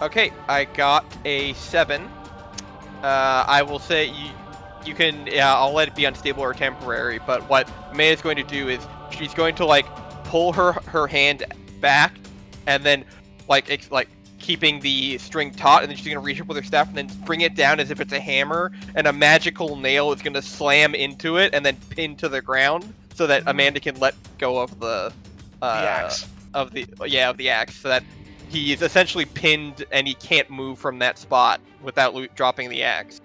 okay, 0.00 0.32
I 0.48 0.64
got 0.64 1.04
a 1.24 1.52
seven. 1.54 2.08
Uh, 3.02 3.44
I 3.48 3.62
will 3.62 3.80
say 3.80 4.06
you, 4.06 4.30
you 4.86 4.94
can. 4.94 5.26
Yeah, 5.26 5.54
I'll 5.54 5.72
let 5.72 5.88
it 5.88 5.94
be 5.96 6.04
unstable 6.04 6.42
or 6.42 6.54
temporary. 6.54 7.18
But 7.26 7.48
what 7.48 7.68
May 7.94 8.12
is 8.12 8.22
going 8.22 8.36
to 8.36 8.44
do 8.44 8.68
is 8.68 8.80
she's 9.10 9.34
going 9.34 9.56
to 9.56 9.66
like 9.66 9.86
pull 10.24 10.52
her 10.52 10.72
her 10.72 11.06
hand 11.08 11.44
back, 11.80 12.14
and 12.66 12.84
then 12.84 13.04
like 13.48 13.70
ex- 13.70 13.90
like 13.90 14.08
keeping 14.38 14.80
the 14.80 15.18
string 15.18 15.52
taut, 15.52 15.82
and 15.82 15.90
then 15.90 15.96
she's 15.96 16.08
gonna 16.08 16.18
reach 16.20 16.40
up 16.40 16.46
with 16.48 16.56
her 16.56 16.62
staff 16.62 16.88
and 16.88 16.96
then 16.96 17.08
bring 17.24 17.42
it 17.42 17.54
down 17.54 17.78
as 17.80 17.90
if 17.90 18.00
it's 18.00 18.12
a 18.12 18.20
hammer, 18.20 18.72
and 18.94 19.06
a 19.06 19.12
magical 19.12 19.76
nail 19.76 20.12
is 20.12 20.20
gonna 20.22 20.42
slam 20.42 20.94
into 20.94 21.36
it 21.36 21.54
and 21.54 21.64
then 21.64 21.76
pin 21.90 22.16
to 22.16 22.28
the 22.28 22.42
ground, 22.42 22.92
so 23.14 23.26
that 23.26 23.42
Amanda 23.46 23.78
can 23.80 23.98
let 24.00 24.14
go 24.38 24.58
of 24.58 24.80
the 24.80 25.12
uh, 25.62 25.80
The 25.82 25.88
axe. 25.88 26.26
of 26.54 26.72
the 26.72 26.86
yeah 27.06 27.30
of 27.30 27.36
the 27.36 27.50
axe, 27.50 27.76
so 27.76 27.88
that 27.88 28.02
he 28.48 28.72
is 28.72 28.82
essentially 28.82 29.24
pinned 29.24 29.84
and 29.92 30.06
he 30.06 30.14
can't 30.14 30.50
move 30.50 30.78
from 30.78 30.98
that 30.98 31.18
spot 31.18 31.60
without 31.82 32.14
lo- 32.14 32.26
dropping 32.34 32.68
the 32.68 32.82
axe. 32.82 33.20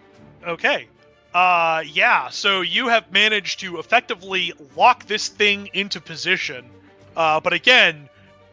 Okay. 0.46 0.88
Uh, 1.34 1.84
yeah. 1.86 2.30
So 2.30 2.62
you 2.62 2.88
have 2.88 3.12
managed 3.12 3.60
to 3.60 3.78
effectively 3.80 4.54
lock 4.78 5.06
this 5.08 5.28
thing 5.28 5.70
into 5.74 6.00
position. 6.00 6.66
Uh, 7.18 7.40
but 7.42 7.52
again, 7.54 8.08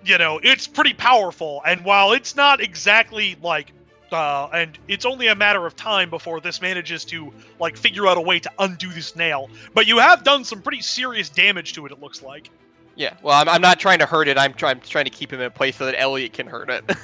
you 0.04 0.18
know, 0.18 0.40
it's 0.42 0.66
pretty 0.66 0.94
powerful. 0.94 1.62
And 1.66 1.84
while 1.84 2.12
it's 2.12 2.36
not 2.36 2.60
exactly 2.60 3.36
like, 3.42 3.72
uh, 4.12 4.48
and 4.52 4.78
it's 4.86 5.04
only 5.04 5.26
a 5.26 5.34
matter 5.34 5.66
of 5.66 5.74
time 5.76 6.10
before 6.10 6.40
this 6.40 6.60
manages 6.60 7.04
to 7.06 7.32
like 7.58 7.76
figure 7.76 8.06
out 8.06 8.16
a 8.16 8.20
way 8.20 8.38
to 8.38 8.50
undo 8.58 8.90
this 8.90 9.16
nail. 9.16 9.50
But 9.74 9.86
you 9.86 9.98
have 9.98 10.22
done 10.24 10.44
some 10.44 10.62
pretty 10.62 10.82
serious 10.82 11.28
damage 11.28 11.72
to 11.74 11.86
it. 11.86 11.92
It 11.92 12.00
looks 12.00 12.22
like. 12.22 12.50
Yeah. 12.96 13.14
Well, 13.22 13.40
I'm, 13.40 13.48
I'm 13.48 13.60
not 13.60 13.80
trying 13.80 13.98
to 13.98 14.06
hurt 14.06 14.28
it. 14.28 14.38
I'm, 14.38 14.54
try- 14.54 14.70
I'm 14.70 14.80
trying 14.80 15.06
to 15.06 15.10
keep 15.10 15.32
him 15.32 15.40
in 15.40 15.50
place 15.50 15.76
so 15.76 15.86
that 15.86 15.98
Elliot 15.98 16.32
can 16.32 16.46
hurt 16.46 16.70
it. 16.70 16.84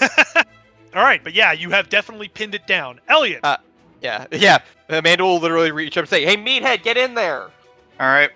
All 0.94 1.02
right, 1.02 1.22
but 1.22 1.34
yeah, 1.34 1.52
you 1.52 1.70
have 1.70 1.88
definitely 1.88 2.28
pinned 2.28 2.54
it 2.54 2.66
down. 2.66 3.00
Elliot. 3.08 3.40
Uh, 3.42 3.56
yeah. 4.02 4.26
Yeah. 4.32 4.58
Amanda 4.88 5.24
will 5.24 5.38
literally 5.38 5.70
reach 5.70 5.96
up 5.96 6.02
and 6.02 6.08
say, 6.08 6.24
"Hey, 6.24 6.36
meathead, 6.36 6.82
get 6.82 6.96
in 6.96 7.14
there." 7.14 7.42
All 7.42 8.08
right, 8.08 8.30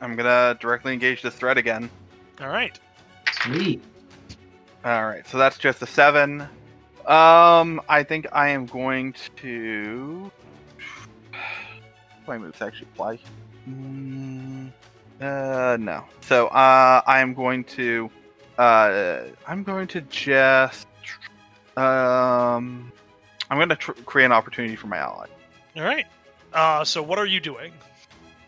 I'm 0.00 0.16
gonna 0.16 0.56
directly 0.58 0.94
engage 0.94 1.20
this 1.20 1.34
threat 1.34 1.58
again. 1.58 1.90
All 2.40 2.48
right. 2.48 2.78
Sweet. 3.42 3.82
All 4.84 5.06
right, 5.06 5.26
so 5.26 5.38
that's 5.38 5.58
just 5.58 5.82
a 5.82 5.86
seven. 5.86 6.42
Um, 7.06 7.80
I 7.88 8.02
think 8.06 8.26
I 8.32 8.48
am 8.50 8.66
going 8.66 9.14
to. 9.36 10.30
My 12.26 12.38
moves 12.38 12.60
actually 12.60 12.88
apply. 12.94 13.18
Mm, 13.68 14.70
uh, 15.20 15.76
no. 15.80 16.04
So, 16.20 16.48
uh, 16.48 17.00
I 17.06 17.20
am 17.20 17.34
going 17.34 17.64
to. 17.64 18.10
Uh, 18.58 19.22
I'm 19.46 19.62
going 19.62 19.86
to 19.88 20.00
just. 20.02 20.86
Um, 21.76 22.92
I'm 23.50 23.56
going 23.58 23.68
to 23.68 23.76
tr- 23.76 23.92
create 24.04 24.26
an 24.26 24.32
opportunity 24.32 24.76
for 24.76 24.88
my 24.88 24.98
ally. 24.98 25.26
All 25.76 25.82
right. 25.84 26.06
Uh, 26.52 26.84
so 26.84 27.02
what 27.02 27.18
are 27.18 27.26
you 27.26 27.40
doing, 27.40 27.72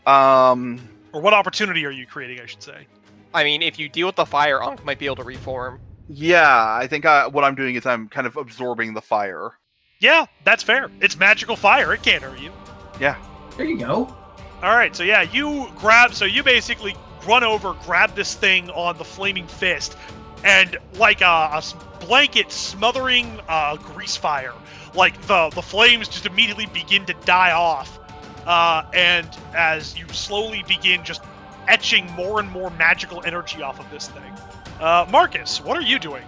Um, 0.07 0.80
or 1.12 1.20
what 1.20 1.32
opportunity 1.34 1.84
are 1.86 1.91
you 1.91 2.07
creating? 2.07 2.41
I 2.41 2.47
should 2.47 2.62
say. 2.62 2.86
I 3.33 3.45
mean, 3.45 3.62
if 3.62 3.78
you 3.78 3.89
deal 3.89 4.07
with 4.07 4.16
the 4.16 4.26
fire, 4.26 4.62
Ankh 4.62 4.85
might 4.85 4.99
be 4.99 5.07
able 5.07 5.16
to 5.16 5.24
reform. 5.24 5.81
yeah, 6.09 6.74
I 6.74 6.87
think 6.89 7.05
I, 7.07 7.26
what 7.28 7.45
I'm 7.45 7.55
doing 7.55 7.76
is 7.76 7.87
I'm 7.87 8.09
kind 8.09 8.26
of 8.26 8.37
absorbing 8.37 8.95
the 8.95 9.01
fire. 9.01 9.53
Yeah, 10.01 10.26
that's 10.45 10.62
fair. 10.62 10.91
It's 11.01 11.16
magical 11.18 11.57
fire. 11.57 11.93
It 11.93 12.03
can't 12.03 12.22
hurt 12.22 12.41
you. 12.41 12.51
Yeah. 12.99 13.16
There 13.57 13.66
you 13.66 13.78
go. 13.78 14.16
All 14.62 14.74
right, 14.76 14.95
so 14.97 15.03
yeah, 15.03 15.22
you 15.22 15.68
grab. 15.78 16.14
So 16.14 16.24
you 16.24 16.43
basically 16.43 16.95
run 17.26 17.45
over, 17.45 17.74
grab 17.85 18.14
this 18.14 18.35
thing 18.35 18.70
on 18.70 18.97
the 18.99 19.05
flaming 19.05 19.47
fist, 19.47 19.97
and 20.45 20.76
like 20.95 21.20
a 21.20 21.62
blanket 22.01 22.51
smothering 22.51 23.41
uh, 23.49 23.76
grease 23.76 24.16
fire, 24.16 24.55
like 24.95 25.20
the 25.22 25.51
the 25.55 25.62
flames 25.62 26.09
just 26.09 26.26
immediately 26.26 26.66
begin 26.66 27.07
to 27.07 27.14
die 27.24 27.53
off, 27.53 27.99
uh, 28.47 28.85
and 28.95 29.28
as 29.55 29.99
you 29.99 30.07
slowly 30.09 30.62
begin 30.66 31.05
just 31.05 31.22
etching 31.71 32.11
more 32.12 32.41
and 32.41 32.51
more 32.51 32.71
magical 32.71 33.23
energy 33.25 33.62
off 33.62 33.79
of 33.81 33.89
this 33.91 34.09
thing. 34.09 34.33
Uh, 34.81 35.07
Marcus, 35.11 35.62
what 35.62 35.77
are 35.77 35.83
you 35.83 35.99
doing? 35.99 36.25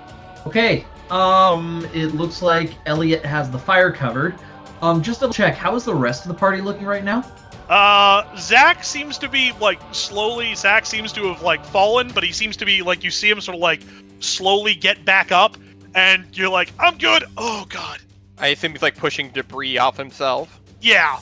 Okay. 0.46 0.84
Um, 1.10 1.86
it 1.92 2.14
looks 2.14 2.40
like 2.42 2.74
Elliot 2.86 3.24
has 3.24 3.50
the 3.50 3.58
fire 3.58 3.90
covered. 3.90 4.36
Um, 4.80 5.02
just 5.02 5.20
double 5.20 5.34
check. 5.34 5.54
How 5.54 5.74
is 5.74 5.84
the 5.84 5.94
rest 5.94 6.24
of 6.24 6.28
the 6.28 6.34
party 6.38 6.60
looking 6.60 6.86
right 6.86 7.04
now? 7.04 7.24
Uh, 7.68 8.24
Zach 8.36 8.84
seems 8.84 9.18
to 9.18 9.28
be 9.28 9.52
like 9.60 9.80
slowly. 9.92 10.54
Zach 10.54 10.86
seems 10.86 11.12
to 11.12 11.24
have 11.32 11.42
like 11.42 11.64
fallen, 11.66 12.10
but 12.12 12.24
he 12.24 12.32
seems 12.32 12.56
to 12.58 12.64
be 12.64 12.82
like 12.82 13.04
you 13.04 13.10
see 13.10 13.30
him 13.30 13.40
sort 13.40 13.56
of 13.56 13.60
like 13.60 13.82
slowly 14.20 14.74
get 14.74 15.04
back 15.04 15.32
up, 15.32 15.56
and 15.94 16.24
you're 16.36 16.48
like, 16.50 16.72
I'm 16.78 16.98
good. 16.98 17.24
Oh 17.36 17.64
God, 17.68 18.00
I 18.38 18.48
assume 18.48 18.72
he's 18.72 18.82
like 18.82 18.96
pushing 18.96 19.30
debris 19.30 19.78
off 19.78 19.96
himself. 19.96 20.60
yeah. 20.80 21.18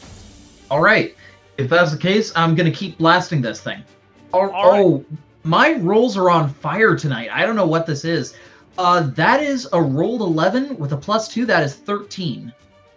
All 0.71 0.81
right. 0.81 1.15
If 1.59 1.69
that's 1.69 1.93
the 1.93 1.99
case, 1.99 2.33
I'm 2.35 2.55
gonna 2.55 2.71
keep 2.71 2.97
blasting 2.99 3.43
this 3.43 3.61
thing. 3.61 3.85
Oh, 4.33 4.51
All 4.51 4.71
right. 4.71 4.81
oh, 4.83 5.05
my 5.45 5.75
rolls 5.75 6.17
are 6.17 6.31
on 6.31 6.49
fire 6.53 6.97
tonight. 6.97 7.31
I 7.33 7.47
don't 7.47 7.57
know 7.57 7.67
what 7.67 7.87
this 7.87 8.05
is. 8.05 8.35
Uh, 8.79 9.03
that 9.11 9.43
is 9.43 9.69
a 9.73 9.81
rolled 9.83 10.21
11 10.23 10.79
with 10.79 10.93
a 10.93 10.97
plus 10.97 11.29
two. 11.29 11.45
That 11.47 11.63
is 11.63 11.75
13. 11.75 12.53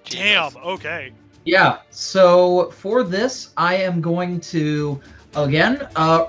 Damn. 0.06 0.56
Okay. 0.58 1.12
Yeah. 1.46 1.80
So 1.90 2.72
for 2.72 3.04
this, 3.04 3.52
I 3.58 3.76
am 3.76 4.02
going 4.02 4.40
to 4.42 5.00
again. 5.36 5.88
Uh, 5.96 6.26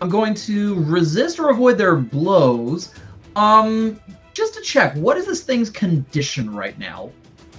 I'm 0.00 0.08
going 0.08 0.34
to 0.34 0.82
resist 0.84 1.38
or 1.40 1.50
avoid 1.50 1.76
their 1.76 1.96
blows. 1.96 2.94
Um, 3.34 3.98
just 4.32 4.54
to 4.54 4.60
check, 4.60 4.94
what 4.94 5.16
is 5.16 5.26
this 5.26 5.42
thing's 5.42 5.70
condition 5.70 6.54
right 6.54 6.78
now? 6.78 7.10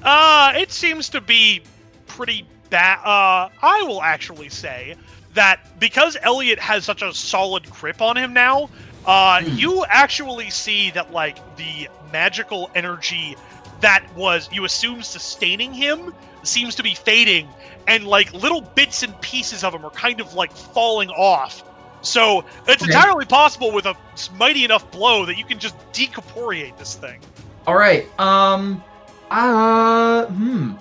Uh, 0.04 0.54
it 0.56 0.72
seems 0.72 1.10
to 1.10 1.20
be 1.20 1.62
pretty 2.08 2.46
bad. 2.70 3.00
Uh, 3.00 3.50
I 3.62 3.84
will 3.86 4.02
actually 4.02 4.48
say 4.50 4.96
that 5.40 5.80
because 5.80 6.18
Elliot 6.22 6.60
has 6.60 6.84
such 6.84 7.02
a 7.02 7.14
solid 7.14 7.70
grip 7.70 8.02
on 8.02 8.18
him 8.18 8.34
now, 8.34 8.70
uh, 9.06 9.42
Hmm. 9.42 9.58
you 9.58 9.86
actually 9.88 10.50
see 10.50 10.92
that 10.92 11.14
like 11.14 11.38
the 11.56 11.88
magical 12.12 12.70
energy 12.76 13.38
that 13.80 14.04
was 14.16 14.50
you 14.52 14.66
assume 14.66 15.02
sustaining 15.02 15.74
him 15.74 16.14
seems 16.44 16.76
to 16.76 16.84
be 16.84 16.94
fading, 16.94 17.48
and 17.88 18.06
like 18.06 18.34
little 18.34 18.60
bits 18.76 19.02
and 19.02 19.20
pieces 19.22 19.64
of 19.64 19.74
him 19.74 19.86
are 19.86 19.92
kind 19.92 20.20
of 20.20 20.34
like 20.34 20.52
falling 20.52 21.10
off. 21.12 21.64
So 22.02 22.44
it's 22.68 22.84
Okay. 22.84 22.92
entirely 22.92 23.26
possible 23.26 23.72
with 23.72 23.86
a 23.86 23.96
mighty 24.38 24.66
enough 24.66 24.92
blow 24.92 25.26
that 25.26 25.38
you 25.38 25.46
can 25.46 25.58
just 25.58 25.76
decorporeate 25.94 26.78
this 26.78 26.96
thing. 26.96 27.20
All 27.66 27.76
right. 27.76 28.08
Um. 28.20 28.84
Uh. 29.32 30.26
Hmm. 30.26 30.74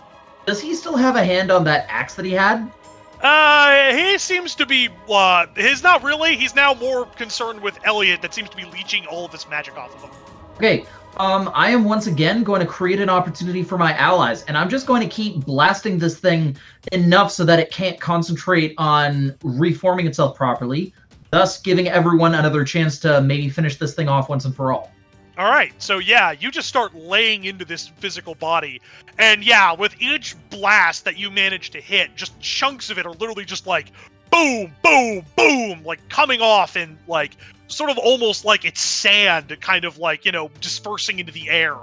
Does 0.47 0.61
he 0.61 0.75
still 0.75 0.97
have 0.97 1.15
a 1.15 1.25
hand 1.25 1.53
on 1.53 1.63
that 1.65 1.87
axe 1.89 2.15
that 2.15 2.25
he 2.25 2.33
had? 2.33 2.69
Uh, 3.21 3.95
he 3.95 4.17
seems 4.19 4.55
to 4.55 4.67
be, 4.67 4.89
uh, 5.09 5.47
he's 5.57 5.83
not 5.83 6.03
really. 6.05 6.37
He's 6.37 6.55
now 6.55 6.75
more 6.75 7.07
concerned 7.07 7.61
with 7.61 7.79
Elliot 7.85 8.23
that 8.23 8.33
seems 8.33 8.49
to 8.51 8.57
be 8.57 8.65
leeching 8.65 9.07
all 9.07 9.25
of 9.25 9.33
this 9.33 9.49
magic 9.49 9.77
off 9.77 9.95
of 9.97 10.03
him. 10.03 10.11
Okay. 10.57 10.87
Um, 11.17 11.51
I 11.53 11.71
am 11.71 11.85
once 11.85 12.07
again 12.07 12.45
going 12.45 12.61
to 12.61 12.67
create 12.67 13.01
an 13.01 13.09
opportunity 13.09 13.65
for 13.65 13.77
my 13.77 13.93
allies, 13.95 14.45
and 14.45 14.57
I'm 14.57 14.69
just 14.69 14.87
going 14.87 15.03
to 15.03 15.09
keep 15.09 15.45
blasting 15.45 15.99
this 15.99 16.21
thing 16.21 16.57
enough 16.93 17.33
so 17.33 17.45
that 17.45 17.59
it 17.59 17.73
can't 17.73 18.01
concentrate 18.01 18.75
on 18.79 19.35
reforming 19.43 20.07
itself 20.07 20.37
properly, 20.37 20.95
thus 21.31 21.61
giving 21.61 21.89
everyone 21.89 22.37
another 22.37 22.63
chance 22.63 23.01
to 23.01 23.21
maybe 23.21 23.49
finish 23.49 23.79
this 23.79 23.95
thing 23.95 24.09
off 24.09 24.29
once 24.29 24.45
and 24.45 24.55
for 24.55 24.73
all. 24.73 24.93
All 25.39 25.49
right, 25.49 25.73
so 25.81 25.99
yeah, 25.99 26.33
you 26.33 26.51
just 26.51 26.69
start 26.69 26.97
laying 26.97 27.45
into 27.45 27.65
this 27.65 27.87
physical 27.87 28.35
body. 28.35 28.81
And 29.19 29.45
yeah, 29.45 29.73
with 29.73 29.95
each 30.03 30.35
blast 30.51 31.05
that 31.05 31.17
you 31.17 31.31
manage 31.31 31.71
to 31.71 31.81
hit, 31.81 32.17
just 32.17 32.39
chunks 32.41 32.91
of 32.91 32.99
it 32.99 33.07
are 33.07 33.13
literally 33.13 33.45
just 33.45 33.65
like 33.65 33.93
boom, 34.33 34.73
boom, 34.83 35.25
boom, 35.37 35.85
like 35.85 36.01
coming 36.09 36.41
off 36.41 36.75
and 36.75 36.99
like 37.07 37.37
sort 37.69 37.89
of 37.89 37.99
almost 37.99 38.45
like 38.45 38.65
it's 38.65 38.81
sand, 38.81 39.57
kind 39.61 39.85
of 39.85 39.99
like, 39.99 40.25
you 40.25 40.33
know, 40.33 40.51
dispersing 40.61 41.21
into 41.21 41.31
the 41.31 41.49
air. 41.49 41.77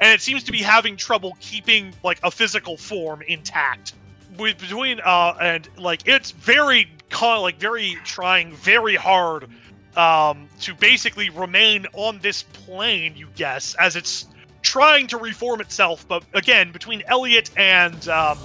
And 0.00 0.10
it 0.10 0.22
seems 0.22 0.42
to 0.44 0.52
be 0.52 0.58
having 0.58 0.96
trouble 0.96 1.36
keeping 1.40 1.92
like 2.02 2.18
a 2.22 2.30
physical 2.30 2.78
form 2.78 3.20
intact. 3.28 3.92
With 4.38 4.58
between 4.58 5.00
uh 5.04 5.34
and 5.42 5.68
like 5.76 6.08
it's 6.08 6.30
very 6.30 6.88
con- 7.10 7.42
like 7.42 7.58
very 7.58 7.98
trying 8.02 8.56
very 8.56 8.96
hard 8.96 9.48
um, 9.96 10.48
to 10.60 10.74
basically 10.74 11.30
remain 11.30 11.86
on 11.92 12.18
this 12.20 12.42
plane, 12.42 13.14
you 13.16 13.28
guess, 13.36 13.74
as 13.76 13.96
it's 13.96 14.26
trying 14.62 15.06
to 15.08 15.18
reform 15.18 15.60
itself. 15.60 16.06
But 16.08 16.24
again, 16.34 16.72
between 16.72 17.02
Elliot 17.06 17.50
and 17.56 18.08
um, 18.08 18.38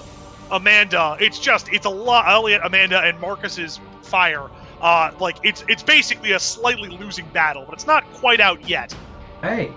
Amanda, 0.50 1.16
it's 1.20 1.38
just 1.38 1.72
it's 1.72 1.86
a 1.86 1.90
lot. 1.90 2.28
Elliot, 2.28 2.60
Amanda, 2.64 3.00
and 3.00 3.18
Marcus's 3.20 3.80
fire. 4.02 4.48
Uh, 4.80 5.12
like 5.20 5.36
it's 5.42 5.64
it's 5.68 5.82
basically 5.82 6.32
a 6.32 6.40
slightly 6.40 6.88
losing 6.88 7.26
battle, 7.28 7.64
but 7.64 7.74
it's 7.74 7.86
not 7.86 8.04
quite 8.14 8.40
out 8.40 8.68
yet. 8.68 8.94
Hey. 9.42 9.70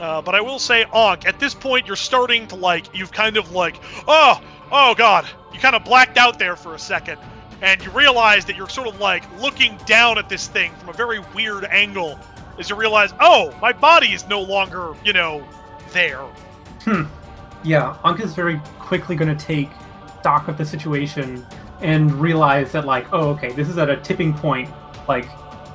Uh, 0.00 0.20
but 0.20 0.34
I 0.34 0.40
will 0.40 0.58
say, 0.58 0.84
Ankh, 0.92 1.24
at 1.24 1.38
this 1.38 1.54
point, 1.54 1.86
you're 1.86 1.94
starting 1.94 2.48
to 2.48 2.56
like, 2.56 2.92
you've 2.96 3.12
kind 3.12 3.36
of 3.36 3.52
like, 3.52 3.76
oh, 4.08 4.40
oh 4.72 4.94
god, 4.96 5.24
you 5.52 5.60
kind 5.60 5.76
of 5.76 5.84
blacked 5.84 6.18
out 6.18 6.38
there 6.38 6.56
for 6.56 6.74
a 6.74 6.78
second, 6.78 7.18
and 7.62 7.82
you 7.84 7.90
realize 7.90 8.44
that 8.46 8.56
you're 8.56 8.68
sort 8.68 8.88
of 8.88 9.00
like 9.00 9.24
looking 9.40 9.78
down 9.86 10.18
at 10.18 10.28
this 10.28 10.48
thing 10.48 10.72
from 10.76 10.88
a 10.88 10.92
very 10.92 11.20
weird 11.34 11.64
angle, 11.64 12.18
as 12.58 12.70
you 12.70 12.76
realize, 12.76 13.12
oh, 13.20 13.56
my 13.60 13.72
body 13.72 14.08
is 14.08 14.26
no 14.28 14.40
longer, 14.40 14.94
you 15.04 15.12
know, 15.12 15.46
there. 15.92 16.22
Hmm. 16.82 17.04
Yeah, 17.64 17.96
is 18.20 18.34
very 18.34 18.60
quickly 18.78 19.16
going 19.16 19.34
to 19.34 19.44
take 19.44 19.70
stock 20.20 20.48
of 20.48 20.58
the 20.58 20.64
situation 20.64 21.44
and 21.80 22.12
realize 22.12 22.72
that, 22.72 22.84
like, 22.84 23.06
oh, 23.12 23.30
okay, 23.30 23.52
this 23.52 23.68
is 23.68 23.78
at 23.78 23.88
a 23.90 23.96
tipping 23.98 24.34
point. 24.34 24.70
Like, 25.08 25.26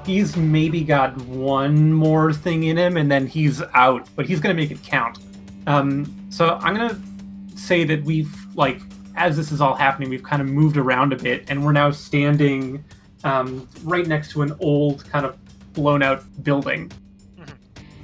he's 0.06 0.38
maybe 0.38 0.84
got 0.84 1.18
one 1.26 1.92
more 1.92 2.32
thing 2.32 2.64
in 2.64 2.78
him, 2.78 2.98
and 2.98 3.12
then 3.12 3.28
he's 3.28 3.62
out, 3.74 4.08
but 4.16 4.26
he's 4.26 4.40
going 4.40 4.56
to 4.56 4.62
make 4.62 4.72
it 4.72 4.82
count. 4.84 5.20
Um, 5.68 6.16
so 6.30 6.60
I'm 6.62 6.76
going 6.76 6.90
to 6.90 7.58
say 7.58 7.84
that 7.86 8.04
we've, 8.04 8.34
like, 8.56 8.82
as 9.16 9.36
this 9.36 9.52
is 9.52 9.62
all 9.62 9.76
happening, 9.76 10.10
we've 10.10 10.24
kind 10.24 10.42
of 10.42 10.48
moved 10.48 10.78
around 10.78 11.14
a 11.14 11.16
bit, 11.16 11.46
and 11.50 11.64
we're 11.64 11.72
now 11.72 11.92
standing 11.92 12.84
um, 13.24 13.68
right 13.84 14.08
next 14.08 14.32
to 14.32 14.42
an 14.42 14.56
old, 14.60 15.06
kind 15.10 15.26
of 15.26 15.38
blown 15.74 16.04
out 16.04 16.24
building. 16.44 16.92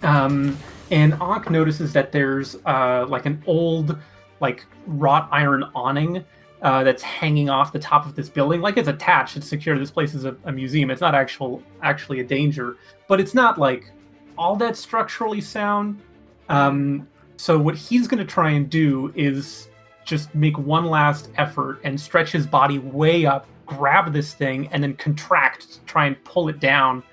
Um, 0.03 0.58
and 0.91 1.14
Ankh 1.22 1.49
notices 1.49 1.93
that 1.93 2.12
there's 2.12 2.58
uh, 2.66 3.06
like 3.08 3.26
an 3.26 3.41
old, 3.47 3.97
like 4.39 4.66
wrought 4.86 5.28
iron 5.32 5.64
awning 5.74 6.24
uh, 6.62 6.84
that's 6.84 7.01
hanging 7.01 7.49
off 7.49 7.74
the 7.74 7.80
top 7.80 8.06
of 8.06 8.16
this 8.16 8.30
building. 8.30 8.62
Like 8.62 8.78
it's 8.78 8.88
attached, 8.88 9.36
it's 9.38 9.47
secure. 9.47 9.78
This 9.80 9.91
place 9.91 10.14
is 10.14 10.26
a, 10.26 10.36
a 10.45 10.51
museum. 10.51 10.91
It's 10.91 11.01
not 11.01 11.16
actual, 11.16 11.64
actually 11.82 12.20
a 12.20 12.24
danger, 12.24 12.78
but 13.08 13.20
it's 13.20 13.34
not 13.34 13.58
like 13.58 13.91
all 14.38 14.56
that 14.58 14.78
structurally 14.78 15.41
sound. 15.41 16.01
Um, 16.49 17.08
so 17.38 17.58
what 17.58 17.76
he's 17.76 18.08
going 18.08 18.20
to 18.20 18.32
try 18.32 18.51
and 18.51 18.70
do 18.70 19.12
is 19.16 19.70
just 20.06 20.34
make 20.36 20.58
one 20.58 20.86
last 20.86 21.30
effort 21.38 21.80
and 21.84 21.99
stretch 21.99 22.32
his 22.32 22.45
body 22.47 22.80
way 22.80 23.26
up, 23.26 23.47
grab 23.66 24.14
this 24.14 24.34
thing, 24.34 24.68
and 24.72 24.82
then 24.84 24.95
contract 24.95 25.74
to 25.74 25.80
try 25.82 26.06
and 26.06 26.24
pull 26.24 26.47
it 26.49 26.60
down 26.60 27.03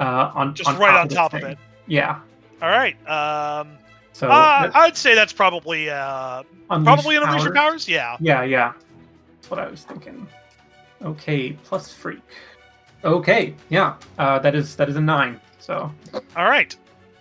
Uh, 0.00 0.32
on 0.34 0.54
Just 0.54 0.68
on 0.68 0.76
right 0.78 0.90
top 0.90 1.00
on 1.00 1.06
of 1.06 1.12
top 1.12 1.34
of 1.34 1.40
thing. 1.42 1.50
it. 1.52 1.58
Yeah. 1.86 2.18
All 2.60 2.68
right. 2.70 2.96
Um, 3.08 3.78
So 4.12 4.28
uh, 4.28 4.70
I'd 4.74 4.96
say 4.96 5.14
that's 5.14 5.32
probably 5.32 5.88
uh, 5.88 6.42
probably 6.68 7.16
an 7.16 7.22
unleash 7.22 7.44
your 7.44 7.54
powers. 7.54 7.88
Yeah. 7.88 8.16
Yeah, 8.20 8.42
yeah. 8.42 8.72
That's 9.36 9.50
what 9.50 9.60
I 9.60 9.68
was 9.68 9.82
thinking. 9.84 10.26
Okay, 11.02 11.52
plus 11.64 11.92
freak. 11.92 12.22
Okay, 13.04 13.54
yeah. 13.68 13.94
Uh, 14.18 14.38
that 14.40 14.54
is 14.56 14.74
that 14.76 14.88
is 14.88 14.96
a 14.96 15.00
nine. 15.00 15.40
So 15.60 15.92
All 16.36 16.44
right. 16.48 16.74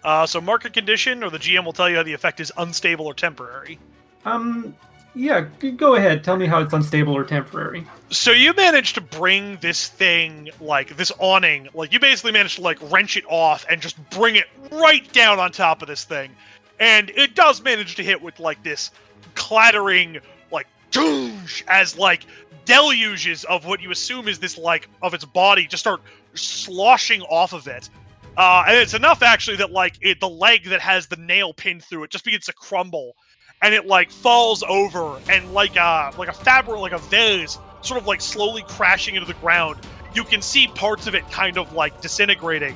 Uh, 0.03 0.25
so 0.25 0.41
market 0.41 0.73
condition, 0.73 1.23
or 1.23 1.29
the 1.29 1.39
GM 1.39 1.63
will 1.65 1.73
tell 1.73 1.89
you 1.89 1.95
how 1.97 2.03
the 2.03 2.13
effect 2.13 2.39
is 2.39 2.51
unstable 2.57 3.05
or 3.05 3.13
temporary. 3.13 3.77
um, 4.25 4.73
yeah. 5.15 5.41
Go 5.77 5.95
ahead. 5.95 6.23
Tell 6.23 6.37
me 6.37 6.45
how 6.45 6.59
it's 6.59 6.73
unstable 6.73 7.15
or 7.15 7.23
temporary. 7.23 7.85
So 8.09 8.31
you 8.31 8.53
managed 8.53 8.95
to 8.95 9.01
bring 9.01 9.57
this 9.57 9.87
thing, 9.87 10.49
like 10.59 10.95
this 10.97 11.11
awning, 11.19 11.67
like 11.73 11.91
you 11.91 11.99
basically 11.99 12.31
managed 12.31 12.55
to 12.57 12.61
like 12.61 12.77
wrench 12.91 13.17
it 13.17 13.25
off 13.27 13.65
and 13.69 13.81
just 13.81 13.97
bring 14.09 14.35
it 14.35 14.45
right 14.71 15.11
down 15.13 15.39
on 15.39 15.51
top 15.51 15.81
of 15.81 15.87
this 15.87 16.03
thing, 16.03 16.31
and 16.79 17.09
it 17.11 17.35
does 17.35 17.61
manage 17.61 17.95
to 17.95 18.03
hit 18.03 18.21
with 18.21 18.39
like 18.39 18.63
this 18.63 18.91
clattering, 19.35 20.19
like 20.51 20.67
doosh, 20.91 21.63
as 21.67 21.97
like 21.97 22.25
deluges 22.65 23.43
of 23.45 23.65
what 23.65 23.81
you 23.81 23.91
assume 23.91 24.27
is 24.27 24.39
this 24.39 24.57
like 24.57 24.87
of 25.01 25.13
its 25.13 25.25
body 25.25 25.67
just 25.67 25.81
start 25.81 26.01
sloshing 26.33 27.21
off 27.23 27.53
of 27.53 27.67
it. 27.67 27.89
Uh, 28.35 28.63
and 28.67 28.77
it's 28.77 28.95
enough 28.95 29.21
actually 29.21 29.57
that 29.57 29.71
like 29.71 29.97
it, 30.01 30.19
the 30.19 30.29
leg 30.29 30.65
that 30.65 30.79
has 30.79 31.07
the 31.07 31.15
nail 31.17 31.53
pinned 31.53 31.83
through 31.83 32.03
it 32.03 32.09
just 32.09 32.25
begins 32.25 32.45
to 32.45 32.53
crumble, 32.53 33.15
and 33.63 33.73
it 33.73 33.87
like 33.87 34.11
falls 34.11 34.61
over 34.63 35.19
and 35.29 35.53
like 35.53 35.75
a 35.77 36.11
like 36.17 36.29
a 36.29 36.33
fabric 36.33 36.79
like 36.79 36.91
a 36.91 36.99
vase 36.99 37.57
sort 37.81 37.99
of 37.99 38.05
like 38.05 38.21
slowly 38.21 38.63
crashing 38.67 39.15
into 39.15 39.27
the 39.27 39.33
ground. 39.35 39.79
You 40.13 40.23
can 40.23 40.41
see 40.41 40.67
parts 40.67 41.07
of 41.07 41.15
it 41.15 41.29
kind 41.31 41.57
of 41.57 41.73
like 41.73 41.99
disintegrating, 42.01 42.75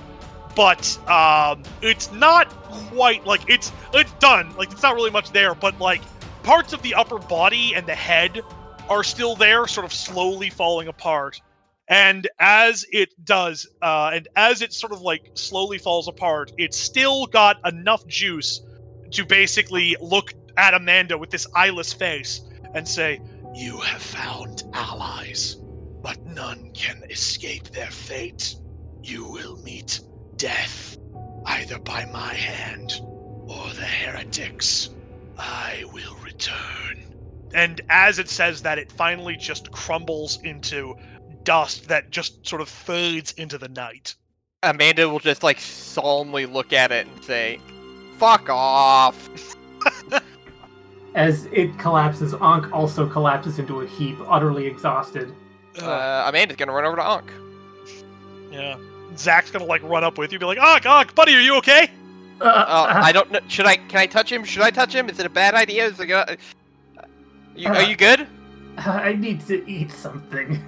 but 0.55 0.97
um, 1.07 1.61
it's 1.81 2.11
not 2.11 2.49
quite 2.89 3.25
like 3.25 3.41
it's 3.47 3.71
it's 3.93 4.11
done. 4.13 4.55
Like 4.55 4.71
it's 4.71 4.81
not 4.81 4.95
really 4.95 5.11
much 5.11 5.31
there, 5.31 5.53
but 5.53 5.79
like 5.79 6.01
parts 6.43 6.73
of 6.73 6.81
the 6.81 6.95
upper 6.95 7.19
body 7.19 7.73
and 7.75 7.85
the 7.85 7.95
head 7.95 8.41
are 8.89 9.03
still 9.03 9.35
there, 9.35 9.67
sort 9.67 9.85
of 9.85 9.93
slowly 9.93 10.49
falling 10.49 10.87
apart. 10.87 11.41
And 11.89 12.27
as 12.39 12.85
it 12.91 13.13
does, 13.23 13.67
uh, 13.81 14.11
and 14.13 14.27
as 14.35 14.61
it 14.61 14.73
sort 14.73 14.91
of 14.91 15.01
like 15.01 15.31
slowly 15.35 15.77
falls 15.77 16.07
apart, 16.07 16.51
it's 16.57 16.77
still 16.77 17.27
got 17.27 17.57
enough 17.65 18.05
juice 18.07 18.61
to 19.11 19.25
basically 19.25 19.95
look 20.01 20.33
at 20.57 20.73
Amanda 20.73 21.17
with 21.17 21.29
this 21.29 21.47
eyeless 21.55 21.93
face 21.93 22.41
and 22.73 22.87
say, 22.87 23.21
You 23.55 23.77
have 23.79 24.01
found 24.01 24.63
allies, 24.73 25.57
but 26.01 26.17
none 26.25 26.71
can 26.73 27.01
escape 27.09 27.69
their 27.69 27.91
fate. 27.91 28.55
You 29.03 29.25
will 29.25 29.57
meet 29.63 30.01
death, 30.35 30.97
either 31.45 31.79
by 31.79 32.05
my 32.05 32.33
hand 32.33 32.99
or 33.47 33.69
the 33.73 33.85
heretics. 33.85 34.89
I 35.37 35.83
will 35.93 36.15
return. 36.23 37.05
And 37.53 37.79
as 37.89 38.19
it 38.19 38.27
says 38.27 38.61
that, 38.63 38.77
it 38.77 38.91
finally 38.91 39.37
just 39.37 39.71
crumbles 39.71 40.39
into 40.43 40.95
dust 41.43 41.87
that 41.87 42.11
just 42.11 42.45
sort 42.45 42.61
of 42.61 42.67
fades 42.67 43.31
into 43.33 43.57
the 43.57 43.69
night. 43.69 44.15
Amanda 44.63 45.07
will 45.07 45.19
just 45.19 45.43
like 45.43 45.59
solemnly 45.59 46.45
look 46.45 46.73
at 46.73 46.91
it 46.91 47.07
and 47.07 47.23
say, 47.23 47.59
"Fuck 48.17 48.49
off." 48.49 49.29
As 51.17 51.45
it 51.51 51.75
collapses, 51.79 52.35
Ankh 52.35 52.71
also 52.71 53.09
collapses 53.09 53.57
into 53.57 53.81
a 53.81 53.87
heap, 53.87 54.19
utterly 54.27 54.67
exhausted. 54.67 55.33
Uh, 55.81 56.25
Amanda's 56.27 56.57
gonna 56.57 56.71
run 56.71 56.85
over 56.85 56.95
to 56.95 57.03
Ankh. 57.03 57.31
yeah. 58.51 58.77
Zach's 59.17 59.49
gonna 59.49 59.65
like 59.65 59.81
run 59.81 60.03
up 60.03 60.19
with 60.19 60.31
you, 60.31 60.37
be 60.37 60.45
like, 60.45 60.59
"Ah, 60.61 60.79
ah, 60.85 61.05
buddy, 61.15 61.33
are 61.33 61.41
you 61.41 61.55
okay?" 61.55 61.89
Uh, 62.39 62.65
Oh, 62.67 62.83
I 62.83 63.11
don't 63.11 63.31
know. 63.31 63.39
Should 63.47 63.65
I? 63.65 63.77
Can 63.77 63.97
I 63.97 64.05
touch 64.05 64.31
him? 64.31 64.43
Should 64.43 64.61
I 64.61 64.69
touch 64.69 64.93
him? 64.93 65.09
Is 65.09 65.19
it 65.19 65.25
a 65.25 65.29
bad 65.29 65.55
idea? 65.55 65.85
Is 65.85 65.99
it 65.99 66.05
gonna... 66.05 66.37
you, 67.55 67.67
are 67.67 67.81
you 67.81 67.95
good? 67.95 68.27
I 68.77 69.13
need 69.13 69.41
to 69.47 69.67
eat 69.67 69.91
something. 69.91 70.63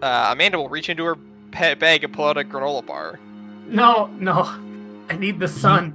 Uh, 0.00 0.30
Amanda 0.32 0.56
will 0.56 0.70
reach 0.70 0.88
into 0.88 1.04
her 1.04 1.18
pet 1.50 1.78
bag 1.78 2.04
and 2.04 2.12
pull 2.14 2.24
out 2.24 2.38
a 2.38 2.44
granola 2.44 2.86
bar. 2.86 3.20
No, 3.66 4.06
no. 4.18 4.44
I 5.10 5.16
need 5.18 5.38
the 5.38 5.48
sun. 5.48 5.94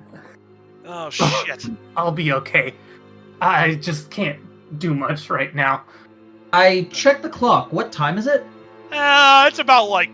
Oh 0.86 1.10
shit. 1.10 1.66
I'll 1.98 2.12
be 2.12 2.34
okay. 2.34 2.76
I 3.42 3.76
just 3.76 4.10
can't 4.12 4.40
do 4.80 4.94
much 4.94 5.30
right 5.30 5.54
now. 5.54 5.84
I 6.54 6.88
check 6.92 7.22
the 7.22 7.30
clock. 7.30 7.72
What 7.74 7.92
time 7.92 8.18
is 8.18 8.28
it? 8.28 8.46
uh, 8.92 9.46
it's 9.48 9.60
about 9.60 9.90
like 9.90 10.10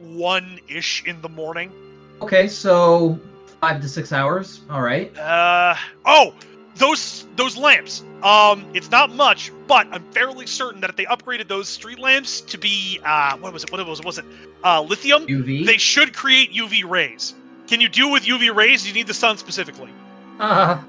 one 0.00 0.58
ish 0.68 1.04
in 1.06 1.20
the 1.22 1.28
morning. 1.28 1.72
Okay, 2.20 2.48
so 2.48 3.18
five 3.60 3.80
to 3.80 3.88
six 3.88 4.12
hours. 4.12 4.60
All 4.70 4.82
right. 4.82 5.16
Uh 5.16 5.74
oh, 6.04 6.34
those 6.76 7.26
those 7.36 7.56
lamps. 7.56 8.02
Um, 8.22 8.64
it's 8.74 8.90
not 8.90 9.10
much, 9.10 9.52
but 9.66 9.86
I'm 9.90 10.02
fairly 10.12 10.46
certain 10.46 10.80
that 10.80 10.90
if 10.90 10.96
they 10.96 11.04
upgraded 11.04 11.48
those 11.48 11.68
street 11.68 11.98
lamps 11.98 12.40
to 12.42 12.58
be 12.58 13.00
uh, 13.04 13.36
what 13.38 13.52
was 13.52 13.64
it? 13.64 13.72
What 13.72 13.86
was 13.86 14.00
it? 14.00 14.04
Was 14.06 14.18
it 14.18 14.24
uh, 14.64 14.82
lithium? 14.82 15.26
UV. 15.26 15.64
They 15.66 15.76
should 15.78 16.14
create 16.14 16.52
UV 16.52 16.88
rays. 16.88 17.34
Can 17.68 17.80
you 17.80 17.88
deal 17.88 18.10
with 18.12 18.24
UV 18.24 18.54
rays? 18.54 18.86
You 18.86 18.92
need 18.92 19.06
the 19.06 19.14
sun 19.14 19.38
specifically. 19.38 19.90
Uh, 20.38 20.80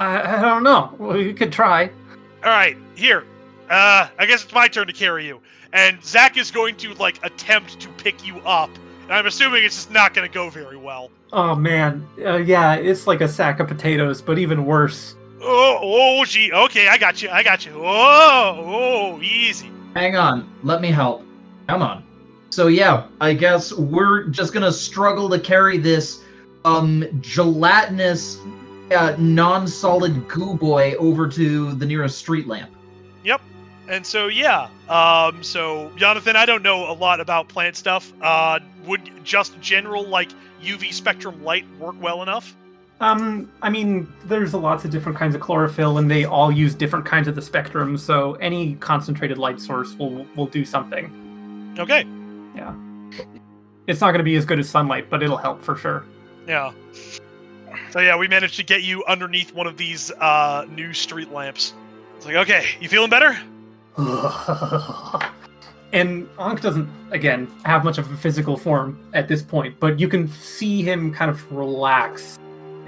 I, 0.00 0.38
I 0.38 0.40
don't 0.40 0.62
know. 0.62 0.94
Well, 0.98 1.20
you 1.20 1.34
could 1.34 1.52
try. 1.52 1.90
All 2.42 2.50
right, 2.50 2.76
here. 2.96 3.24
Uh, 3.68 4.08
I 4.18 4.26
guess 4.26 4.42
it's 4.42 4.52
my 4.52 4.66
turn 4.66 4.86
to 4.86 4.92
carry 4.94 5.26
you. 5.26 5.40
And 5.74 6.02
Zach 6.02 6.38
is 6.38 6.50
going 6.50 6.76
to 6.76 6.94
like 6.94 7.20
attempt 7.22 7.78
to 7.80 7.88
pick 7.90 8.26
you 8.26 8.38
up. 8.40 8.70
And 9.04 9.12
I'm 9.12 9.26
assuming 9.26 9.62
it's 9.62 9.76
just 9.76 9.90
not 9.90 10.14
going 10.14 10.26
to 10.26 10.32
go 10.32 10.48
very 10.48 10.78
well. 10.78 11.10
Oh 11.32 11.54
man, 11.54 12.08
uh, 12.24 12.36
yeah, 12.36 12.74
it's 12.74 13.06
like 13.06 13.20
a 13.20 13.28
sack 13.28 13.60
of 13.60 13.68
potatoes, 13.68 14.20
but 14.22 14.38
even 14.38 14.64
worse. 14.64 15.14
Oh, 15.42 15.78
oh, 15.80 16.24
gee. 16.24 16.50
Okay, 16.50 16.88
I 16.88 16.98
got 16.98 17.22
you. 17.22 17.28
I 17.30 17.42
got 17.42 17.64
you. 17.64 17.72
Oh, 17.76 19.12
oh, 19.14 19.22
easy. 19.22 19.70
Hang 19.94 20.16
on. 20.16 20.50
Let 20.62 20.80
me 20.80 20.90
help. 20.90 21.24
Come 21.68 21.82
on. 21.82 22.04
So 22.48 22.66
yeah, 22.66 23.06
I 23.20 23.34
guess 23.34 23.72
we're 23.72 24.24
just 24.28 24.52
gonna 24.52 24.72
struggle 24.72 25.28
to 25.28 25.38
carry 25.38 25.76
this 25.76 26.22
um 26.64 27.04
gelatinous 27.20 28.38
uh, 28.90 29.14
non-solid 29.18 30.28
goo 30.28 30.54
boy 30.56 30.94
over 30.94 31.28
to 31.28 31.72
the 31.72 31.86
nearest 31.86 32.18
street 32.18 32.46
lamp. 32.46 32.70
Yep. 33.24 33.40
And 33.88 34.06
so 34.06 34.28
yeah, 34.28 34.68
um, 34.88 35.42
so 35.42 35.90
Jonathan, 35.96 36.36
I 36.36 36.46
don't 36.46 36.62
know 36.62 36.90
a 36.90 36.94
lot 36.94 37.20
about 37.20 37.48
plant 37.48 37.76
stuff. 37.76 38.12
Uh, 38.20 38.60
would 38.86 39.10
just 39.24 39.60
general 39.60 40.06
like 40.06 40.30
UV 40.62 40.92
spectrum 40.92 41.42
light 41.42 41.64
work 41.78 41.96
well 42.00 42.22
enough? 42.22 42.56
Um, 43.00 43.50
I 43.62 43.70
mean, 43.70 44.12
there's 44.26 44.52
lots 44.52 44.84
of 44.84 44.90
different 44.90 45.16
kinds 45.16 45.34
of 45.34 45.40
chlorophyll, 45.40 45.96
and 45.98 46.10
they 46.10 46.24
all 46.26 46.52
use 46.52 46.74
different 46.74 47.06
kinds 47.06 47.28
of 47.28 47.34
the 47.34 47.40
spectrum. 47.40 47.96
So 47.96 48.34
any 48.34 48.74
concentrated 48.74 49.38
light 49.38 49.58
source 49.58 49.94
will 49.94 50.26
will 50.36 50.46
do 50.46 50.64
something. 50.64 51.74
Okay, 51.78 52.04
Yeah. 52.54 52.74
It's 53.86 54.00
not 54.00 54.08
going 54.08 54.18
to 54.18 54.24
be 54.24 54.36
as 54.36 54.44
good 54.44 54.58
as 54.58 54.68
sunlight, 54.68 55.08
but 55.10 55.22
it'll 55.22 55.36
help 55.36 55.62
for 55.62 55.76
sure. 55.76 56.04
yeah. 56.46 56.72
So 57.90 58.00
yeah, 58.00 58.16
we 58.16 58.28
managed 58.28 58.56
to 58.56 58.64
get 58.64 58.82
you 58.82 59.04
underneath 59.04 59.52
one 59.54 59.66
of 59.66 59.76
these 59.76 60.10
uh, 60.12 60.66
new 60.70 60.92
street 60.92 61.32
lamps. 61.32 61.74
It's 62.16 62.26
like, 62.26 62.36
okay, 62.36 62.66
you 62.80 62.88
feeling 62.88 63.10
better? 63.10 63.38
and 65.92 66.28
Ankh 66.38 66.60
doesn't, 66.60 66.88
again, 67.10 67.50
have 67.64 67.84
much 67.84 67.98
of 67.98 68.10
a 68.10 68.16
physical 68.16 68.56
form 68.56 68.98
at 69.14 69.28
this 69.28 69.42
point, 69.42 69.78
but 69.80 69.98
you 69.98 70.08
can 70.08 70.28
see 70.28 70.82
him 70.82 71.12
kind 71.12 71.30
of 71.30 71.50
relax 71.50 72.38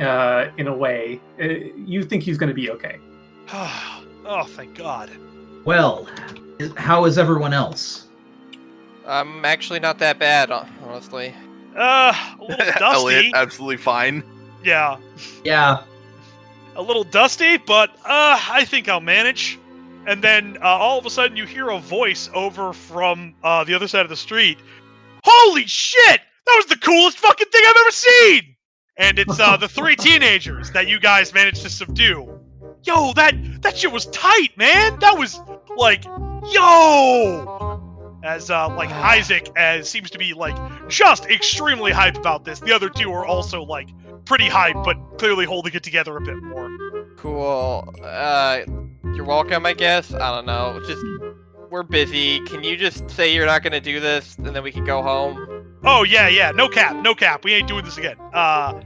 uh, 0.01 0.51
in 0.57 0.68
a 0.68 0.74
way. 0.74 1.20
Uh, 1.41 1.45
you 1.76 2.03
think 2.03 2.22
he's 2.22 2.39
going 2.39 2.49
to 2.49 2.55
be 2.55 2.70
okay. 2.70 2.99
oh, 3.53 4.45
thank 4.49 4.76
God. 4.76 5.11
Well, 5.64 6.09
how 6.76 7.05
is 7.05 7.18
everyone 7.18 7.53
else? 7.53 8.09
I'm 9.07 9.45
actually 9.45 9.80
not 9.80 9.99
that 9.99 10.18
bad, 10.18 10.51
honestly. 10.51 11.35
Uh, 11.76 12.12
a 12.39 12.45
little 12.45 12.57
dusty. 12.78 12.85
Elliot, 12.85 13.35
absolutely 13.35 13.76
fine. 13.76 14.22
Yeah, 14.64 14.96
Yeah. 15.44 15.82
a 16.76 16.82
little 16.82 17.04
dusty, 17.04 17.56
but 17.58 17.90
uh, 18.04 18.38
I 18.50 18.64
think 18.64 18.88
I'll 18.88 19.00
manage. 19.00 19.58
And 20.06 20.22
then 20.22 20.56
uh, 20.62 20.66
all 20.66 20.98
of 20.98 21.06
a 21.06 21.10
sudden, 21.10 21.36
you 21.36 21.46
hear 21.46 21.70
a 21.70 21.78
voice 21.78 22.28
over 22.34 22.72
from 22.72 23.34
uh, 23.44 23.62
the 23.64 23.74
other 23.74 23.86
side 23.86 24.02
of 24.04 24.08
the 24.10 24.16
street. 24.16 24.58
Holy 25.24 25.64
shit! 25.66 26.20
That 26.46 26.54
was 26.56 26.66
the 26.66 26.76
coolest 26.76 27.18
fucking 27.18 27.46
thing 27.48 27.62
I've 27.64 27.76
ever 27.82 27.90
seen! 27.92 28.56
And 28.96 29.18
it's 29.18 29.38
uh, 29.38 29.56
the 29.56 29.68
three 29.68 29.94
teenagers 30.08 30.70
that 30.72 30.88
you 30.88 30.98
guys 30.98 31.32
managed 31.32 31.62
to 31.62 31.70
subdue. 31.70 32.40
Yo, 32.82 33.12
that 33.12 33.34
that 33.62 33.76
shit 33.76 33.92
was 33.92 34.06
tight, 34.06 34.48
man. 34.56 34.98
That 34.98 35.16
was 35.16 35.40
like, 35.76 36.04
yo. 36.52 37.78
As 38.24 38.50
uh, 38.50 38.68
like 38.74 38.90
Isaac 38.90 39.48
as 39.56 39.88
seems 39.88 40.10
to 40.10 40.18
be 40.18 40.32
like 40.34 40.56
just 40.88 41.26
extremely 41.26 41.92
hype 41.92 42.16
about 42.16 42.44
this. 42.44 42.58
The 42.60 42.72
other 42.72 42.88
two 42.88 43.12
are 43.12 43.24
also 43.24 43.62
like 43.62 43.88
pretty 44.25 44.49
hype, 44.49 44.77
but 44.85 44.97
clearly 45.18 45.45
holding 45.45 45.75
it 45.75 45.83
together 45.83 46.16
a 46.16 46.20
bit 46.20 46.43
more. 46.43 46.70
Cool. 47.16 47.95
Uh, 48.03 48.61
you're 49.14 49.25
welcome, 49.25 49.66
I 49.66 49.75
guess. 49.75 50.12
I 50.12 50.35
don't 50.35 50.47
know. 50.47 50.81
Just 50.87 51.05
we're 51.70 51.83
busy. 51.83 52.41
Can 52.41 52.62
you 52.62 52.77
just 52.77 53.11
say 53.11 53.35
you're 53.35 53.47
not 53.47 53.62
gonna 53.62 53.81
do 53.81 54.01
this, 54.01 54.37
and 54.37 54.47
then 54.47 54.62
we 54.62 54.73
can 54.73 54.85
go 54.85 55.03
home? 55.03 55.79
Oh 55.85 56.03
yeah, 56.03 56.29
yeah. 56.29 56.51
No 56.51 56.68
cap, 56.68 56.97
no 56.97 57.14
cap. 57.14 57.45
We 57.45 57.55
ain't 57.55 57.68
doing 57.68 57.85
this 57.85 57.99
again. 57.99 58.16
Uh, 58.33 58.81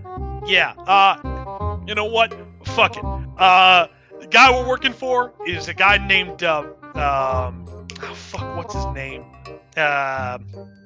yeah. 0.47 0.73
Uh, 0.87 1.79
you 1.87 1.95
know 1.95 2.05
what? 2.05 2.35
Fuck 2.65 2.97
it. 2.97 3.05
Uh, 3.05 3.89
the 4.21 4.27
guy 4.27 4.51
we're 4.51 4.67
working 4.67 4.93
for 4.93 5.35
is 5.47 5.69
a 5.69 5.75
guy 5.75 6.05
named 6.07 6.43
uh, 6.43 6.61
um, 6.95 7.67
oh, 8.03 8.15
fuck, 8.15 8.57
what's 8.57 8.75
his 8.75 8.87
name? 8.87 9.25
Uh, 9.77 10.39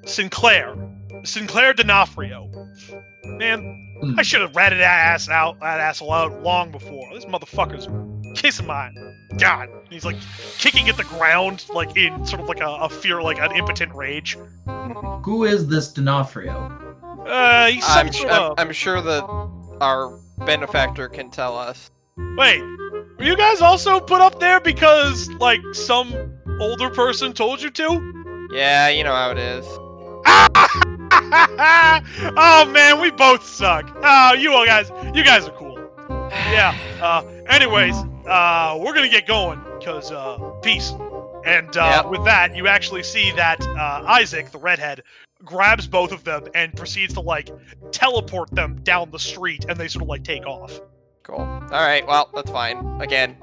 Sinclair. 0.05 0.75
Sinclair 1.23 1.73
D'Onofrio. 1.73 2.51
Man, 3.41 3.87
Hmm. 4.03 4.19
I 4.19 4.23
should 4.23 4.41
have 4.41 4.55
ratted 4.57 4.81
that 4.81 5.07
ass 5.09 5.29
out, 5.29 5.59
that 5.61 5.81
asshole 5.81 6.13
out 6.13 6.43
long 6.43 6.71
before. 6.71 7.09
This 7.15 7.25
motherfucker's 7.25 7.89
kissing 8.39 8.67
my 8.67 8.91
God. 9.39 9.69
He's 9.91 10.05
like 10.05 10.17
kicking 10.59 10.89
at 10.89 10.97
the 10.97 11.05
ground, 11.05 11.65
like 11.71 11.97
in 11.97 12.25
sort 12.27 12.43
of 12.43 12.49
like 12.49 12.61
a, 12.61 12.69
a 12.69 12.89
fear, 12.89 13.23
like 13.23 13.39
an 13.39 13.53
impotent 13.53 13.95
rage. 13.95 14.37
Who 15.25 15.45
is 15.45 15.69
this 15.69 15.93
D'Onofrio? 15.93 16.71
Uh, 17.27 17.67
he's 17.69 17.85
some 17.85 18.07
I'm, 18.07 18.13
sh- 18.13 18.21
sort 18.21 18.31
I'm. 18.33 18.55
I'm 18.59 18.73
sure 18.73 19.01
that 19.03 19.23
our 19.81 20.19
benefactor 20.47 21.09
can 21.09 21.31
tell 21.31 21.57
us. 21.59 21.91
Wait, 22.37 22.61
were 22.61 23.25
you 23.25 23.37
guys 23.37 23.61
also 23.61 24.01
put 24.01 24.21
up 24.21 24.39
there 24.41 24.61
because 24.61 25.29
like 25.41 25.61
some 25.73 26.15
older 26.61 26.91
person 26.91 27.33
told 27.33 27.61
you 27.63 27.71
to? 27.71 28.49
Yeah, 28.53 28.89
you 28.89 29.05
know 29.05 29.15
how 29.15 29.31
it 29.31 29.39
is. 29.39 29.67
oh 32.37 32.65
man, 32.73 33.01
we 33.01 33.11
both 33.11 33.45
suck. 33.45 33.91
Oh, 34.03 34.33
you 34.35 34.53
all 34.53 34.67
guys, 34.67 34.91
you 35.15 35.25
guys 35.25 35.47
are 35.47 35.53
cool. 35.53 35.79
Yeah. 36.45 36.75
Uh, 37.01 37.23
anyways, 37.49 38.05
uh, 38.27 38.79
we're 38.81 38.93
gonna 38.95 39.09
get 39.09 39.27
going 39.27 39.61
because 39.79 40.11
uh, 40.11 40.39
peace. 40.63 40.93
And 41.45 41.75
uh, 41.77 42.03
Yep. 42.03 42.07
with 42.07 42.25
that, 42.25 42.55
you 42.55 42.67
actually 42.69 43.03
see 43.03 43.31
that 43.33 43.67
uh, 43.77 44.03
Isaac, 44.07 44.51
the 44.51 44.59
redhead, 44.59 45.03
grabs 45.45 45.87
both 45.87 46.13
of 46.13 46.25
them 46.25 46.47
and 46.55 46.75
proceeds 46.77 47.15
to 47.15 47.21
like 47.21 47.51
teleport 47.91 48.51
them 48.51 48.81
down 48.83 49.11
the 49.11 49.19
street, 49.19 49.65
and 49.69 49.79
they 49.79 49.89
sort 49.89 50.03
of 50.03 50.09
like 50.09 50.25
take 50.25 50.47
off. 50.47 50.81
Cool. 51.23 51.41
All 51.41 51.69
right. 51.71 52.07
Well, 52.07 52.31
that's 52.35 52.51
fine. 52.51 52.83
Again, 53.01 53.37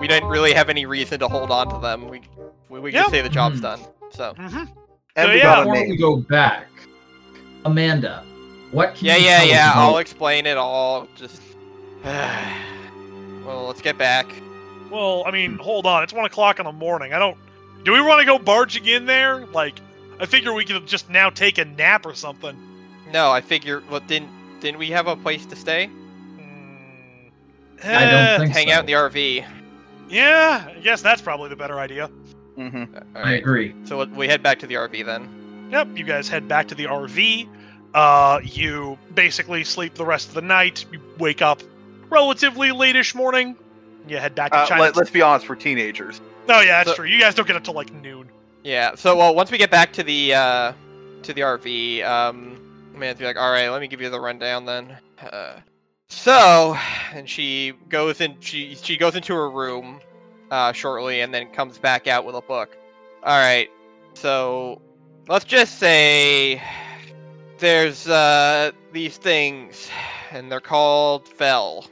we 0.00 0.06
didn't 0.08 0.28
really 0.28 0.52
have 0.52 0.68
any 0.68 0.86
reason 0.86 1.18
to 1.20 1.28
hold 1.28 1.50
on 1.50 1.68
to 1.70 1.78
them. 1.78 2.08
We 2.08 2.22
we, 2.68 2.80
we 2.80 2.92
Yeah. 2.92 3.04
could 3.04 3.10
say 3.10 3.20
the 3.22 3.28
job's 3.28 3.60
Mhm. 3.60 3.62
done. 3.62 3.80
So 4.10 4.36
Mm-hmm. 4.38 4.64
And 5.16 5.28
So, 5.28 5.32
we 5.32 5.38
yeah. 5.38 5.42
got 5.42 5.62
a 5.62 5.66
Before 5.66 5.86
we 5.86 5.96
go 5.96 6.16
back, 6.16 6.68
Amanda, 7.68 8.24
what 8.70 8.94
can 8.94 9.06
yeah, 9.06 9.16
you 9.16 9.24
yeah, 9.26 9.36
tell 9.38 9.44
us 9.44 9.50
yeah. 9.50 9.72
I'll 9.74 9.98
explain 9.98 10.46
it 10.46 10.56
all. 10.56 11.06
Just 11.16 11.40
well, 12.04 13.66
let's 13.66 13.80
get 13.80 13.98
back. 13.98 14.26
Well, 14.90 15.22
I 15.26 15.30
mean, 15.30 15.58
hold 15.58 15.86
on. 15.86 16.02
It's 16.02 16.12
one 16.12 16.24
o'clock 16.24 16.58
in 16.58 16.64
the 16.64 16.72
morning. 16.72 17.12
I 17.12 17.18
don't. 17.18 17.36
Do 17.84 17.92
we 17.92 18.00
want 18.00 18.20
to 18.20 18.26
go 18.26 18.38
barging 18.38 18.86
in 18.86 19.06
there? 19.06 19.46
Like, 19.46 19.80
I 20.20 20.26
figure 20.26 20.52
we 20.52 20.64
could 20.64 20.86
just 20.86 21.08
now 21.10 21.30
take 21.30 21.58
a 21.58 21.64
nap 21.64 22.06
or 22.06 22.14
something. 22.14 22.56
No, 23.12 23.30
I 23.30 23.40
figure. 23.40 23.82
Well, 23.90 24.00
didn't 24.00 24.30
didn't 24.60 24.78
we 24.78 24.88
have 24.90 25.06
a 25.06 25.16
place 25.16 25.46
to 25.46 25.56
stay? 25.56 25.86
Hmm. 25.86 27.28
I 27.84 28.04
don't 28.04 28.14
Eh, 28.14 28.38
think 28.38 28.52
Hang 28.52 28.68
so. 28.68 28.72
out 28.74 28.80
in 28.80 28.86
the 28.86 28.92
RV. 28.94 29.46
Yeah, 30.08 30.68
I 30.76 30.80
guess 30.80 31.02
that's 31.02 31.20
probably 31.20 31.48
the 31.50 31.56
better 31.56 31.78
idea. 31.78 32.10
Mm-hmm. 32.56 32.94
All 33.16 33.22
I 33.24 33.32
agree. 33.34 33.74
So 33.84 34.04
we 34.06 34.26
head 34.26 34.42
back 34.42 34.58
to 34.60 34.66
the 34.66 34.74
RV 34.74 35.04
then. 35.04 35.68
Yep, 35.70 35.96
you 35.98 36.04
guys 36.04 36.28
head 36.28 36.48
back 36.48 36.66
to 36.68 36.74
the 36.74 36.86
RV. 36.86 37.46
Uh, 37.94 38.40
you 38.44 38.98
basically 39.14 39.64
sleep 39.64 39.94
the 39.94 40.04
rest 40.04 40.28
of 40.28 40.34
the 40.34 40.42
night. 40.42 40.84
You 40.92 41.00
wake 41.18 41.42
up 41.42 41.62
relatively 42.10 42.70
late-ish 42.72 43.14
morning. 43.14 43.56
You 44.06 44.18
head 44.18 44.34
back 44.34 44.52
to 44.52 44.58
Uh, 44.58 44.66
China. 44.66 44.82
let, 44.82 44.96
us 44.96 45.10
be 45.10 45.22
honest, 45.22 45.48
we're 45.48 45.54
teenagers. 45.56 46.20
oh 46.48 46.60
yeah, 46.60 46.78
that's 46.84 46.90
So- 46.90 46.96
true. 46.96 47.06
You 47.06 47.18
guys 47.20 47.34
don't 47.34 47.46
get 47.46 47.56
up 47.56 47.64
till 47.64 47.74
like 47.74 47.92
noon. 47.92 48.28
Yeah. 48.64 48.94
So 48.94 49.16
well, 49.16 49.34
once 49.34 49.50
we 49.50 49.58
get 49.58 49.70
back 49.70 49.92
to 49.94 50.02
the 50.02 50.34
uh, 50.34 50.72
to 51.22 51.32
the 51.32 51.42
RV, 51.42 52.02
um, 52.04 52.58
Amanda's 52.94 53.18
be 53.20 53.24
like, 53.24 53.36
"All 53.36 53.50
right, 53.50 53.68
let 53.68 53.80
me 53.80 53.88
give 53.88 54.00
you 54.00 54.10
the 54.10 54.20
rundown 54.20 54.64
then." 54.66 54.96
Uh, 55.20 55.54
so, 56.08 56.76
and 57.12 57.28
she 57.28 57.72
goes 57.88 58.20
in. 58.20 58.36
She 58.40 58.74
she 58.80 58.96
goes 58.96 59.14
into 59.14 59.34
her 59.34 59.50
room 59.50 60.00
uh, 60.50 60.72
shortly, 60.72 61.20
and 61.20 61.32
then 61.32 61.48
comes 61.52 61.78
back 61.78 62.06
out 62.06 62.24
with 62.26 62.34
a 62.34 62.40
book. 62.42 62.76
All 63.22 63.38
right. 63.38 63.70
So 64.14 64.80
let's 65.28 65.44
just 65.44 65.78
say 65.78 66.62
there's 67.58 68.08
uh, 68.08 68.72
these 68.92 69.16
things, 69.16 69.88
and 70.30 70.50
they're 70.50 70.60
called 70.60 71.28
Fell, 71.28 71.86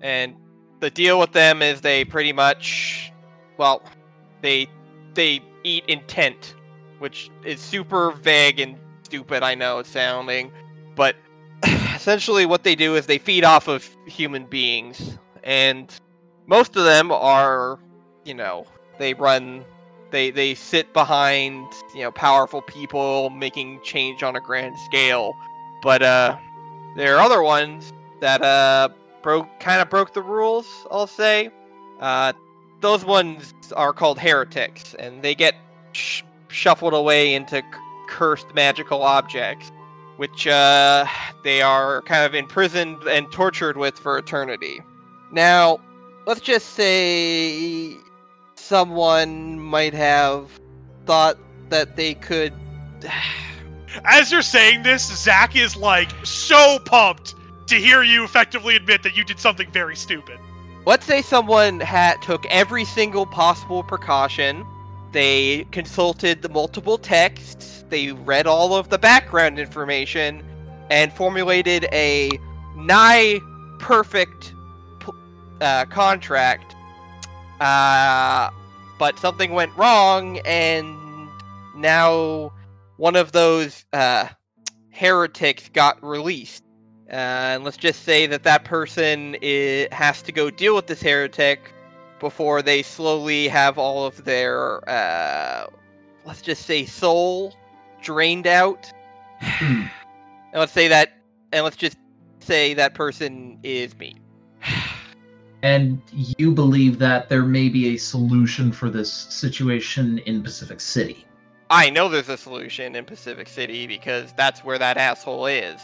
and 0.00 0.36
the 0.80 0.90
deal 0.90 1.18
with 1.18 1.32
them 1.32 1.62
is 1.62 1.80
they 1.80 2.04
pretty 2.04 2.32
much, 2.32 3.12
well, 3.56 3.82
they 4.40 4.68
they 5.14 5.40
eat 5.64 5.84
intent, 5.86 6.54
which 6.98 7.30
is 7.44 7.60
super 7.60 8.12
vague 8.12 8.60
and 8.60 8.76
stupid. 9.04 9.42
I 9.42 9.54
know 9.54 9.78
it's 9.78 9.90
sounding, 9.90 10.52
but 10.96 11.16
essentially 11.94 12.46
what 12.46 12.64
they 12.64 12.74
do 12.74 12.96
is 12.96 13.06
they 13.06 13.18
feed 13.18 13.44
off 13.44 13.68
of 13.68 13.88
human 14.06 14.46
beings, 14.46 15.18
and 15.44 15.92
most 16.46 16.76
of 16.76 16.84
them 16.84 17.12
are, 17.12 17.78
you 18.24 18.34
know, 18.34 18.66
they 18.98 19.14
run. 19.14 19.64
They, 20.12 20.30
they 20.30 20.54
sit 20.54 20.92
behind 20.92 21.66
you 21.94 22.02
know 22.02 22.12
powerful 22.12 22.62
people 22.62 23.30
making 23.30 23.80
change 23.82 24.22
on 24.22 24.36
a 24.36 24.40
grand 24.40 24.78
scale, 24.78 25.34
but 25.82 26.02
uh, 26.02 26.36
there 26.96 27.16
are 27.16 27.20
other 27.20 27.42
ones 27.42 27.92
that 28.20 28.42
uh 28.42 28.90
broke 29.22 29.48
kind 29.60 29.80
of 29.80 29.88
broke 29.90 30.12
the 30.12 30.22
rules. 30.22 30.66
I'll 30.90 31.06
say, 31.06 31.50
uh, 32.00 32.32
those 32.80 33.04
ones 33.04 33.54
are 33.74 33.92
called 33.92 34.18
heretics, 34.18 34.94
and 34.94 35.22
they 35.22 35.34
get 35.34 35.54
sh- 35.92 36.22
shuffled 36.48 36.92
away 36.92 37.34
into 37.34 37.56
c- 37.56 37.64
cursed 38.08 38.54
magical 38.54 39.02
objects, 39.02 39.70
which 40.16 40.46
uh, 40.46 41.06
they 41.44 41.62
are 41.62 42.02
kind 42.02 42.24
of 42.24 42.34
imprisoned 42.34 43.02
and 43.04 43.30
tortured 43.32 43.76
with 43.76 43.98
for 43.98 44.18
eternity. 44.18 44.80
Now, 45.30 45.78
let's 46.26 46.40
just 46.40 46.70
say 46.70 47.96
someone 48.62 49.58
might 49.58 49.92
have 49.92 50.48
thought 51.04 51.36
that 51.68 51.96
they 51.96 52.14
could. 52.14 52.52
As 54.04 54.32
you're 54.32 54.40
saying 54.40 54.84
this, 54.84 55.06
Zach 55.22 55.54
is 55.54 55.76
like 55.76 56.10
so 56.24 56.78
pumped 56.86 57.34
to 57.66 57.74
hear 57.74 58.02
you 58.02 58.24
effectively 58.24 58.76
admit 58.76 59.02
that 59.02 59.16
you 59.16 59.24
did 59.24 59.38
something 59.38 59.70
very 59.70 59.96
stupid. 59.96 60.38
Let's 60.86 61.04
say 61.04 61.22
someone 61.22 61.80
had 61.80 62.20
took 62.22 62.46
every 62.46 62.84
single 62.84 63.26
possible 63.26 63.82
precaution. 63.82 64.64
They 65.12 65.66
consulted 65.70 66.42
the 66.42 66.48
multiple 66.48 66.96
texts. 66.98 67.84
They 67.90 68.12
read 68.12 68.46
all 68.46 68.74
of 68.74 68.88
the 68.88 68.98
background 68.98 69.58
information, 69.58 70.42
and 70.90 71.12
formulated 71.12 71.86
a 71.92 72.30
nigh 72.74 73.40
perfect 73.78 74.54
uh, 75.60 75.84
contract. 75.86 76.74
Uh, 77.62 78.50
but 78.98 79.16
something 79.20 79.52
went 79.52 79.72
wrong, 79.76 80.40
and 80.44 80.98
now 81.76 82.52
one 82.96 83.14
of 83.14 83.30
those 83.30 83.84
uh, 83.92 84.26
heretics 84.90 85.68
got 85.68 86.02
released. 86.02 86.64
Uh, 87.08 87.54
and 87.54 87.62
let's 87.62 87.76
just 87.76 88.02
say 88.02 88.26
that 88.26 88.42
that 88.42 88.64
person 88.64 89.36
i 89.44 89.86
has 89.92 90.22
to 90.22 90.32
go 90.32 90.50
deal 90.50 90.74
with 90.74 90.88
this 90.88 91.00
heretic 91.00 91.72
before 92.18 92.62
they 92.62 92.82
slowly 92.82 93.46
have 93.46 93.78
all 93.78 94.06
of 94.06 94.24
their, 94.24 94.88
uh, 94.90 95.66
let's 96.24 96.42
just 96.42 96.66
say, 96.66 96.84
soul 96.84 97.54
drained 98.00 98.48
out. 98.48 98.90
Hmm. 99.40 99.82
And 100.52 100.60
let's 100.60 100.72
say 100.72 100.88
that, 100.88 101.12
and 101.52 101.62
let's 101.62 101.76
just 101.76 101.96
say 102.40 102.74
that 102.74 102.94
person 102.94 103.60
is 103.62 103.96
me. 103.98 104.16
And 105.62 106.02
you 106.12 106.50
believe 106.52 106.98
that 106.98 107.28
there 107.28 107.44
may 107.44 107.68
be 107.68 107.94
a 107.94 107.96
solution 107.96 108.72
for 108.72 108.90
this 108.90 109.12
situation 109.12 110.18
in 110.26 110.42
Pacific 110.42 110.80
City. 110.80 111.24
I 111.70 111.88
know 111.88 112.08
there's 112.08 112.28
a 112.28 112.36
solution 112.36 112.96
in 112.96 113.04
Pacific 113.04 113.48
City 113.48 113.86
because 113.86 114.32
that's 114.36 114.64
where 114.64 114.78
that 114.78 114.96
asshole 114.96 115.46
is. 115.46 115.80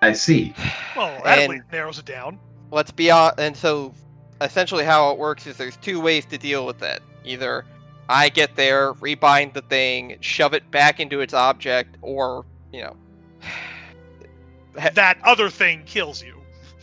I 0.00 0.12
see. 0.12 0.54
Well, 0.96 1.20
that 1.24 1.38
at 1.38 1.44
And- 1.44 1.52
least 1.54 1.64
narrows 1.72 1.98
it 1.98 2.04
down. 2.04 2.38
let's 2.70 2.90
be 2.90 3.10
on 3.10 3.32
and 3.38 3.56
so 3.56 3.92
essentially 4.40 4.84
how 4.84 5.10
it 5.12 5.18
works 5.18 5.46
is 5.46 5.56
there's 5.56 5.76
two 5.76 6.00
ways 6.00 6.24
to 6.26 6.36
deal 6.36 6.66
with 6.66 6.82
it 6.82 7.00
either 7.24 7.64
i 8.08 8.28
get 8.28 8.56
there 8.56 8.92
rebind 8.94 9.52
the 9.54 9.62
thing 9.62 10.16
shove 10.20 10.52
it 10.52 10.68
back 10.72 10.98
into 10.98 11.20
its 11.20 11.32
object 11.32 11.96
or 12.02 12.44
you 12.72 12.82
know 12.82 12.96
That 14.74 15.16
other 15.24 15.48
thing 15.48 15.84
kills 15.86 16.22
you. 16.22 16.35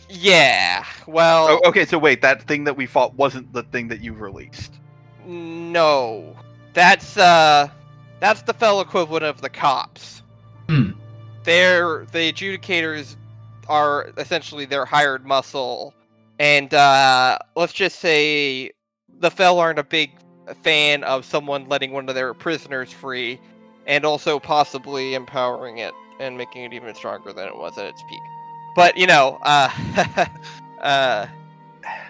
Yeah 0.08 0.84
well 1.06 1.60
Oh, 1.62 1.68
okay, 1.68 1.84
so 1.84 1.98
wait, 1.98 2.22
that 2.22 2.42
thing 2.42 2.64
that 2.64 2.76
we 2.76 2.86
fought 2.86 3.14
wasn't 3.14 3.52
the 3.52 3.62
thing 3.64 3.88
that 3.88 4.00
you 4.00 4.12
released. 4.12 4.74
no 5.26 6.36
that's 6.74 7.16
uh 7.16 7.68
that's 8.20 8.42
the 8.42 8.52
fellow 8.52 8.80
equivalent 8.80 9.24
of 9.24 9.40
the 9.40 9.48
cops 9.48 10.22
Hmm. 10.68 10.90
they're 11.44 12.04
the 12.12 12.32
adjudicators 12.32 13.16
are 13.68 14.10
essentially 14.18 14.64
their 14.64 14.84
hired 14.84 15.24
muscle 15.26 15.94
and 16.38 16.72
uh 16.74 17.38
let's 17.54 17.72
just 17.72 18.00
say 18.00 18.70
the 19.20 19.30
fell 19.30 19.58
aren't 19.58 19.78
a 19.78 19.84
big 19.84 20.10
fan 20.62 21.04
of 21.04 21.24
someone 21.24 21.68
letting 21.68 21.92
one 21.92 22.08
of 22.08 22.14
their 22.14 22.34
prisoners 22.34 22.92
free 22.92 23.38
and 23.86 24.04
also 24.04 24.38
possibly 24.38 25.14
empowering 25.14 25.78
it 25.78 25.92
and 26.20 26.36
making 26.36 26.64
it 26.64 26.72
even 26.72 26.94
stronger 26.94 27.32
than 27.32 27.46
it 27.48 27.56
was 27.56 27.76
at 27.78 27.86
its 27.86 28.02
peak. 28.08 28.20
But 28.74 28.96
you 28.96 29.06
know, 29.06 29.38
uh, 29.42 29.70
uh, 30.82 31.26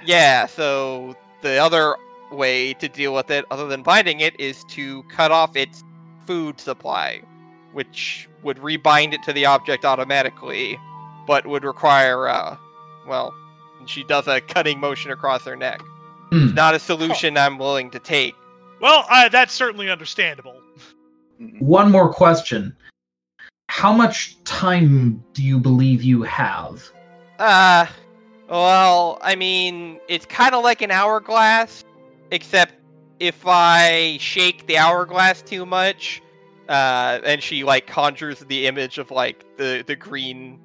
yeah. 0.04 0.46
So 0.46 1.16
the 1.42 1.58
other 1.58 1.96
way 2.30 2.74
to 2.74 2.88
deal 2.88 3.14
with 3.14 3.30
it, 3.30 3.44
other 3.50 3.66
than 3.66 3.82
binding 3.82 4.20
it, 4.20 4.38
is 4.40 4.64
to 4.64 5.02
cut 5.04 5.30
off 5.30 5.56
its 5.56 5.84
food 6.26 6.60
supply, 6.60 7.22
which 7.72 8.28
would 8.42 8.58
rebind 8.58 9.12
it 9.12 9.22
to 9.24 9.32
the 9.32 9.46
object 9.46 9.84
automatically, 9.84 10.78
but 11.26 11.46
would 11.46 11.64
require, 11.64 12.28
uh, 12.28 12.56
well, 13.06 13.34
she 13.86 14.04
does 14.04 14.26
a 14.26 14.40
cutting 14.40 14.80
motion 14.80 15.10
across 15.10 15.44
her 15.44 15.56
neck. 15.56 15.80
Hmm. 16.30 16.44
It's 16.44 16.54
not 16.54 16.74
a 16.74 16.78
solution 16.78 17.36
I'm 17.36 17.58
willing 17.58 17.90
to 17.90 17.98
take. 17.98 18.34
Well, 18.80 19.04
uh, 19.10 19.28
that's 19.28 19.52
certainly 19.52 19.90
understandable. 19.90 20.60
One 21.58 21.90
more 21.90 22.12
question. 22.12 22.74
How 23.74 23.92
much 23.92 24.40
time 24.44 25.24
do 25.32 25.42
you 25.42 25.58
believe 25.58 26.00
you 26.04 26.22
have? 26.22 26.88
Uh, 27.40 27.86
well, 28.48 29.18
I 29.20 29.34
mean, 29.34 29.98
it's 30.08 30.24
kind 30.26 30.54
of 30.54 30.62
like 30.62 30.80
an 30.80 30.92
hourglass, 30.92 31.82
except 32.30 32.74
if 33.18 33.44
I 33.44 34.16
shake 34.20 34.68
the 34.68 34.78
hourglass 34.78 35.42
too 35.42 35.66
much, 35.66 36.22
uh, 36.68 37.18
and 37.24 37.42
she 37.42 37.64
like 37.64 37.88
conjures 37.88 38.38
the 38.38 38.68
image 38.68 38.98
of 38.98 39.10
like 39.10 39.44
the 39.56 39.82
the 39.84 39.96
green, 39.96 40.60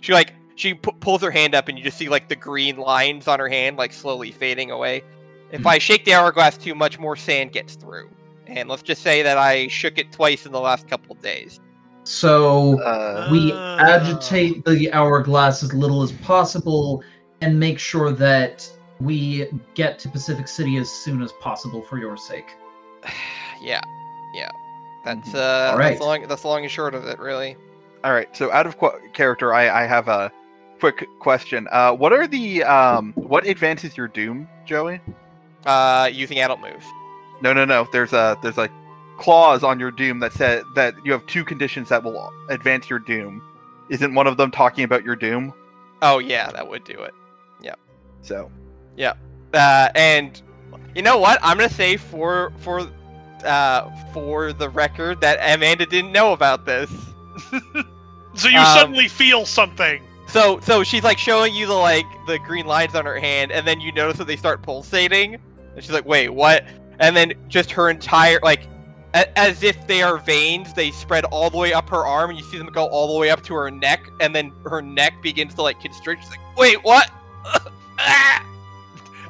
she 0.00 0.14
like 0.14 0.32
she 0.56 0.72
pu- 0.72 0.92
pulls 1.00 1.20
her 1.20 1.30
hand 1.30 1.54
up 1.54 1.68
and 1.68 1.76
you 1.76 1.84
just 1.84 1.98
see 1.98 2.08
like 2.08 2.28
the 2.30 2.36
green 2.36 2.78
lines 2.78 3.28
on 3.28 3.40
her 3.40 3.48
hand 3.48 3.76
like 3.76 3.92
slowly 3.92 4.32
fading 4.32 4.70
away. 4.70 5.02
If 5.50 5.60
Hmm. 5.60 5.66
I 5.66 5.78
shake 5.78 6.06
the 6.06 6.14
hourglass 6.14 6.56
too 6.56 6.74
much, 6.74 6.98
more 6.98 7.14
sand 7.14 7.52
gets 7.52 7.74
through. 7.76 8.08
And 8.46 8.70
let's 8.70 8.82
just 8.82 9.02
say 9.02 9.22
that 9.22 9.36
I 9.36 9.68
shook 9.68 9.98
it 9.98 10.12
twice 10.12 10.46
in 10.46 10.52
the 10.52 10.60
last 10.60 10.88
couple 10.88 11.14
of 11.14 11.20
days. 11.20 11.60
So 12.04 12.80
Uh, 12.82 13.28
we 13.30 13.52
Ah. 13.52 13.76
agitate 13.78 14.64
the 14.64 14.92
hourglass 14.92 15.62
as 15.62 15.72
little 15.74 16.02
as 16.02 16.12
possible 16.12 17.02
and 17.40 17.58
make 17.58 17.78
sure 17.78 18.12
that 18.12 18.68
we 19.00 19.46
get 19.74 19.98
to 20.00 20.08
Pacific 20.08 20.46
City 20.48 20.76
as 20.76 20.88
soon 20.90 21.22
as 21.22 21.32
possible 21.40 21.82
for 21.82 21.98
your 21.98 22.16
sake. 22.16 22.56
yeah, 23.62 23.80
yeah. 24.34 24.50
That's 25.04 25.30
Mhm. 25.30 25.34
uh, 25.34 25.72
All 25.72 25.78
right. 25.78 25.90
that's 25.90 26.00
long. 26.00 26.26
That's 26.28 26.44
long 26.44 26.62
and 26.62 26.70
short 26.70 26.94
of 26.94 27.04
it, 27.06 27.18
really. 27.18 27.56
all 28.04 28.12
right. 28.12 28.28
So 28.36 28.52
out 28.52 28.66
of 28.66 28.78
qu- 28.78 28.92
character, 29.14 29.54
I, 29.54 29.82
I 29.82 29.86
have 29.86 30.08
a 30.08 30.30
quick 30.80 31.06
question. 31.20 31.66
Uh, 31.72 31.92
what 31.92 32.12
are 32.12 32.26
the 32.26 32.62
um, 32.64 33.12
what 33.16 33.46
advances 33.46 33.96
your 33.96 34.08
doom, 34.08 34.46
Joey? 34.66 35.00
Uh, 35.66 36.10
using 36.12 36.38
adult 36.40 36.60
move. 36.60 36.84
No, 37.40 37.52
no, 37.54 37.64
no. 37.64 37.86
There's 37.92 38.12
a 38.12 38.36
there's 38.42 38.58
a 38.58 38.68
clause 39.18 39.62
on 39.62 39.78
your 39.80 39.90
doom 39.90 40.18
that 40.20 40.32
said 40.32 40.64
that 40.74 40.94
you 41.04 41.12
have 41.12 41.24
two 41.26 41.44
conditions 41.44 41.88
that 41.88 42.02
will 42.02 42.32
advance 42.48 42.88
your 42.90 42.98
doom. 42.98 43.42
Isn't 43.88 44.14
one 44.14 44.26
of 44.26 44.36
them 44.36 44.50
talking 44.50 44.84
about 44.84 45.04
your 45.04 45.16
doom? 45.16 45.52
Oh 46.02 46.18
yeah, 46.18 46.50
that 46.52 46.68
would 46.68 46.84
do 46.84 47.00
it. 47.02 47.14
Yeah. 47.60 47.74
So 48.22 48.50
Yeah. 48.96 49.14
Uh, 49.52 49.88
and 49.94 50.40
you 50.94 51.02
know 51.02 51.18
what? 51.18 51.38
I'm 51.42 51.56
gonna 51.56 51.68
say 51.68 51.96
for 51.96 52.52
for 52.58 52.88
uh 53.44 53.90
for 54.12 54.52
the 54.52 54.68
record 54.70 55.20
that 55.20 55.38
Amanda 55.54 55.86
didn't 55.86 56.12
know 56.12 56.32
about 56.32 56.64
this. 56.66 56.90
So 58.36 58.48
you 58.48 58.58
Um, 58.58 58.66
suddenly 58.66 59.08
feel 59.08 59.46
something. 59.46 60.02
So 60.26 60.58
so 60.60 60.82
she's 60.82 61.04
like 61.04 61.18
showing 61.18 61.54
you 61.54 61.66
the 61.66 61.74
like 61.74 62.06
the 62.26 62.38
green 62.40 62.66
lines 62.66 62.94
on 62.94 63.06
her 63.06 63.18
hand, 63.18 63.52
and 63.52 63.66
then 63.66 63.80
you 63.80 63.92
notice 63.92 64.18
that 64.18 64.26
they 64.26 64.36
start 64.36 64.62
pulsating, 64.62 65.34
and 65.34 65.84
she's 65.84 65.92
like, 65.92 66.04
"Wait, 66.04 66.30
what?" 66.30 66.64
And 66.98 67.16
then 67.16 67.34
just 67.48 67.70
her 67.70 67.88
entire 67.88 68.40
like. 68.42 68.62
A- 69.14 69.38
As 69.38 69.62
if 69.62 69.86
they 69.86 70.02
are 70.02 70.18
veins, 70.18 70.74
they 70.74 70.90
spread 70.90 71.24
all 71.26 71.48
the 71.50 71.56
way 71.56 71.72
up 71.72 71.88
her 71.90 72.04
arm, 72.06 72.30
and 72.30 72.38
you 72.38 72.44
see 72.44 72.58
them 72.58 72.66
go 72.68 72.86
all 72.86 73.12
the 73.12 73.18
way 73.18 73.30
up 73.30 73.42
to 73.44 73.54
her 73.54 73.70
neck, 73.70 74.08
and 74.20 74.34
then 74.34 74.52
her 74.64 74.82
neck 74.82 75.14
begins 75.22 75.54
to 75.54 75.62
like 75.62 75.80
constrict. 75.80 76.22
She's 76.22 76.30
like, 76.30 76.56
"Wait, 76.56 76.82
what?" 76.82 77.10
Ah! 77.98 78.44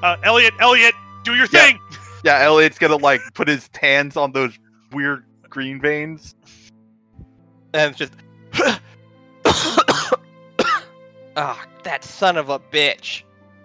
Uh, 0.02 0.16
Elliot, 0.22 0.54
Elliot, 0.58 0.94
do 1.22 1.34
your 1.34 1.46
Yeah. 1.52 1.66
thing. 1.66 1.78
yeah, 2.24 2.40
Elliot's 2.42 2.78
gonna 2.78 2.96
like 2.96 3.20
put 3.34 3.46
his 3.48 3.68
hands 3.80 4.16
on 4.16 4.32
those 4.32 4.58
weird 4.92 5.24
green 5.50 5.80
veins. 5.80 6.34
and 7.74 7.90
it's 7.90 7.98
just 7.98 8.12
ah 11.36 11.66
that 11.82 12.04
son 12.04 12.36
of 12.36 12.48
a 12.48 12.58
bitch 12.58 13.22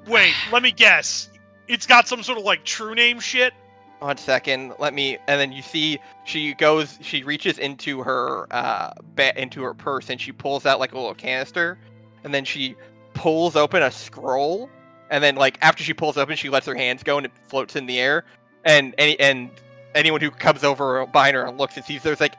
Wait, 0.08 0.34
let 0.52 0.64
me 0.64 0.72
guess. 0.72 1.30
It's 1.68 1.86
got 1.86 2.08
some 2.08 2.24
sort 2.24 2.40
of 2.40 2.44
like 2.44 2.64
true 2.66 2.96
name 2.96 3.20
shit. 3.20 3.54
One 4.00 4.18
second 4.18 4.74
let 4.80 4.94
me 4.94 5.18
and 5.28 5.40
then 5.40 5.52
you 5.52 5.62
see 5.62 6.00
she 6.24 6.54
goes 6.54 6.98
she 7.02 7.24
reaches 7.24 7.58
into 7.58 8.02
her 8.02 8.48
uh 8.52 8.92
ba- 9.16 9.40
into 9.42 9.62
her 9.62 9.74
purse 9.74 10.10
and 10.10 10.20
she 10.20 10.32
pulls 10.32 10.66
out 10.66 10.80
like 10.80 10.94
a 10.94 10.96
little 10.96 11.14
canister 11.14 11.78
and 12.24 12.34
then 12.34 12.46
she 12.46 12.76
pulls 13.14 13.56
open 13.56 13.84
a 13.84 13.92
scroll 13.92 14.70
and 15.10 15.24
then 15.24 15.36
like 15.36 15.58
after 15.62 15.84
she 15.84 15.94
pulls 15.94 16.18
open 16.18 16.36
she 16.36 16.50
lets 16.50 16.66
her 16.66 16.76
hands 16.76 17.04
go 17.04 17.18
and 17.18 17.26
it 17.26 17.32
floats 17.48 17.76
in 17.76 17.86
the 17.86 18.00
air 18.00 18.24
and 18.64 18.96
any 18.98 19.20
and 19.20 19.50
anyone 19.96 20.22
who 20.22 20.32
comes 20.32 20.64
over 20.64 21.06
behind 21.08 21.36
her 21.36 21.46
and 21.46 21.58
looks 21.58 21.76
and 21.76 21.86
sees 21.86 22.02
there's 22.02 22.22
like 22.22 22.36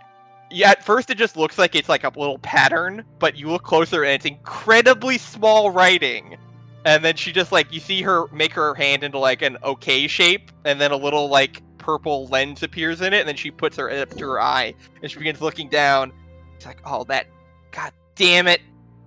yeah 0.50 0.70
at 0.70 0.82
first 0.84 1.10
it 1.10 1.18
just 1.18 1.36
looks 1.36 1.58
like 1.58 1.74
it's 1.74 1.88
like 1.88 2.04
a 2.04 2.08
little 2.08 2.38
pattern 2.38 3.04
but 3.18 3.36
you 3.36 3.48
look 3.50 3.62
closer 3.62 4.02
and 4.04 4.14
it's 4.14 4.24
incredibly 4.24 5.18
small 5.18 5.70
writing 5.70 6.36
and 6.84 7.04
then 7.04 7.16
she 7.16 7.32
just 7.32 7.52
like 7.52 7.72
you 7.72 7.80
see 7.80 8.02
her 8.02 8.26
make 8.32 8.52
her 8.52 8.74
hand 8.74 9.02
into 9.04 9.18
like 9.18 9.42
an 9.42 9.58
okay 9.62 10.06
shape 10.06 10.50
and 10.64 10.80
then 10.80 10.90
a 10.90 10.96
little 10.96 11.28
like 11.28 11.62
purple 11.78 12.26
lens 12.28 12.62
appears 12.62 13.00
in 13.00 13.12
it 13.12 13.20
and 13.20 13.28
then 13.28 13.36
she 13.36 13.50
puts 13.50 13.76
her 13.76 13.90
up 13.90 14.10
to 14.10 14.26
her 14.26 14.40
eye 14.40 14.74
and 15.02 15.10
she 15.10 15.18
begins 15.18 15.40
looking 15.40 15.68
down. 15.68 16.12
It's 16.56 16.66
like 16.66 16.80
oh 16.84 17.04
that 17.04 17.26
god 17.70 17.92
damn 18.14 18.46
it. 18.46 18.60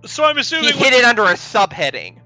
So 0.04 0.24
I'm 0.24 0.38
assuming. 0.38 0.72
he 0.72 0.78
hit 0.78 0.92
it 0.92 1.04
under 1.04 1.24
a 1.24 1.34
subheading. 1.34 2.20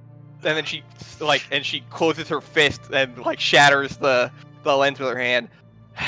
And 0.44 0.56
then 0.56 0.64
she 0.64 0.82
like 1.20 1.46
and 1.50 1.64
she 1.64 1.80
closes 1.90 2.28
her 2.28 2.40
fist 2.40 2.82
and 2.92 3.16
like 3.18 3.40
shatters 3.40 3.96
the 3.96 4.30
the 4.62 4.76
lens 4.76 4.98
with 4.98 5.08
her 5.08 5.18
hand. 5.18 5.48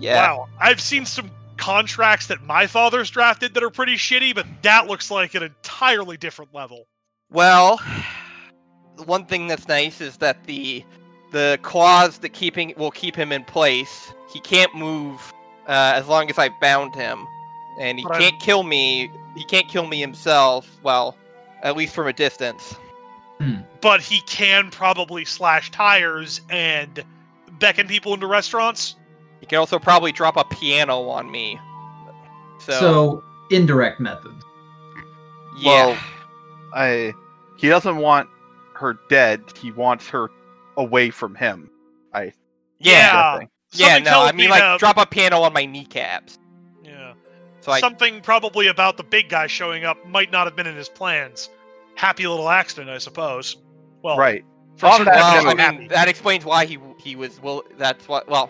Yeah. 0.00 0.14
Wow, 0.14 0.48
I've 0.60 0.80
seen 0.80 1.04
some 1.04 1.28
contracts 1.56 2.28
that 2.28 2.40
my 2.44 2.68
father's 2.68 3.10
drafted 3.10 3.54
that 3.54 3.64
are 3.64 3.70
pretty 3.70 3.96
shitty, 3.96 4.32
but 4.32 4.46
that 4.62 4.86
looks 4.86 5.10
like 5.10 5.34
an 5.34 5.42
entirely 5.42 6.16
different 6.16 6.54
level. 6.54 6.86
Well, 7.30 7.80
one 9.06 9.24
thing 9.26 9.46
that's 9.46 9.68
nice 9.68 10.00
is 10.00 10.16
that 10.18 10.44
the 10.44 10.84
the 11.30 11.58
clause 11.62 12.18
that 12.18 12.30
keeping 12.30 12.72
will 12.76 12.90
keep 12.90 13.14
him 13.14 13.32
in 13.32 13.44
place. 13.44 14.12
He 14.32 14.40
can't 14.40 14.74
move 14.74 15.32
uh, 15.66 15.92
as 15.94 16.06
long 16.08 16.30
as 16.30 16.38
I 16.38 16.48
bound 16.60 16.94
him, 16.94 17.26
and 17.80 17.98
he 17.98 18.04
But 18.04 18.12
I'm- 18.14 18.22
can't 18.22 18.40
kill 18.40 18.62
me. 18.62 19.10
He 19.36 19.44
can't 19.44 19.68
kill 19.68 19.86
me 19.86 20.00
himself. 20.00 20.68
Well, 20.82 21.16
at 21.62 21.76
least 21.76 21.94
from 21.94 22.06
a 22.06 22.12
distance. 22.12 22.74
But 23.80 24.00
he 24.00 24.20
can 24.22 24.70
probably 24.70 25.24
slash 25.24 25.70
tires 25.70 26.40
and 26.50 27.04
beckon 27.60 27.86
people 27.86 28.12
into 28.14 28.26
restaurants. 28.26 28.96
He 29.40 29.46
can 29.46 29.58
also 29.58 29.78
probably 29.78 30.10
drop 30.10 30.36
a 30.36 30.42
piano 30.44 31.02
on 31.08 31.30
me. 31.30 31.60
So, 32.58 32.72
So, 32.72 33.24
indirect 33.52 34.00
methods. 34.00 34.42
yeah, 35.58 35.86
Well, 35.86 35.98
I 36.74 37.12
he 37.58 37.68
doesn't 37.68 37.98
want 37.98 38.28
her 38.78 38.98
dead. 39.08 39.42
He 39.60 39.70
wants 39.72 40.08
her 40.08 40.30
away 40.76 41.10
from 41.10 41.34
him. 41.34 41.70
I 42.14 42.32
yeah, 42.78 43.10
I 43.40 43.48
yeah. 43.72 43.98
No, 43.98 44.22
I 44.22 44.32
mean 44.32 44.46
me 44.46 44.48
like 44.48 44.60
to- 44.60 44.76
drop 44.78 44.96
a 44.96 45.06
piano 45.06 45.40
on 45.40 45.52
my 45.52 45.64
kneecaps. 45.66 46.38
Yeah. 46.82 47.14
So 47.60 47.72
I 47.72 47.80
Something 47.80 48.20
probably 48.20 48.68
about 48.68 48.96
the 48.96 49.02
big 49.02 49.28
guy 49.28 49.46
showing 49.46 49.84
up 49.84 50.04
might 50.06 50.30
not 50.32 50.46
have 50.46 50.56
been 50.56 50.66
in 50.66 50.76
his 50.76 50.88
plans. 50.88 51.50
Happy 51.96 52.26
little 52.26 52.48
accident, 52.48 52.90
I 52.90 52.98
suppose. 52.98 53.56
Well, 54.02 54.16
right. 54.16 54.44
For 54.76 54.86
that- 55.04 55.06
Well, 55.44 55.60
I 55.60 55.72
mean, 55.72 55.88
that 55.88 56.06
explains 56.08 56.44
why 56.44 56.64
he 56.64 56.78
he 56.98 57.16
was. 57.16 57.42
Well, 57.42 57.64
that's 57.76 58.06
what. 58.06 58.28
Well, 58.28 58.48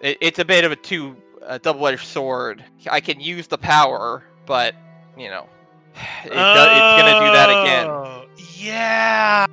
it, 0.00 0.16
it's 0.20 0.38
a 0.38 0.44
bit 0.44 0.64
of 0.64 0.72
a 0.72 0.76
two 0.76 1.14
a 1.42 1.58
double-edged 1.58 2.06
sword. 2.06 2.64
I 2.90 3.00
can 3.00 3.20
use 3.20 3.46
the 3.46 3.58
power, 3.58 4.24
but 4.46 4.74
you 5.16 5.28
know, 5.28 5.46
it 6.24 6.28
do, 6.28 6.32
it's 6.32 6.34
gonna 6.34 7.26
do 7.26 7.32
that 7.32 7.50
again. 7.50 7.86
Oh, 7.88 8.26
Yeah. 8.56 9.46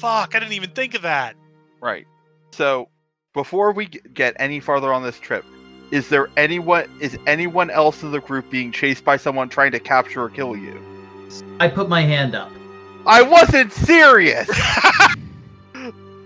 Fuck, 0.00 0.34
I 0.34 0.38
didn't 0.40 0.54
even 0.54 0.70
think 0.70 0.94
of 0.94 1.02
that. 1.02 1.36
Right. 1.80 2.06
So, 2.52 2.88
before 3.34 3.72
we 3.72 3.86
get 3.86 4.34
any 4.38 4.58
farther 4.58 4.92
on 4.92 5.02
this 5.02 5.18
trip, 5.20 5.44
is 5.90 6.08
there 6.08 6.28
anyone 6.36 6.90
is 7.00 7.18
anyone 7.26 7.68
else 7.70 8.02
in 8.02 8.10
the 8.10 8.20
group 8.20 8.48
being 8.50 8.72
chased 8.72 9.04
by 9.04 9.16
someone 9.18 9.48
trying 9.48 9.72
to 9.72 9.80
capture 9.80 10.22
or 10.22 10.30
kill 10.30 10.56
you? 10.56 10.80
I 11.60 11.68
put 11.68 11.88
my 11.88 12.00
hand 12.00 12.34
up. 12.34 12.50
I 13.06 13.22
wasn't 13.22 13.72
serious. 13.72 14.48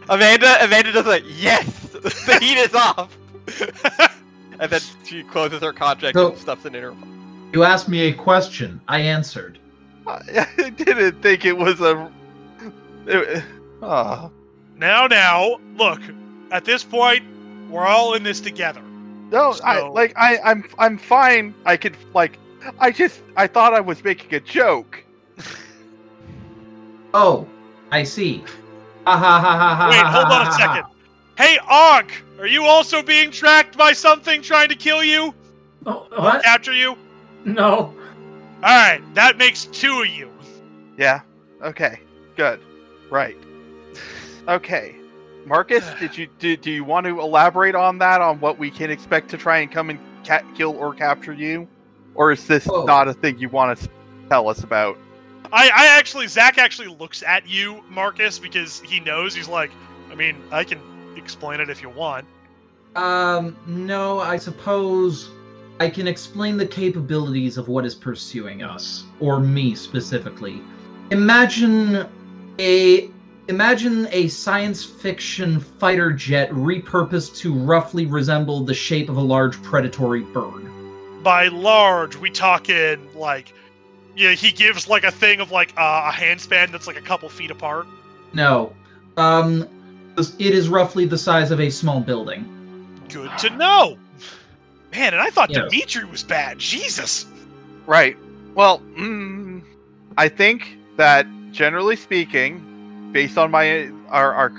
Amanda, 0.08 0.64
Amanda 0.64 0.92
does 0.92 1.06
a 1.06 1.20
yes. 1.22 1.88
the 1.92 2.38
heat 2.40 2.58
is 2.58 2.74
off. 2.74 3.16
and 4.60 4.70
then 4.70 4.80
she 5.04 5.24
closes 5.24 5.60
her 5.62 5.72
contract 5.72 6.16
So- 6.16 6.30
and 6.30 6.38
stuffs 6.38 6.64
it 6.64 6.74
in 6.74 6.82
her. 6.82 6.94
You 7.52 7.62
asked 7.62 7.88
me 7.88 8.08
a 8.08 8.12
question. 8.12 8.80
I 8.88 9.00
answered. 9.00 9.58
I 10.06 10.70
didn't 10.76 11.22
think 11.22 11.44
it 11.44 11.56
was 11.56 11.80
a. 11.80 12.12
It, 13.06 13.44
oh. 13.85 14.30
now, 14.76 15.07
now, 15.07 15.57
look, 15.76 16.01
at 16.51 16.64
this 16.64 16.82
point, 16.85 17.24
we're 17.70 17.87
all 17.87 18.14
in 18.14 18.22
this 18.22 18.41
together. 18.41 18.80
No, 19.30 19.55
I 19.64 19.80
like 19.89 20.12
I 20.16 20.39
I'm 20.45 20.64
I'm 20.78 20.99
fine. 20.99 21.55
I 21.64 21.76
could 21.76 21.97
like 22.14 22.39
I 22.78 22.91
just 22.93 23.20
I 23.37 23.47
thought 23.47 23.74
I 23.74 23.80
was 23.80 24.05
making 24.05 24.32
a 24.35 24.41
joke. 24.41 25.03
Oh, 27.16 27.47
I 27.93 28.03
see. 28.03 28.43
Ha 29.07 29.16
ha 29.16 29.41
ha 29.41 29.57
ha 29.57 29.74
ha. 29.76 29.89
Wait, 29.91 30.05
hold 30.07 30.24
on 30.26 30.41
a 30.43 30.45
ha, 30.45 30.51
ha. 30.51 30.57
second. 30.59 30.85
Hey, 31.37 31.59
Og, 31.68 32.11
are 32.41 32.47
you 32.47 32.64
also 32.64 33.03
being 33.03 33.30
tracked 33.30 33.76
by 33.76 33.93
something 33.93 34.43
trying 34.43 34.68
to 34.68 34.74
kill 34.74 35.05
you 35.05 35.32
Oh, 35.87 36.09
or 36.16 36.22
what? 36.24 36.43
capture 36.43 36.72
you? 36.74 36.97
No. 37.45 37.72
All 37.74 37.95
right, 38.62 39.01
that 39.14 39.37
makes 39.37 39.66
two 39.66 40.01
of 40.03 40.09
you. 40.09 40.30
Yeah. 40.97 41.20
Okay. 41.62 42.01
Good. 42.37 42.61
Right. 43.11 43.37
Okay. 44.49 44.97
Marcus, 45.47 45.84
did 46.01 46.16
you 46.16 46.26
do, 46.38 46.57
do 46.57 46.70
you 46.70 46.84
want 46.84 47.07
to 47.07 47.20
elaborate 47.20 47.74
on 47.74 47.99
that 47.99 48.20
on 48.20 48.40
what 48.40 48.59
we 48.59 48.70
can 48.70 48.90
expect 48.90 49.28
to 49.30 49.36
try 49.36 49.59
and 49.59 49.70
come 49.70 49.90
and 49.90 49.99
ca- 50.24 50.42
kill 50.55 50.74
or 50.76 50.95
capture 50.95 51.34
you, 51.34 51.68
or 52.14 52.32
is 52.32 52.47
this 52.47 52.66
Oh. 52.70 52.84
not 52.84 53.09
a 53.09 53.12
thing 53.14 53.38
you 53.38 53.51
want 53.51 53.78
to 53.78 53.88
tell 54.30 54.49
us 54.49 54.62
about? 54.62 54.97
I, 55.53 55.70
I 55.74 55.86
actually, 55.99 56.26
Zach 56.28 56.57
actually 56.57 56.88
looks 56.88 57.22
at 57.22 57.47
you, 57.47 57.84
Marcus, 57.90 58.38
because 58.38 58.80
he 58.80 59.01
knows. 59.01 59.34
He's 59.34 59.49
like, 59.49 59.70
I 60.11 60.14
mean, 60.14 60.42
I 60.51 60.64
can 60.64 60.80
explain 61.16 61.61
it 61.61 61.68
if 61.68 61.82
you 61.82 61.90
want. 61.90 62.26
Um, 62.97 63.57
no, 63.66 64.20
I 64.20 64.38
suppose 64.38 65.30
I 65.78 65.90
can 65.90 66.09
explain 66.09 66.57
the 66.57 66.66
capabilities 66.66 67.59
of 67.59 67.68
what 67.68 67.84
is 67.84 67.95
pursuing 67.95 68.62
us, 68.62 69.05
or 69.20 69.40
me 69.40 69.74
specifically. 69.74 70.62
Imagine 71.11 72.07
a 72.59 73.11
imagine 73.49 74.09
a 74.11 74.28
science 74.28 74.84
fiction 74.84 75.61
fighter 75.61 76.12
jet 76.12 76.51
repurposed 76.51 77.36
to 77.36 77.55
roughly 77.55 78.07
resemble 78.07 78.61
the 78.64 78.74
shape 78.74 79.09
of 79.09 79.16
a 79.16 79.22
large 79.22 79.61
predatory 79.62 80.22
bird. 80.22 80.64
By 81.22 81.49
large, 81.49 82.16
we 82.16 82.30
talking 82.30 83.12
like, 83.14 83.53
yeah, 84.16 84.32
he 84.32 84.53
gives 84.53 84.88
like 84.88 85.05
a 85.05 85.11
thing 85.11 85.40
of 85.40 85.51
like 85.51 85.72
uh, 85.76 86.11
a 86.12 86.12
handspan 86.12 86.70
that's 86.70 86.86
like 86.86 86.97
a 86.97 87.03
couple 87.03 87.28
feet 87.28 87.51
apart. 87.51 87.86
No. 88.32 88.72
Um 89.16 89.68
it 90.16 90.55
is 90.55 90.68
roughly 90.68 91.07
the 91.07 91.18
size 91.18 91.51
of 91.51 91.61
a 91.61 91.70
small 91.70 92.01
building. 92.01 92.49
Good 93.09 93.36
to 93.38 93.51
know. 93.51 93.99
Man, 94.92 95.12
and 95.12 95.20
I 95.20 95.30
thought 95.30 95.51
Yes. 95.51 95.70
Dimitri 95.70 96.05
was 96.05 96.22
bad. 96.22 96.59
Jesus. 96.59 97.26
Right. 97.86 98.16
Well, 98.55 98.80
mm, 98.97 99.62
I 100.16 100.28
think 100.28 100.78
that 100.97 101.26
generally 101.51 101.97
speaking, 101.97 102.62
based 103.14 103.38
on 103.38 103.50
my 103.50 103.88
our, 104.10 104.34
our 104.34 104.52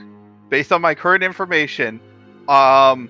based 0.49 0.71
on 0.71 0.81
my 0.81 0.95
current 0.95 1.23
information, 1.23 1.99
um, 2.47 3.07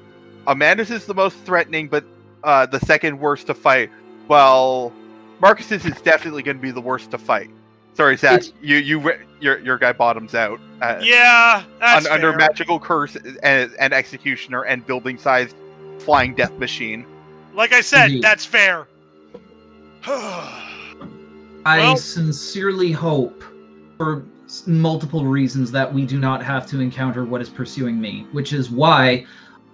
Amanda's 0.48 0.92
is 0.92 1.06
the 1.06 1.14
most 1.14 1.38
threatening, 1.46 1.88
but 1.88 2.04
uh, 2.44 2.66
the 2.66 2.80
second 2.82 3.18
worst 3.20 3.48
to 3.48 3.54
fight. 3.54 3.90
Well, 4.28 4.92
Marcus's 5.40 5.86
is 5.86 6.02
definitely 6.02 6.44
going 6.44 6.58
to 6.58 6.62
be 6.62 6.72
the 6.72 6.82
worst 6.82 7.12
to 7.12 7.18
fight. 7.18 7.50
Sorry, 7.94 8.18
Zach. 8.18 8.40
It's- 8.40 8.54
You 8.62 8.78
you 8.78 9.14
your 9.40 9.60
your 9.60 9.78
guy 9.78 9.94
bottoms 9.94 10.36
out. 10.36 10.60
Uh, 10.82 11.00
Yeah, 11.02 11.64
that's 11.80 12.06
un- 12.06 12.12
under 12.12 12.34
magical 12.34 12.78
curse 12.80 13.16
and, 13.44 13.72
and 13.80 13.94
executioner 13.94 14.64
and 14.64 14.86
building 14.86 15.18
sized 15.18 15.56
flying 16.00 16.36
death 16.36 16.52
machine. 16.58 17.06
Like 17.54 17.72
I 17.72 17.80
said, 17.80 18.08
Indeed. 18.08 18.24
that's 18.24 18.46
fair. 18.46 18.88
I 20.08 21.80
Well- 21.80 21.98
sincerely 21.98 22.92
hope, 22.92 23.44
for 23.98 24.20
s- 24.20 24.24
multiple 24.66 25.26
reasons, 25.26 25.72
that 25.72 25.92
we 25.92 26.06
do 26.06 26.20
not 26.20 26.44
have 26.44 26.66
to 26.68 26.80
encounter 26.80 27.26
what 27.26 27.42
is 27.42 27.50
pursuing 27.50 28.00
me, 28.00 28.26
which 28.32 28.54
is 28.54 28.70
why 28.70 29.26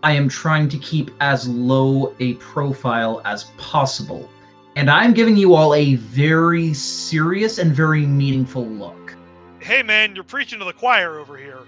I 0.03 0.13
am 0.13 0.27
trying 0.29 0.67
to 0.69 0.77
keep 0.79 1.11
as 1.19 1.47
low 1.47 2.15
a 2.19 2.33
profile 2.35 3.21
as 3.25 3.45
possible. 3.57 4.29
And 4.75 4.89
I'm 4.89 5.13
giving 5.13 5.35
you 5.35 5.53
all 5.53 5.73
a 5.75 5.95
very 5.95 6.73
serious 6.73 7.57
and 7.57 7.71
very 7.75 8.05
meaningful 8.05 8.65
look. 8.65 9.15
hey, 9.59 9.83
man, 9.83 10.15
you're 10.15 10.23
preaching 10.23 10.57
to 10.59 10.65
the 10.65 10.73
choir 10.73 11.19
over 11.19 11.37
here. 11.37 11.59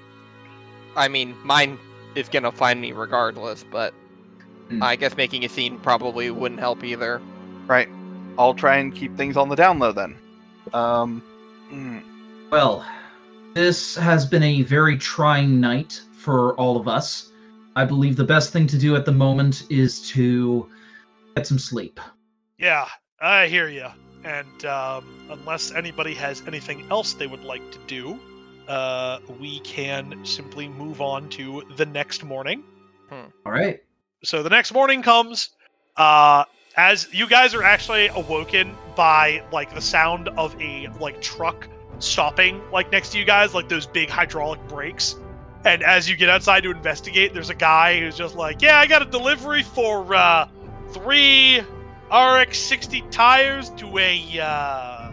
I 0.95 1.07
mean, 1.07 1.35
mine 1.43 1.77
is 2.15 2.27
gonna 2.29 2.51
find 2.51 2.79
me 2.81 2.91
regardless, 2.91 3.63
but 3.63 3.93
Hmm. 4.69 4.81
I 4.81 4.95
guess 4.95 5.15
making 5.17 5.43
a 5.45 5.49
scene 5.49 5.77
probably 5.79 6.31
wouldn't 6.31 6.59
help 6.61 6.83
either. 6.83 7.21
Right. 7.67 7.89
I'll 8.37 8.53
try 8.53 8.77
and 8.77 8.95
keep 8.95 9.15
things 9.17 9.35
on 9.37 9.49
the 9.49 9.55
down 9.55 9.77
low 9.79 9.91
then. 9.91 10.15
Um. 10.73 11.21
mm, 11.71 12.01
Well, 12.49 12.85
this 13.53 13.95
has 13.95 14.25
been 14.25 14.43
a 14.43 14.63
very 14.63 14.97
trying 14.97 15.59
night 15.59 16.01
for 16.11 16.55
all 16.55 16.77
of 16.77 16.87
us. 16.87 17.31
I 17.75 17.85
believe 17.85 18.15
the 18.15 18.23
best 18.23 18.51
thing 18.51 18.67
to 18.67 18.77
do 18.77 18.95
at 18.95 19.05
the 19.05 19.11
moment 19.11 19.65
is 19.69 20.07
to 20.09 20.69
get 21.35 21.47
some 21.47 21.59
sleep. 21.59 21.99
Yeah, 22.57 22.87
I 23.19 23.47
hear 23.47 23.67
you. 23.67 23.87
And 24.23 24.65
um, 24.65 25.27
unless 25.29 25.71
anybody 25.71 26.13
has 26.15 26.41
anything 26.47 26.87
else 26.89 27.13
they 27.13 27.27
would 27.27 27.43
like 27.43 27.71
to 27.71 27.79
do, 27.87 28.19
uh, 28.67 29.19
we 29.39 29.59
can 29.61 30.25
simply 30.25 30.67
move 30.67 31.01
on 31.01 31.29
to 31.29 31.63
the 31.75 31.85
next 31.85 32.23
morning. 32.23 32.63
All 33.11 33.51
right. 33.51 33.81
So 34.23 34.41
the 34.41 34.49
next 34.49 34.73
morning 34.73 35.03
comes, 35.03 35.49
uh, 35.97 36.45
as 36.77 37.07
you 37.11 37.27
guys 37.27 37.53
are 37.53 37.63
actually 37.63 38.07
awoken 38.07 38.75
by 38.95 39.43
like 39.51 39.73
the 39.73 39.81
sound 39.81 40.29
of 40.29 40.59
a 40.59 40.87
like 40.99 41.21
truck 41.21 41.67
stopping 42.03 42.61
like 42.71 42.91
next 42.91 43.09
to 43.11 43.19
you 43.19 43.25
guys, 43.25 43.53
like 43.53 43.69
those 43.69 43.85
big 43.85 44.09
hydraulic 44.09 44.65
brakes. 44.67 45.15
And 45.65 45.81
as 45.83 46.09
you 46.09 46.17
get 46.17 46.29
outside 46.29 46.63
to 46.63 46.71
investigate, 46.71 47.33
there's 47.33 47.49
a 47.49 47.55
guy 47.55 47.99
who's 47.99 48.17
just 48.17 48.35
like, 48.35 48.61
"Yeah, 48.61 48.79
I 48.79 48.85
got 48.85 49.01
a 49.01 49.05
delivery 49.05 49.63
for 49.63 50.13
uh, 50.13 50.47
three 50.91 51.61
RX60 52.11 53.09
tires 53.11 53.69
to 53.71 53.97
a 53.97 54.39
uh, 54.41 55.11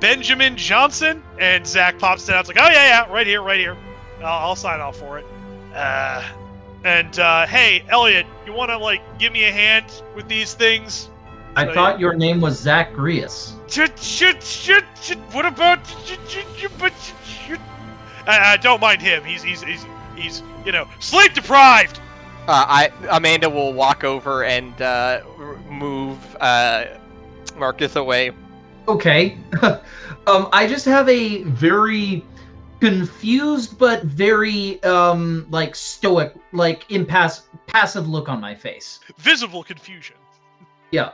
Benjamin 0.00 0.56
Johnson." 0.56 1.22
And 1.40 1.66
Zach 1.66 1.98
pops 1.98 2.28
it 2.28 2.34
out. 2.34 2.40
It's 2.40 2.48
like, 2.48 2.58
"Oh 2.60 2.70
yeah, 2.70 3.06
yeah, 3.06 3.12
right 3.12 3.26
here, 3.26 3.42
right 3.42 3.58
here. 3.58 3.76
I'll, 4.20 4.48
I'll 4.50 4.56
sign 4.56 4.80
off 4.80 4.96
for 4.96 5.18
it." 5.18 5.26
Uh, 5.74 6.22
and 6.84 7.18
uh, 7.18 7.46
hey, 7.46 7.82
Elliot, 7.88 8.26
you 8.46 8.52
want 8.52 8.70
to 8.70 8.78
like 8.78 9.00
give 9.18 9.32
me 9.32 9.44
a 9.44 9.52
hand 9.52 9.86
with 10.14 10.28
these 10.28 10.54
things? 10.54 11.10
I 11.56 11.66
So, 11.66 11.74
thought 11.74 12.00
your 12.00 12.14
name 12.14 12.40
was 12.40 12.58
Zach 12.58 12.92
Grius. 12.94 13.54
Shit, 13.70 13.96
shit, 14.00 14.42
shit, 14.42 14.84
shit. 15.00 15.18
What 15.30 15.46
about? 15.46 15.86
shit, 16.04 16.18
shit, 16.28 16.44
shit, 16.56 16.72
but 16.76 16.92
shit, 17.00 17.14
shit. 17.24 17.60
Uh, 18.26 18.30
uh, 18.30 18.56
don't 18.56 18.80
mind 18.80 19.00
him. 19.00 19.22
He's 19.24 19.44
he's 19.44 19.62
he's 19.62 19.86
he's 20.16 20.42
you 20.66 20.72
know 20.72 20.88
sleep 20.98 21.34
deprived. 21.34 22.00
Uh, 22.48 22.64
I 22.66 22.92
Amanda 23.10 23.48
will 23.48 23.72
walk 23.72 24.02
over 24.02 24.42
and 24.42 24.82
uh, 24.82 25.22
r- 25.38 25.56
move 25.70 26.18
uh, 26.40 26.86
Marcus 27.56 27.94
away. 27.94 28.32
Okay. 28.88 29.38
um, 29.62 30.48
I 30.52 30.66
just 30.66 30.84
have 30.86 31.08
a 31.08 31.44
very 31.44 32.24
confused 32.80 33.78
but 33.78 34.02
very 34.02 34.82
um 34.82 35.46
like 35.50 35.76
stoic, 35.76 36.34
like 36.52 36.90
impass 36.90 37.42
passive 37.68 38.08
look 38.08 38.28
on 38.28 38.40
my 38.40 38.54
face. 38.54 38.98
Visible 39.18 39.62
confusion. 39.62 40.16
Yeah. 40.90 41.12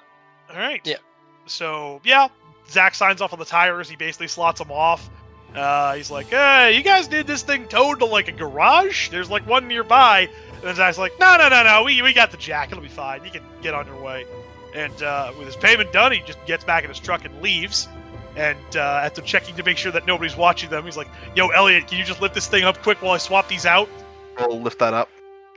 All 0.48 0.56
right. 0.56 0.80
Yeah. 0.86 0.96
So 1.44 2.00
yeah, 2.02 2.28
Zach 2.70 2.94
signs 2.94 3.20
off 3.20 3.32
on 3.32 3.38
the 3.38 3.44
tires. 3.44 3.88
He 3.88 3.96
basically 3.96 4.28
slots 4.28 4.60
them 4.60 4.70
off. 4.70 5.08
Uh, 5.54 5.94
he's 5.94 6.10
like, 6.10 6.26
"Hey, 6.26 6.76
you 6.76 6.82
guys 6.82 7.08
did 7.08 7.26
this 7.26 7.42
thing 7.42 7.66
towed 7.66 8.00
to 8.00 8.04
like 8.04 8.28
a 8.28 8.32
garage? 8.32 9.08
There's 9.08 9.30
like 9.30 9.46
one 9.46 9.68
nearby." 9.68 10.28
And 10.54 10.62
then 10.62 10.74
Zach's 10.74 10.98
like, 10.98 11.18
"No, 11.18 11.36
no, 11.36 11.48
no, 11.48 11.62
no. 11.62 11.84
We 11.84 12.02
we 12.02 12.12
got 12.12 12.30
the 12.30 12.36
jack. 12.36 12.72
It'll 12.72 12.82
be 12.82 12.88
fine. 12.88 13.24
You 13.24 13.30
can 13.30 13.42
get 13.62 13.74
on 13.74 13.86
your 13.86 14.00
way." 14.02 14.26
And 14.74 15.02
uh, 15.02 15.32
with 15.38 15.46
his 15.46 15.56
payment 15.56 15.92
done, 15.92 16.12
he 16.12 16.20
just 16.20 16.44
gets 16.44 16.64
back 16.64 16.84
in 16.84 16.90
his 16.90 16.98
truck 16.98 17.24
and 17.24 17.40
leaves. 17.40 17.88
And 18.36 18.58
uh, 18.76 19.00
after 19.02 19.22
checking 19.22 19.56
to 19.56 19.62
make 19.62 19.78
sure 19.78 19.90
that 19.92 20.06
nobody's 20.06 20.36
watching 20.36 20.68
them, 20.68 20.84
he's 20.84 20.96
like, 20.96 21.08
"Yo, 21.34 21.48
Elliot, 21.48 21.88
can 21.88 21.98
you 21.98 22.04
just 22.04 22.20
lift 22.20 22.34
this 22.34 22.46
thing 22.46 22.64
up 22.64 22.82
quick 22.82 23.00
while 23.00 23.12
I 23.12 23.18
swap 23.18 23.48
these 23.48 23.64
out?" 23.64 23.88
I'll 24.36 24.60
lift 24.60 24.78
that 24.80 24.92
up. 24.92 25.08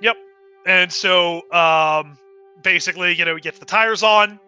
Yep. 0.01 0.16
And 0.66 0.93
so, 0.93 1.41
um, 1.51 2.18
basically, 2.64 3.14
you 3.14 3.26
know, 3.26 3.36
he 3.36 3.41
gets 3.41 3.60
the 3.60 3.66
tires 3.66 4.03
on. 4.03 4.39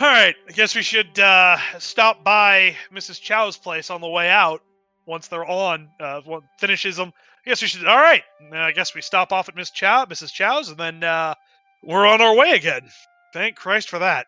All 0.00 0.06
right, 0.06 0.34
I 0.48 0.52
guess 0.52 0.74
we 0.74 0.80
should 0.80 1.18
uh, 1.18 1.58
stop 1.78 2.24
by 2.24 2.74
Mrs. 2.90 3.20
Chow's 3.20 3.58
place 3.58 3.90
on 3.90 4.00
the 4.00 4.08
way 4.08 4.30
out. 4.30 4.62
Once 5.04 5.28
they're 5.28 5.44
on, 5.44 5.90
uh, 6.00 6.22
finishes 6.58 6.96
them. 6.96 7.12
I 7.44 7.50
guess 7.50 7.60
we 7.60 7.68
should. 7.68 7.86
All 7.86 7.98
right, 7.98 8.22
I 8.50 8.72
guess 8.72 8.94
we 8.94 9.02
stop 9.02 9.30
off 9.30 9.50
at 9.50 9.56
Miss 9.56 9.70
Chow, 9.70 10.06
Mrs. 10.06 10.32
Chow's, 10.32 10.70
and 10.70 10.78
then 10.78 11.04
uh, 11.04 11.34
we're 11.82 12.06
on 12.06 12.22
our 12.22 12.34
way 12.34 12.52
again. 12.52 12.88
Thank 13.34 13.56
Christ 13.56 13.90
for 13.90 13.98
that. 13.98 14.26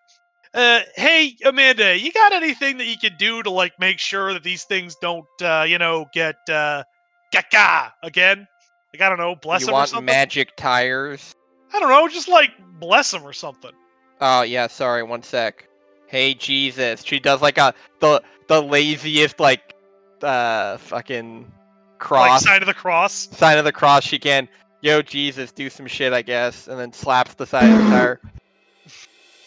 Uh, 0.53 0.81
hey, 0.97 1.37
Amanda, 1.47 1.99
you 1.99 2.12
got 2.12 2.35
anything 2.35 2.77
that 2.77 2.87
you 2.87 2.99
could 2.99 3.16
do 3.16 3.43
to 3.43 3.51
like 3.51 3.73
make 3.81 3.99
sure 3.99 4.35
that 4.35 4.43
these 4.43 4.64
things 4.64 4.95
don't, 5.01 5.25
uh, 5.41 5.64
you 5.66 5.79
know, 5.79 6.05
get 6.12 6.37
uh, 6.51 6.83
gaga 7.33 7.95
again? 8.03 8.47
Like 8.93 9.01
I 9.01 9.09
don't 9.09 9.18
know, 9.18 9.37
bless 9.37 9.62
you 9.62 9.68
them 9.68 9.75
or 9.75 9.79
want 9.79 9.89
something. 9.89 10.05
magic 10.05 10.55
tires? 10.55 11.35
I 11.73 11.81
don't 11.81 11.89
know, 11.89 12.07
just 12.09 12.29
like 12.29 12.51
bless 12.79 13.11
them 13.11 13.23
or 13.23 13.33
something. 13.33 13.73
Oh 14.25 14.43
yeah, 14.43 14.68
sorry, 14.68 15.03
one 15.03 15.23
sec. 15.25 15.66
Hey 16.07 16.33
Jesus, 16.35 17.03
she 17.03 17.18
does 17.18 17.43
like 17.43 17.59
a 17.59 17.75
the 18.01 18.23
the 18.47 18.62
laziest 18.62 19.41
like 19.41 19.75
uh 20.23 20.77
fucking 20.79 21.41
Like 21.41 21.99
cross 21.99 22.45
sign 22.45 22.62
of 22.62 22.66
the 22.68 22.75
cross. 22.75 23.29
sign 23.33 23.59
of 23.59 23.64
the 23.64 23.73
cross 23.73 24.05
she 24.05 24.18
can. 24.20 24.49
Yo 24.81 25.03
Jesus, 25.03 25.51
do 25.51 25.68
some 25.68 25.87
shit 25.89 26.12
I 26.12 26.23
guess, 26.23 26.68
and 26.68 26.79
then 26.79 26.93
slaps 26.93 27.35
the 27.35 27.47
side 27.47 27.70
of 27.73 27.85
the 27.85 27.91
tire. 27.91 28.20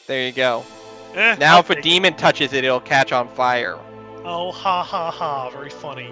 There 0.08 0.26
you 0.26 0.34
go. 0.34 0.64
Eh, 1.16 1.36
Now, 1.40 1.54
I'll 1.54 1.60
if 1.62 1.70
a 1.70 1.76
take 1.76 1.86
it. 1.86 1.88
demon 1.90 2.14
touches 2.16 2.52
it, 2.52 2.64
it'll 2.66 2.82
catch 2.82 3.12
on 3.14 3.28
fire. 3.30 3.78
Oh, 4.26 4.52
ha 4.52 4.84
ha 4.84 5.10
ha! 5.12 5.50
Very 5.52 5.70
funny. 5.70 6.12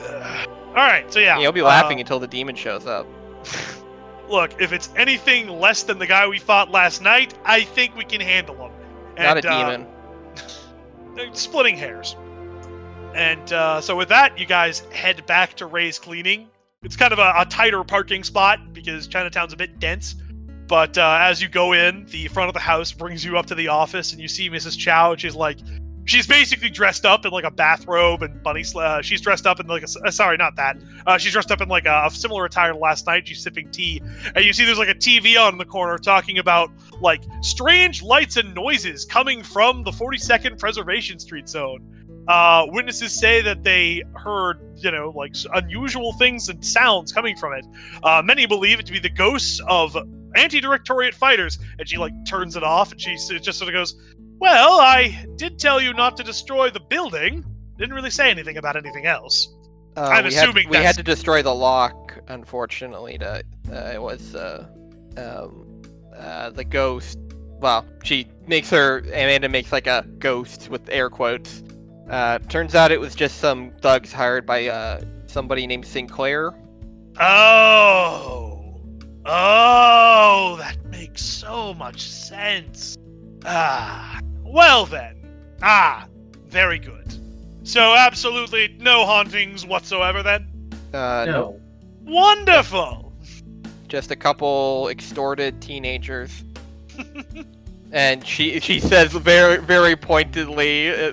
Ugh. 0.00 0.48
All 0.68 0.74
right, 0.74 1.10
so 1.10 1.20
yeah, 1.20 1.38
You'll 1.38 1.52
be 1.52 1.62
uh, 1.62 1.64
laughing 1.64 2.00
until 2.00 2.18
the 2.20 2.26
demon 2.26 2.54
shows 2.54 2.86
up. 2.86 3.06
Look, 4.28 4.60
if 4.60 4.72
it's 4.72 4.90
anything 4.96 5.48
less 5.48 5.82
than 5.84 5.98
the 5.98 6.06
guy 6.06 6.26
we 6.26 6.38
fought 6.38 6.70
last 6.70 7.00
night, 7.00 7.34
I 7.44 7.62
think 7.62 7.96
we 7.96 8.04
can 8.04 8.20
handle 8.20 8.56
him. 8.56 8.72
Not 9.16 9.36
And, 9.36 9.44
a 9.44 9.50
uh, 9.50 9.76
demon. 11.16 11.32
splitting 11.34 11.76
hairs. 11.76 12.16
And 13.14 13.52
uh, 13.52 13.80
so 13.80 13.96
with 13.96 14.08
that, 14.08 14.38
you 14.38 14.46
guys 14.46 14.80
head 14.92 15.24
back 15.26 15.54
to 15.54 15.66
Ray's 15.66 15.98
Cleaning. 15.98 16.48
It's 16.82 16.96
kind 16.96 17.12
of 17.12 17.18
a, 17.18 17.32
a 17.36 17.46
tighter 17.46 17.82
parking 17.84 18.24
spot 18.24 18.72
because 18.72 19.06
Chinatown's 19.06 19.52
a 19.52 19.56
bit 19.56 19.78
dense. 19.78 20.14
But 20.66 20.98
uh, 20.98 21.18
as 21.20 21.40
you 21.40 21.48
go 21.48 21.72
in, 21.72 22.06
the 22.06 22.28
front 22.28 22.48
of 22.48 22.54
the 22.54 22.60
house 22.60 22.92
brings 22.92 23.24
you 23.24 23.38
up 23.38 23.46
to 23.46 23.54
the 23.54 23.68
office, 23.68 24.12
and 24.12 24.20
you 24.20 24.28
see 24.28 24.50
Mrs. 24.50 24.76
Chow. 24.76 25.12
And 25.12 25.20
she's 25.20 25.34
like, 25.34 25.58
she's 26.06 26.26
basically 26.26 26.70
dressed 26.70 27.04
up 27.04 27.26
in 27.26 27.32
like 27.32 27.44
a 27.44 27.50
bathrobe 27.50 28.22
and 28.22 28.42
bunny. 28.42 28.64
Uh, 28.74 29.02
she's 29.02 29.20
dressed 29.20 29.46
up 29.46 29.60
in 29.60 29.66
like 29.66 29.82
a 29.82 30.06
uh, 30.06 30.10
sorry, 30.10 30.36
not 30.36 30.56
that. 30.56 30.76
Uh, 31.06 31.18
she's 31.18 31.32
dressed 31.32 31.50
up 31.50 31.60
in 31.60 31.68
like 31.68 31.84
a, 31.84 32.04
a 32.06 32.10
similar 32.10 32.46
attire 32.46 32.72
to 32.72 32.78
last 32.78 33.06
night. 33.06 33.28
She's 33.28 33.42
sipping 33.42 33.70
tea, 33.70 34.00
and 34.34 34.44
you 34.44 34.52
see 34.52 34.64
there's 34.64 34.78
like 34.78 34.88
a 34.88 34.94
TV 34.94 35.38
on 35.38 35.54
in 35.54 35.58
the 35.58 35.64
corner 35.64 35.98
talking 35.98 36.38
about 36.38 36.70
like 37.00 37.22
strange 37.42 38.02
lights 38.02 38.36
and 38.36 38.54
noises 38.54 39.04
coming 39.04 39.42
from 39.42 39.82
the 39.82 39.90
42nd 39.90 40.58
Preservation 40.58 41.18
Street 41.18 41.48
zone. 41.48 41.92
Uh, 42.28 42.66
witnesses 42.70 43.12
say 43.12 43.40
that 43.40 43.62
they 43.62 44.02
heard, 44.16 44.58
you 44.76 44.90
know, 44.90 45.10
like 45.14 45.34
unusual 45.54 46.12
things 46.14 46.48
and 46.48 46.64
sounds 46.64 47.12
coming 47.12 47.36
from 47.36 47.52
it. 47.52 47.64
Uh, 48.02 48.20
many 48.24 48.46
believe 48.46 48.80
it 48.80 48.86
to 48.86 48.92
be 48.92 48.98
the 48.98 49.10
ghosts 49.10 49.60
of 49.68 49.96
anti-directorate 50.36 51.14
fighters. 51.14 51.58
And 51.78 51.88
she 51.88 51.96
like 51.96 52.12
turns 52.26 52.56
it 52.56 52.62
off, 52.62 52.92
and 52.92 53.00
she 53.00 53.14
just 53.14 53.58
sort 53.58 53.68
of 53.68 53.72
goes, 53.72 53.94
"Well, 54.38 54.80
I 54.80 55.26
did 55.36 55.58
tell 55.58 55.80
you 55.80 55.92
not 55.94 56.16
to 56.18 56.22
destroy 56.22 56.70
the 56.70 56.80
building. 56.80 57.44
Didn't 57.78 57.94
really 57.94 58.10
say 58.10 58.30
anything 58.30 58.56
about 58.56 58.76
anything 58.76 59.06
else." 59.06 59.48
Uh, 59.96 60.02
I'm 60.12 60.24
we 60.24 60.28
assuming 60.28 60.64
had, 60.64 60.70
we 60.70 60.76
that's- 60.76 60.96
had 60.96 60.96
to 60.96 61.02
destroy 61.02 61.42
the 61.42 61.54
lock, 61.54 62.18
unfortunately. 62.28 63.18
To 63.18 63.42
uh, 63.72 63.90
it 63.94 64.00
was 64.02 64.34
uh, 64.34 64.66
um, 65.16 65.82
uh, 66.16 66.50
the 66.50 66.64
ghost. 66.64 67.18
Well, 67.60 67.86
she 68.04 68.28
makes 68.46 68.68
her 68.70 68.98
Amanda 68.98 69.48
makes 69.48 69.72
like 69.72 69.86
a 69.86 70.04
ghost 70.18 70.68
with 70.68 70.88
air 70.90 71.08
quotes. 71.08 71.62
Uh, 72.10 72.38
turns 72.38 72.74
out 72.74 72.92
it 72.92 73.00
was 73.00 73.14
just 73.14 73.38
some 73.38 73.72
thugs 73.80 74.12
hired 74.12 74.44
by 74.46 74.68
uh, 74.68 75.00
somebody 75.26 75.66
named 75.66 75.86
Sinclair. 75.86 76.52
Oh. 77.18 78.80
Oh, 79.24 80.56
that 80.58 80.76
makes 80.84 81.22
so 81.22 81.74
much 81.74 82.02
sense. 82.02 82.96
Ah. 83.44 84.20
Well 84.46 84.86
then. 84.86 85.16
Ah, 85.62 86.06
very 86.46 86.78
good. 86.78 87.14
So 87.64 87.94
absolutely 87.94 88.76
no 88.78 89.04
hauntings 89.06 89.66
whatsoever 89.66 90.22
then? 90.22 90.46
Uh, 90.94 91.24
No. 91.26 91.60
Wonderful. 92.04 93.12
just 93.88 94.10
a 94.10 94.16
couple 94.16 94.88
extorted 94.90 95.60
teenagers. 95.60 96.44
and 97.92 98.26
she 98.26 98.60
she 98.60 98.80
says 98.80 99.12
very 99.12 99.58
very 99.58 99.96
pointedly, 99.96 100.88
uh, 100.90 101.12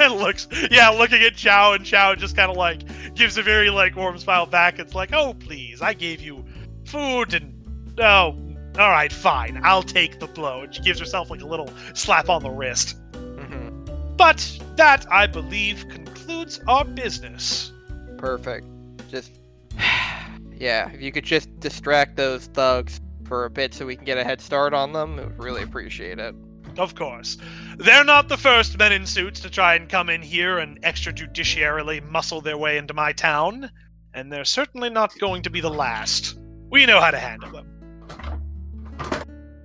and 0.00 0.14
looks 0.20 0.48
yeah, 0.70 0.88
looking 0.88 1.22
at 1.22 1.36
Chow 1.36 1.74
and 1.74 1.84
Chow 1.84 2.14
just 2.14 2.34
kind 2.36 2.50
of 2.50 2.56
like 2.56 2.80
gives 3.14 3.36
a 3.38 3.42
very 3.42 3.70
like 3.70 3.94
warm 3.96 4.18
smile 4.18 4.46
back. 4.46 4.78
It's 4.78 4.94
like, 4.94 5.10
"Oh, 5.12 5.34
please. 5.34 5.82
I 5.82 5.92
gave 5.94 6.20
you 6.20 6.44
food 6.84 7.34
and 7.34 7.54
oh, 8.00 8.32
all 8.78 8.90
right, 8.90 9.12
fine. 9.12 9.60
I'll 9.64 9.82
take 9.82 10.20
the 10.20 10.26
blow." 10.26 10.62
And 10.62 10.74
she 10.74 10.82
gives 10.82 10.98
herself 11.00 11.30
like 11.30 11.40
a 11.42 11.46
little 11.46 11.70
slap 11.94 12.28
on 12.28 12.42
the 12.42 12.50
wrist. 12.50 12.96
mhm, 13.12 14.16
But 14.16 14.58
that, 14.76 15.06
I 15.10 15.26
believe, 15.26 15.88
concludes 15.88 16.60
our 16.68 16.84
business. 16.84 17.72
perfect. 18.18 18.66
Just 19.10 19.32
yeah, 20.58 20.90
if 20.90 21.00
you 21.00 21.10
could 21.12 21.24
just 21.24 21.48
distract 21.60 22.16
those 22.16 22.46
thugs 22.46 23.00
for 23.24 23.44
a 23.44 23.50
bit 23.50 23.72
so 23.74 23.86
we 23.86 23.96
can 23.96 24.04
get 24.04 24.18
a 24.18 24.24
head 24.24 24.40
start 24.40 24.74
on 24.74 24.92
them, 24.92 25.18
I 25.18 25.22
would 25.24 25.38
really 25.42 25.62
appreciate 25.62 26.18
it. 26.18 26.34
Of 26.78 26.94
course. 26.94 27.36
They're 27.78 28.04
not 28.04 28.28
the 28.28 28.36
first 28.36 28.78
men 28.78 28.92
in 28.92 29.06
suits 29.06 29.40
to 29.40 29.50
try 29.50 29.74
and 29.74 29.88
come 29.88 30.08
in 30.08 30.22
here 30.22 30.58
and 30.58 30.80
extrajudiciarily 30.82 32.02
muscle 32.10 32.40
their 32.40 32.56
way 32.58 32.76
into 32.78 32.94
my 32.94 33.12
town, 33.12 33.70
and 34.14 34.32
they're 34.32 34.44
certainly 34.44 34.90
not 34.90 35.16
going 35.18 35.42
to 35.42 35.50
be 35.50 35.60
the 35.60 35.70
last. 35.70 36.38
We 36.70 36.86
know 36.86 37.00
how 37.00 37.10
to 37.10 37.18
handle 37.18 37.50
them. 37.50 37.66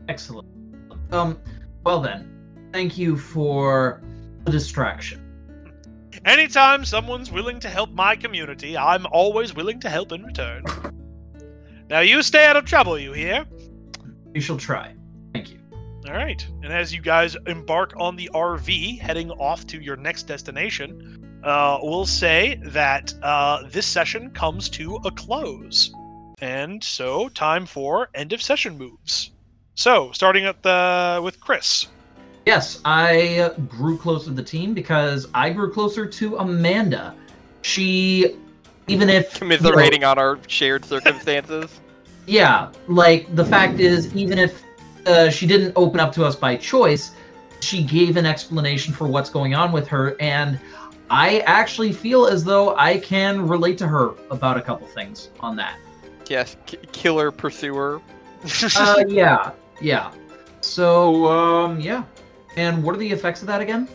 Excellent. 0.08 0.48
Um, 1.12 1.40
well 1.84 2.02
then, 2.02 2.70
thank 2.72 2.98
you 2.98 3.18
for 3.18 4.02
the 4.44 4.52
distraction. 4.52 5.22
Anytime 6.26 6.86
someone's 6.86 7.32
willing 7.32 7.60
to 7.60 7.70
help 7.70 7.92
my 7.92 8.16
community, 8.16 8.78
I'm 8.78 9.06
always 9.08 9.54
willing 9.54 9.80
to 9.82 9.90
help 9.90 10.12
in 10.12 10.24
return. 10.24 10.64
Now 11.90 12.00
you 12.00 12.24
stay 12.24 12.46
out 12.48 12.58
of 12.58 12.66
trouble, 12.66 12.98
you 12.98 13.14
hear? 13.14 13.46
We 14.34 14.42
shall 14.42 14.58
try. 14.58 14.96
Thank 15.34 15.52
you. 15.52 15.60
All 16.08 16.14
right. 16.14 16.46
And 16.64 16.74
as 16.74 16.94
you 16.94 17.02
guys 17.02 17.38
embark 17.46 17.94
on 17.98 18.16
the 18.16 18.30
RV 18.34 19.00
heading 19.00 19.32
off 19.32 19.68
to 19.68 19.80
your 19.80 19.96
next 19.96 20.24
destination, 20.24 21.42
uh, 21.44 21.80
we'll 21.82 22.08
say 22.08 22.60
that 22.64 23.14
uh, 23.22 23.64
this 23.70 23.86
session 23.86 24.32
comes 24.32 24.68
to 24.70 24.96
a 25.06 25.12
close. 25.12 25.94
And 26.40 26.84
so, 26.84 27.30
time 27.30 27.66
for 27.66 28.10
end 28.14 28.34
of 28.34 28.42
session 28.42 28.78
moves. 28.78 29.32
So, 29.76 30.12
starting 30.12 30.46
at 30.46 30.62
the 30.64 31.22
with 31.24 31.40
Chris. 31.40 31.88
Yes, 32.46 32.80
I 32.86 33.52
grew 33.70 33.98
closer 33.98 34.26
to 34.26 34.32
the 34.32 34.44
team 34.44 34.74
because 34.74 35.28
I 35.34 35.50
grew 35.50 35.72
closer 35.72 36.06
to 36.06 36.38
Amanda. 36.38 37.16
She, 37.62 38.38
even 38.88 39.10
if 39.10 39.24
you 39.42 39.48
know, 39.48 39.56
Commiserating 39.58 40.04
on 40.04 40.20
our 40.20 40.38
shared 40.48 40.86
circumstances. 40.86 41.80
yeah, 42.28 42.72
like 42.88 43.34
the 43.36 43.46
fact 43.46 43.80
is, 43.80 44.16
even 44.16 44.38
if 44.38 44.64
uh, 45.08 45.30
she 45.30 45.48
didn't 45.48 45.74
open 45.76 46.00
up 46.00 46.14
to 46.14 46.24
us 46.24 46.36
by 46.36 46.56
choice, 46.56 47.12
she 47.62 47.84
gave 47.84 48.18
an 48.18 48.26
explanation 48.26 48.94
for 48.94 49.08
what's 49.08 49.30
going 49.30 49.56
on 49.56 49.72
with 49.72 49.88
her, 49.88 50.16
and 50.20 50.60
I 51.10 51.40
actually 51.42 51.92
feel 51.92 52.28
as 52.28 52.44
though 52.44 52.76
I 52.76 52.98
can 52.98 53.48
relate 53.48 53.78
to 53.80 53.88
her 53.88 54.14
about 54.30 54.58
a 54.58 54.62
couple 54.62 54.88
things 54.88 55.30
on 55.40 55.56
that. 55.56 55.78
Yes, 56.30 56.56
k- 56.66 56.78
killer 56.92 57.32
pursuer. 57.32 58.02
Uh, 58.78 59.04
yeah, 59.08 59.52
yeah. 59.82 60.12
So, 60.62 61.26
um, 61.26 61.80
yeah. 61.80 62.04
And 62.58 62.84
what 62.84 62.94
are 62.94 63.00
the 63.00 63.12
effects 63.12 63.42
of 63.42 63.48
that 63.48 63.60
again? 63.60 63.88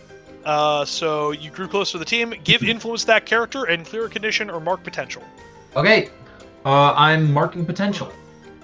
Uh, 0.44 0.84
so 0.84 1.30
you 1.30 1.50
grew 1.50 1.68
close 1.68 1.92
to 1.92 1.98
the 1.98 2.04
team. 2.04 2.34
Give 2.42 2.62
influence 2.64 3.04
that 3.04 3.26
character 3.26 3.64
and 3.64 3.86
clear 3.86 4.06
a 4.06 4.08
condition 4.10 4.50
or 4.50 4.60
mark 4.60 4.82
potential. 4.82 5.22
Okay, 5.76 6.08
uh, 6.64 6.92
I'm 6.96 7.32
marking 7.32 7.64
potential. 7.64 8.12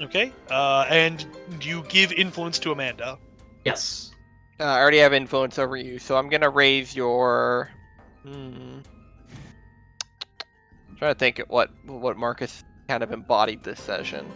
Okay. 0.01 0.33
Uh, 0.51 0.87
and 0.89 1.25
you 1.63 1.83
give 1.89 2.13
influence 2.13 2.59
to 2.61 2.73
Amanda. 2.73 3.19
Yes. 3.65 4.11
Uh, 4.61 4.65
I 4.65 4.81
already 4.81 4.99
have 4.99 5.13
influence 5.13 5.59
over 5.59 5.77
you, 5.77 5.99
so 5.99 6.17
I'm 6.17 6.29
gonna 6.29 6.51
raise 6.51 6.95
your. 6.95 7.71
Hmm. 8.23 8.79
trying 10.99 11.15
to 11.15 11.19
think 11.19 11.39
of 11.39 11.49
what 11.49 11.71
what 11.85 12.17
Marcus 12.17 12.65
kind 12.89 13.03
of 13.03 13.13
embodied 13.13 13.63
this 13.63 13.81
session. 13.81 14.27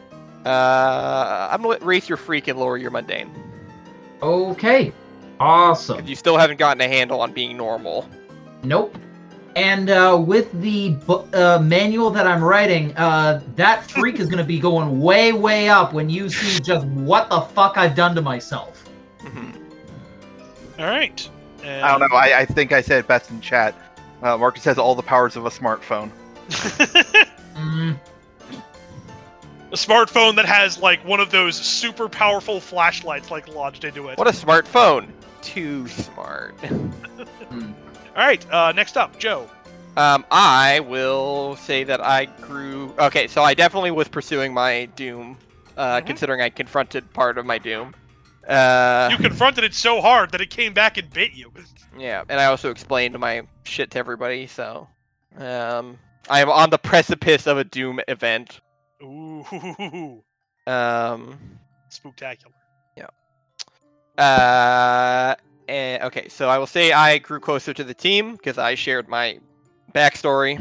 Uh, 0.44 1.48
I'm 1.50 1.62
gonna 1.62 1.78
raise 1.84 2.08
your 2.08 2.16
freak 2.18 2.48
and 2.48 2.58
lower 2.58 2.76
your 2.76 2.90
mundane. 2.90 3.30
Okay. 4.22 4.92
Awesome. 5.38 6.06
you 6.06 6.16
still 6.16 6.36
haven't 6.36 6.58
gotten 6.58 6.80
a 6.82 6.88
handle 6.88 7.20
on 7.20 7.32
being 7.32 7.56
normal. 7.56 8.08
Nope. 8.62 8.96
And 9.56 9.88
uh, 9.88 10.22
with 10.24 10.52
the 10.60 10.90
bu- 11.06 11.26
uh, 11.34 11.58
manual 11.62 12.10
that 12.10 12.26
I'm 12.26 12.44
writing, 12.44 12.94
uh, 12.96 13.40
that 13.56 13.90
freak 13.90 14.20
is 14.20 14.26
going 14.26 14.38
to 14.38 14.44
be 14.44 14.60
going 14.60 15.00
way, 15.00 15.32
way 15.32 15.68
up 15.68 15.92
when 15.92 16.10
you 16.10 16.28
see 16.28 16.60
just 16.60 16.86
what 16.88 17.30
the 17.30 17.40
fuck 17.40 17.76
I've 17.78 17.96
done 17.96 18.14
to 18.14 18.22
myself. 18.22 18.84
Mhm. 19.20 19.54
All 20.78 20.86
right. 20.86 21.28
And... 21.64 21.84
I 21.84 21.90
don't 21.90 22.00
know. 22.00 22.16
I, 22.16 22.40
I 22.40 22.44
think 22.44 22.72
I 22.72 22.82
said 22.82 23.00
it 23.00 23.08
best 23.08 23.30
in 23.30 23.40
chat. 23.40 23.74
Uh, 24.22 24.36
Marcus 24.36 24.62
has 24.64 24.78
all 24.78 24.94
the 24.94 25.02
powers 25.02 25.36
of 25.36 25.46
a 25.46 25.50
smartphone. 25.50 26.10
Mm, 27.60 27.98
a 29.72 29.76
smartphone 29.76 30.36
that 30.36 30.46
has 30.46 30.78
like 30.78 31.04
one 31.04 31.20
of 31.20 31.30
those 31.30 31.56
super 31.56 32.08
powerful 32.08 32.60
flashlights 32.60 33.30
like 33.30 33.48
lodged 33.48 33.84
into 33.84 34.08
it. 34.08 34.18
What 34.18 34.28
a 34.28 34.32
smartphone! 34.32 35.08
Too 35.42 35.86
smart. 35.88 36.56
mm. 36.62 37.74
All 38.16 38.26
right. 38.26 38.44
Uh, 38.52 38.72
next 38.72 38.96
up, 38.96 39.18
Joe. 39.18 39.48
Um, 39.96 40.24
I 40.30 40.80
will 40.80 41.56
say 41.56 41.84
that 41.84 42.00
I 42.00 42.26
grew. 42.26 42.94
Okay, 42.98 43.26
so 43.26 43.42
I 43.42 43.54
definitely 43.54 43.90
was 43.90 44.08
pursuing 44.08 44.54
my 44.54 44.86
doom, 44.96 45.36
uh, 45.76 46.00
Mhm. 46.00 46.06
considering 46.06 46.40
I 46.40 46.48
confronted 46.50 47.12
part 47.12 47.38
of 47.38 47.46
my 47.46 47.58
doom. 47.58 47.94
Uh, 48.48 49.08
You 49.12 49.18
confronted 49.18 49.64
it 49.64 49.74
so 49.74 50.00
hard 50.00 50.32
that 50.32 50.40
it 50.40 50.50
came 50.50 50.72
back 50.72 50.96
and 50.96 51.10
bit 51.10 51.32
you. 51.32 51.52
yeah, 51.98 52.22
and 52.28 52.40
I 52.40 52.46
also 52.46 52.70
explained 52.70 53.18
my 53.18 53.42
shit 53.64 53.90
to 53.92 53.98
everybody. 53.98 54.46
So, 54.46 54.88
um, 55.38 55.98
I 56.28 56.40
am 56.40 56.50
on 56.50 56.70
the 56.70 56.78
precipice 56.78 57.46
of 57.46 57.58
a 57.58 57.64
doom 57.64 58.00
event. 58.08 58.60
Ooh, 59.02 60.22
Um, 60.66 61.38
spectacular. 61.88 62.54
Yeah. 62.96 63.06
Uh, 64.22 65.34
and, 65.68 66.02
okay, 66.04 66.28
so 66.28 66.48
I 66.48 66.58
will 66.58 66.66
say 66.66 66.92
I 66.92 67.18
grew 67.18 67.40
closer 67.40 67.72
to 67.72 67.84
the 67.84 67.94
team 67.94 68.32
because 68.32 68.58
I 68.58 68.74
shared 68.74 69.08
my 69.08 69.38
backstory. 69.94 70.58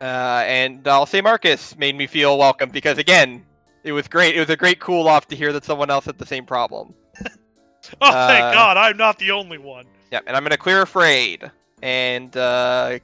Uh, 0.00 0.44
and 0.46 0.86
I'll 0.88 1.06
say 1.06 1.20
Marcus 1.20 1.76
made 1.76 1.96
me 1.96 2.06
feel 2.06 2.38
welcome 2.38 2.70
because 2.70 2.98
again, 2.98 3.44
it 3.84 3.92
was 3.92 4.08
great. 4.08 4.36
It 4.36 4.40
was 4.40 4.50
a 4.50 4.56
great 4.56 4.80
cool 4.80 5.08
off 5.08 5.26
to 5.28 5.36
hear 5.36 5.52
that 5.52 5.64
someone 5.64 5.90
else 5.90 6.04
had 6.06 6.18
the 6.18 6.26
same 6.26 6.46
problem. 6.46 6.94
Oh, 8.02 8.10
thank 8.10 8.44
Uh, 8.44 8.52
God, 8.52 8.76
I'm 8.76 8.96
not 8.98 9.18
the 9.18 9.30
only 9.32 9.58
one. 9.58 9.86
Yeah, 10.12 10.20
and 10.26 10.36
I'm 10.36 10.42
gonna 10.42 10.58
clear 10.58 10.82
afraid 10.82 11.50
and 11.82 12.36
uh, 12.36 12.98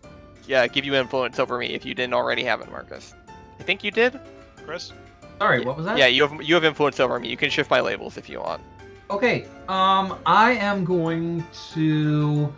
yeah, 0.47 0.67
give 0.69 0.85
you 0.85 0.95
influence 0.95 1.39
over 1.39 1.59
me 1.59 1.69
if 1.69 1.85
you 1.85 1.95
didn't 1.95 2.15
already 2.15 2.45
have 2.45 2.61
it, 2.61 2.71
Marcus. 2.71 3.15
I 3.59 3.63
think 3.63 3.83
you 3.83 3.91
did. 3.91 4.21
Chris? 4.67 4.93
Sorry, 5.39 5.65
what 5.65 5.77
was 5.77 5.87
that? 5.87 5.99
Yeah, 5.99 6.07
you 6.07 6.27
have 6.27 6.43
you 6.43 6.55
have 6.55 6.65
influence 6.65 6.99
over 6.99 7.19
me. 7.21 7.29
You 7.29 7.37
can 7.37 7.51
shift 7.51 7.71
my 7.71 7.81
labels 7.81 8.17
if 8.17 8.29
you 8.29 8.41
want. 8.41 8.63
Okay. 9.11 9.47
Um, 9.69 10.19
I 10.27 10.53
am 10.53 10.85
going 10.85 11.47
to 11.75 12.53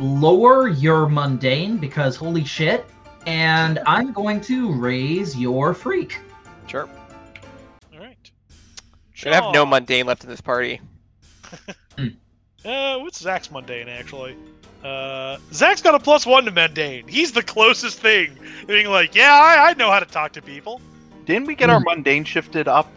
lower 0.00 0.68
your 0.68 1.08
mundane 1.08 1.76
because 1.76 2.16
holy 2.16 2.44
shit, 2.44 2.84
and 3.26 3.78
I'm 3.86 4.12
going 4.12 4.40
to 4.42 4.72
raise 4.72 5.36
your 5.36 5.74
freak. 5.74 6.18
Sure. 6.66 6.88
All 7.92 8.00
right. 8.00 8.30
Should 9.12 9.34
have 9.34 9.52
no 9.52 9.64
mundane 9.66 10.06
left 10.06 10.24
in 10.24 10.30
this 10.30 10.40
party. 10.40 10.80
Uh, 12.64 12.98
what's 12.98 13.18
Zach's 13.18 13.50
mundane 13.50 13.88
actually? 13.88 14.36
Uh, 14.84 15.36
Zach's 15.52 15.82
got 15.82 15.96
a 15.96 15.98
plus 15.98 16.24
one 16.24 16.44
to 16.44 16.50
mundane. 16.50 17.08
He's 17.08 17.32
the 17.32 17.42
closest 17.42 17.98
thing. 17.98 18.38
Being 18.66 18.88
like, 18.88 19.16
yeah, 19.16 19.32
I, 19.32 19.70
I 19.70 19.74
know 19.74 19.90
how 19.90 19.98
to 19.98 20.06
talk 20.06 20.32
to 20.34 20.42
people. 20.42 20.80
Didn't 21.24 21.46
we 21.46 21.54
get 21.54 21.70
our 21.70 21.80
mundane 21.80 22.24
shifted 22.24 22.68
up? 22.68 22.90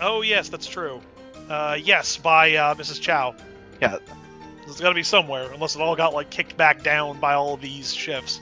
Oh 0.00 0.22
yes, 0.22 0.48
that's 0.48 0.66
true. 0.66 1.00
Uh, 1.48 1.76
yes, 1.80 2.16
by 2.16 2.54
uh, 2.54 2.74
Mrs. 2.74 3.00
Chow. 3.00 3.34
Yeah. 3.80 3.98
It's 4.66 4.80
got 4.80 4.90
to 4.90 4.94
be 4.94 5.02
somewhere, 5.02 5.50
unless 5.52 5.74
it 5.74 5.82
all 5.82 5.96
got 5.96 6.14
like 6.14 6.30
kicked 6.30 6.56
back 6.56 6.82
down 6.82 7.18
by 7.18 7.34
all 7.34 7.54
of 7.54 7.60
these 7.60 7.92
shifts. 7.92 8.40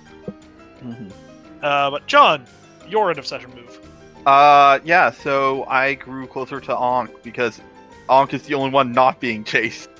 Mhm. 0.83 1.11
Uh, 1.63 1.91
but 1.91 2.07
John, 2.07 2.47
your 2.87 3.11
end 3.11 3.19
of 3.19 3.27
session 3.27 3.51
move. 3.55 3.81
Uh, 4.27 4.79
yeah. 4.85 5.11
So 5.11 5.65
I 5.65 5.95
grew 5.95 6.27
closer 6.27 6.61
to 6.61 6.77
Ankh 6.77 7.23
because 7.23 7.61
Ankh 8.11 8.35
is 8.35 8.43
the 8.43 8.55
only 8.55 8.71
one 8.71 8.93
not 8.93 9.21
being 9.21 9.45
chased. 9.45 9.89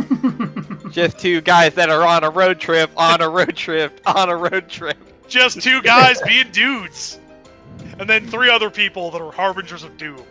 Just 0.90 1.18
two 1.18 1.40
guys 1.40 1.74
that 1.74 1.90
are 1.90 2.06
on 2.06 2.24
a 2.24 2.30
road 2.30 2.60
trip, 2.60 2.90
on 2.96 3.20
a 3.20 3.28
road 3.28 3.56
trip, 3.56 4.00
on 4.06 4.28
a 4.28 4.36
road 4.36 4.68
trip. 4.68 4.96
Just 5.32 5.62
two 5.62 5.80
guys 5.80 6.20
being 6.22 6.50
dudes, 6.52 7.18
and 7.98 8.08
then 8.08 8.26
three 8.28 8.50
other 8.50 8.68
people 8.70 9.10
that 9.10 9.22
are 9.22 9.32
harbingers 9.32 9.82
of 9.82 9.96
doom. 9.96 10.22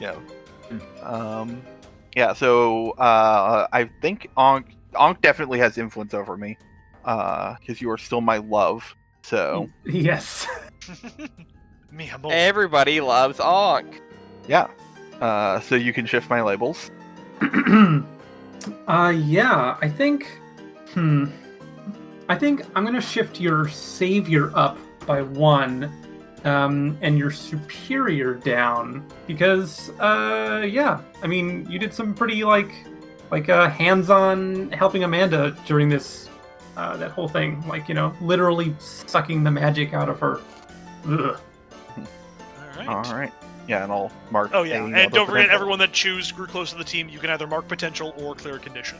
Yeah. 0.00 0.16
Um, 1.02 1.62
yeah. 2.16 2.32
So 2.32 2.92
uh, 2.92 3.66
I 3.72 3.84
think 4.00 4.30
Ankh 4.38 4.74
Ankh 4.98 5.20
definitely 5.20 5.58
has 5.58 5.76
influence 5.76 6.14
over 6.14 6.36
me. 6.36 6.56
Uh, 7.04 7.56
because 7.60 7.82
you 7.82 7.90
are 7.90 7.98
still 7.98 8.22
my 8.22 8.38
love. 8.38 8.94
So 9.22 9.68
yes. 9.84 10.46
Me, 11.92 12.10
Everybody 12.30 13.00
loves 13.00 13.38
Ankh. 13.40 14.00
yeah. 14.48 14.68
Uh, 15.20 15.60
so 15.60 15.74
you 15.76 15.92
can 15.92 16.06
shift 16.06 16.28
my 16.28 16.42
labels. 16.42 16.90
uh, 18.88 19.14
yeah, 19.14 19.76
I 19.80 19.88
think. 19.88 20.26
Hmm. 20.92 21.26
I 22.28 22.36
think 22.36 22.62
I'm 22.74 22.84
gonna 22.84 23.00
shift 23.00 23.40
your 23.40 23.68
savior 23.68 24.50
up 24.56 24.78
by 25.06 25.22
one, 25.22 25.92
um, 26.44 26.96
and 27.00 27.18
your 27.18 27.30
superior 27.30 28.34
down 28.34 29.04
because, 29.26 29.90
uh, 30.00 30.66
yeah. 30.68 31.00
I 31.22 31.26
mean, 31.26 31.66
you 31.70 31.78
did 31.78 31.92
some 31.92 32.14
pretty 32.14 32.44
like, 32.44 32.70
like 33.30 33.48
uh, 33.48 33.68
hands-on 33.68 34.70
helping 34.72 35.04
Amanda 35.04 35.56
during 35.66 35.88
this, 35.88 36.28
uh, 36.76 36.96
that 36.98 37.10
whole 37.10 37.28
thing. 37.28 37.66
Like, 37.66 37.88
you 37.88 37.94
know, 37.94 38.14
literally 38.20 38.74
sucking 38.78 39.42
the 39.42 39.50
magic 39.50 39.94
out 39.94 40.08
of 40.08 40.20
her. 40.20 40.40
Ugh. 41.06 41.40
all 41.98 42.06
right. 42.76 42.88
All 42.88 43.14
right. 43.14 43.32
Yeah, 43.66 43.82
and 43.82 43.90
I'll 43.90 44.12
mark. 44.30 44.50
Oh 44.52 44.62
yeah, 44.62 44.84
and 44.84 44.92
don't 44.92 45.26
forget, 45.26 45.26
potential. 45.26 45.54
everyone 45.54 45.78
that 45.78 45.92
choose 45.92 46.30
grew 46.30 46.46
close 46.46 46.70
to 46.72 46.76
the 46.76 46.84
team, 46.84 47.08
you 47.08 47.18
can 47.18 47.30
either 47.30 47.46
mark 47.46 47.66
potential 47.66 48.14
or 48.18 48.34
clear 48.34 48.58
condition. 48.58 48.98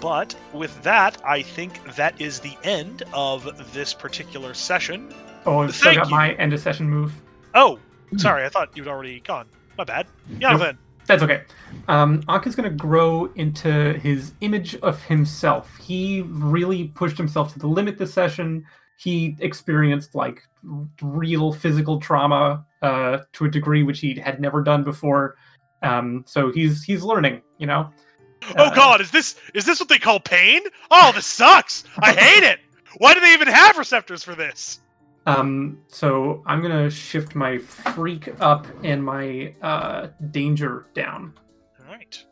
But 0.00 0.34
with 0.52 0.82
that, 0.82 1.18
I 1.24 1.42
think 1.42 1.82
that 1.96 2.18
is 2.20 2.40
the 2.40 2.56
end 2.64 3.02
of 3.12 3.72
this 3.72 3.92
particular 3.92 4.54
session. 4.54 5.12
Oh, 5.46 5.60
I've 5.60 5.74
still 5.74 5.92
Thank 5.92 5.98
got 6.02 6.10
you. 6.10 6.16
my 6.16 6.32
end 6.34 6.52
of 6.52 6.60
session 6.60 6.88
move. 6.88 7.12
Oh, 7.54 7.78
sorry, 8.16 8.44
I 8.44 8.48
thought 8.48 8.76
you'd 8.76 8.88
already 8.88 9.20
gone. 9.20 9.46
My 9.76 9.84
bad. 9.84 10.06
Yeah, 10.38 10.52
Nope. 10.52 10.60
then. 10.60 10.78
That's 11.06 11.22
okay. 11.22 11.42
Um, 11.88 12.22
Anka's 12.28 12.54
going 12.54 12.70
to 12.70 12.76
grow 12.76 13.30
into 13.34 13.94
his 13.94 14.32
image 14.42 14.76
of 14.76 15.02
himself. 15.02 15.76
He 15.78 16.22
really 16.28 16.88
pushed 16.88 17.16
himself 17.18 17.52
to 17.54 17.58
the 17.58 17.66
limit 17.66 17.98
this 17.98 18.14
session. 18.14 18.64
He 18.96 19.34
experienced 19.40 20.14
like 20.14 20.42
r- 20.70 20.86
real 21.02 21.52
physical 21.52 21.98
trauma 21.98 22.64
uh, 22.82 23.18
to 23.32 23.46
a 23.46 23.50
degree 23.50 23.82
which 23.82 23.98
he 24.00 24.14
had 24.20 24.40
never 24.40 24.62
done 24.62 24.84
before. 24.84 25.36
Um, 25.82 26.22
so 26.26 26.52
he's 26.52 26.84
he's 26.84 27.02
learning, 27.02 27.40
you 27.58 27.66
know. 27.66 27.90
Oh 28.56 28.64
Uh, 28.66 28.74
God, 28.74 29.00
is 29.00 29.10
this 29.10 29.36
is 29.54 29.64
this 29.64 29.80
what 29.80 29.88
they 29.88 29.98
call 29.98 30.20
pain? 30.20 30.60
Oh, 30.90 31.12
this 31.14 31.26
sucks. 31.26 31.84
I 31.98 32.12
hate 32.12 32.42
it. 32.44 32.60
Why 32.98 33.14
do 33.14 33.20
they 33.20 33.32
even 33.32 33.48
have 33.48 33.78
receptors 33.78 34.24
for 34.24 34.34
this? 34.34 34.80
Um, 35.26 35.78
so 35.88 36.42
I'm 36.46 36.62
gonna 36.62 36.90
shift 36.90 37.34
my 37.34 37.58
freak 37.58 38.30
up 38.40 38.66
and 38.82 39.04
my 39.04 39.54
uh, 39.62 40.08
danger 40.30 40.86
down. 40.94 41.34
All 41.78 41.86
right. 41.94 42.22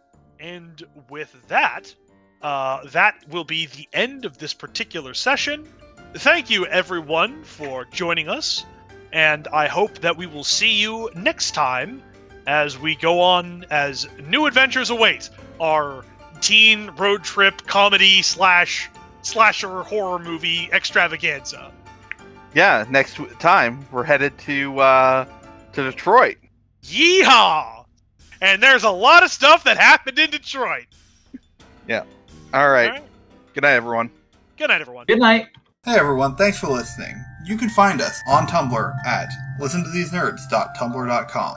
And 0.40 0.82
with 1.10 1.36
that, 1.48 1.94
uh, 2.42 2.86
that 2.88 3.16
will 3.28 3.44
be 3.44 3.66
the 3.66 3.88
end 3.92 4.24
of 4.24 4.38
this 4.38 4.54
particular 4.54 5.12
session. 5.14 5.68
Thank 6.14 6.48
you, 6.48 6.64
everyone, 6.66 7.44
for 7.44 7.84
joining 7.92 8.28
us. 8.28 8.64
And 9.12 9.46
I 9.48 9.66
hope 9.66 9.98
that 9.98 10.16
we 10.16 10.26
will 10.26 10.44
see 10.44 10.72
you 10.72 11.10
next 11.14 11.52
time 11.52 12.02
as 12.48 12.78
we 12.78 12.96
go 12.96 13.20
on 13.20 13.66
as 13.70 14.08
new 14.26 14.46
adventures 14.46 14.88
await 14.88 15.28
our 15.60 16.02
teen 16.40 16.90
road 16.96 17.22
trip 17.22 17.66
comedy 17.66 18.22
slash 18.22 18.88
slasher 19.22 19.82
horror 19.82 20.18
movie 20.18 20.70
extravaganza. 20.72 21.70
Yeah, 22.54 22.86
next 22.88 23.18
time 23.38 23.86
we're 23.92 24.02
headed 24.02 24.36
to 24.38 24.80
uh 24.80 25.26
to 25.74 25.82
Detroit. 25.84 26.38
Yeehaw! 26.84 27.84
And 28.40 28.62
there's 28.62 28.84
a 28.84 28.90
lot 28.90 29.22
of 29.22 29.30
stuff 29.30 29.62
that 29.64 29.76
happened 29.76 30.18
in 30.18 30.30
Detroit. 30.30 30.86
All 32.54 32.70
right. 32.70 32.88
All 32.88 32.96
right. 32.96 33.04
Good 33.52 33.62
night, 33.62 33.74
everyone. 33.74 34.10
Good 34.56 34.68
night, 34.68 34.80
everyone. 34.80 35.04
Good 35.06 35.18
night. 35.18 35.48
Hey 35.84 35.96
everyone, 35.96 36.34
thanks 36.36 36.58
for 36.58 36.68
listening. 36.68 37.14
You 37.44 37.56
can 37.56 37.70
find 37.70 38.00
us 38.00 38.20
on 38.28 38.46
Tumblr 38.46 39.06
at 39.06 39.28
listentothesenerds.tumblr.com 39.60 41.56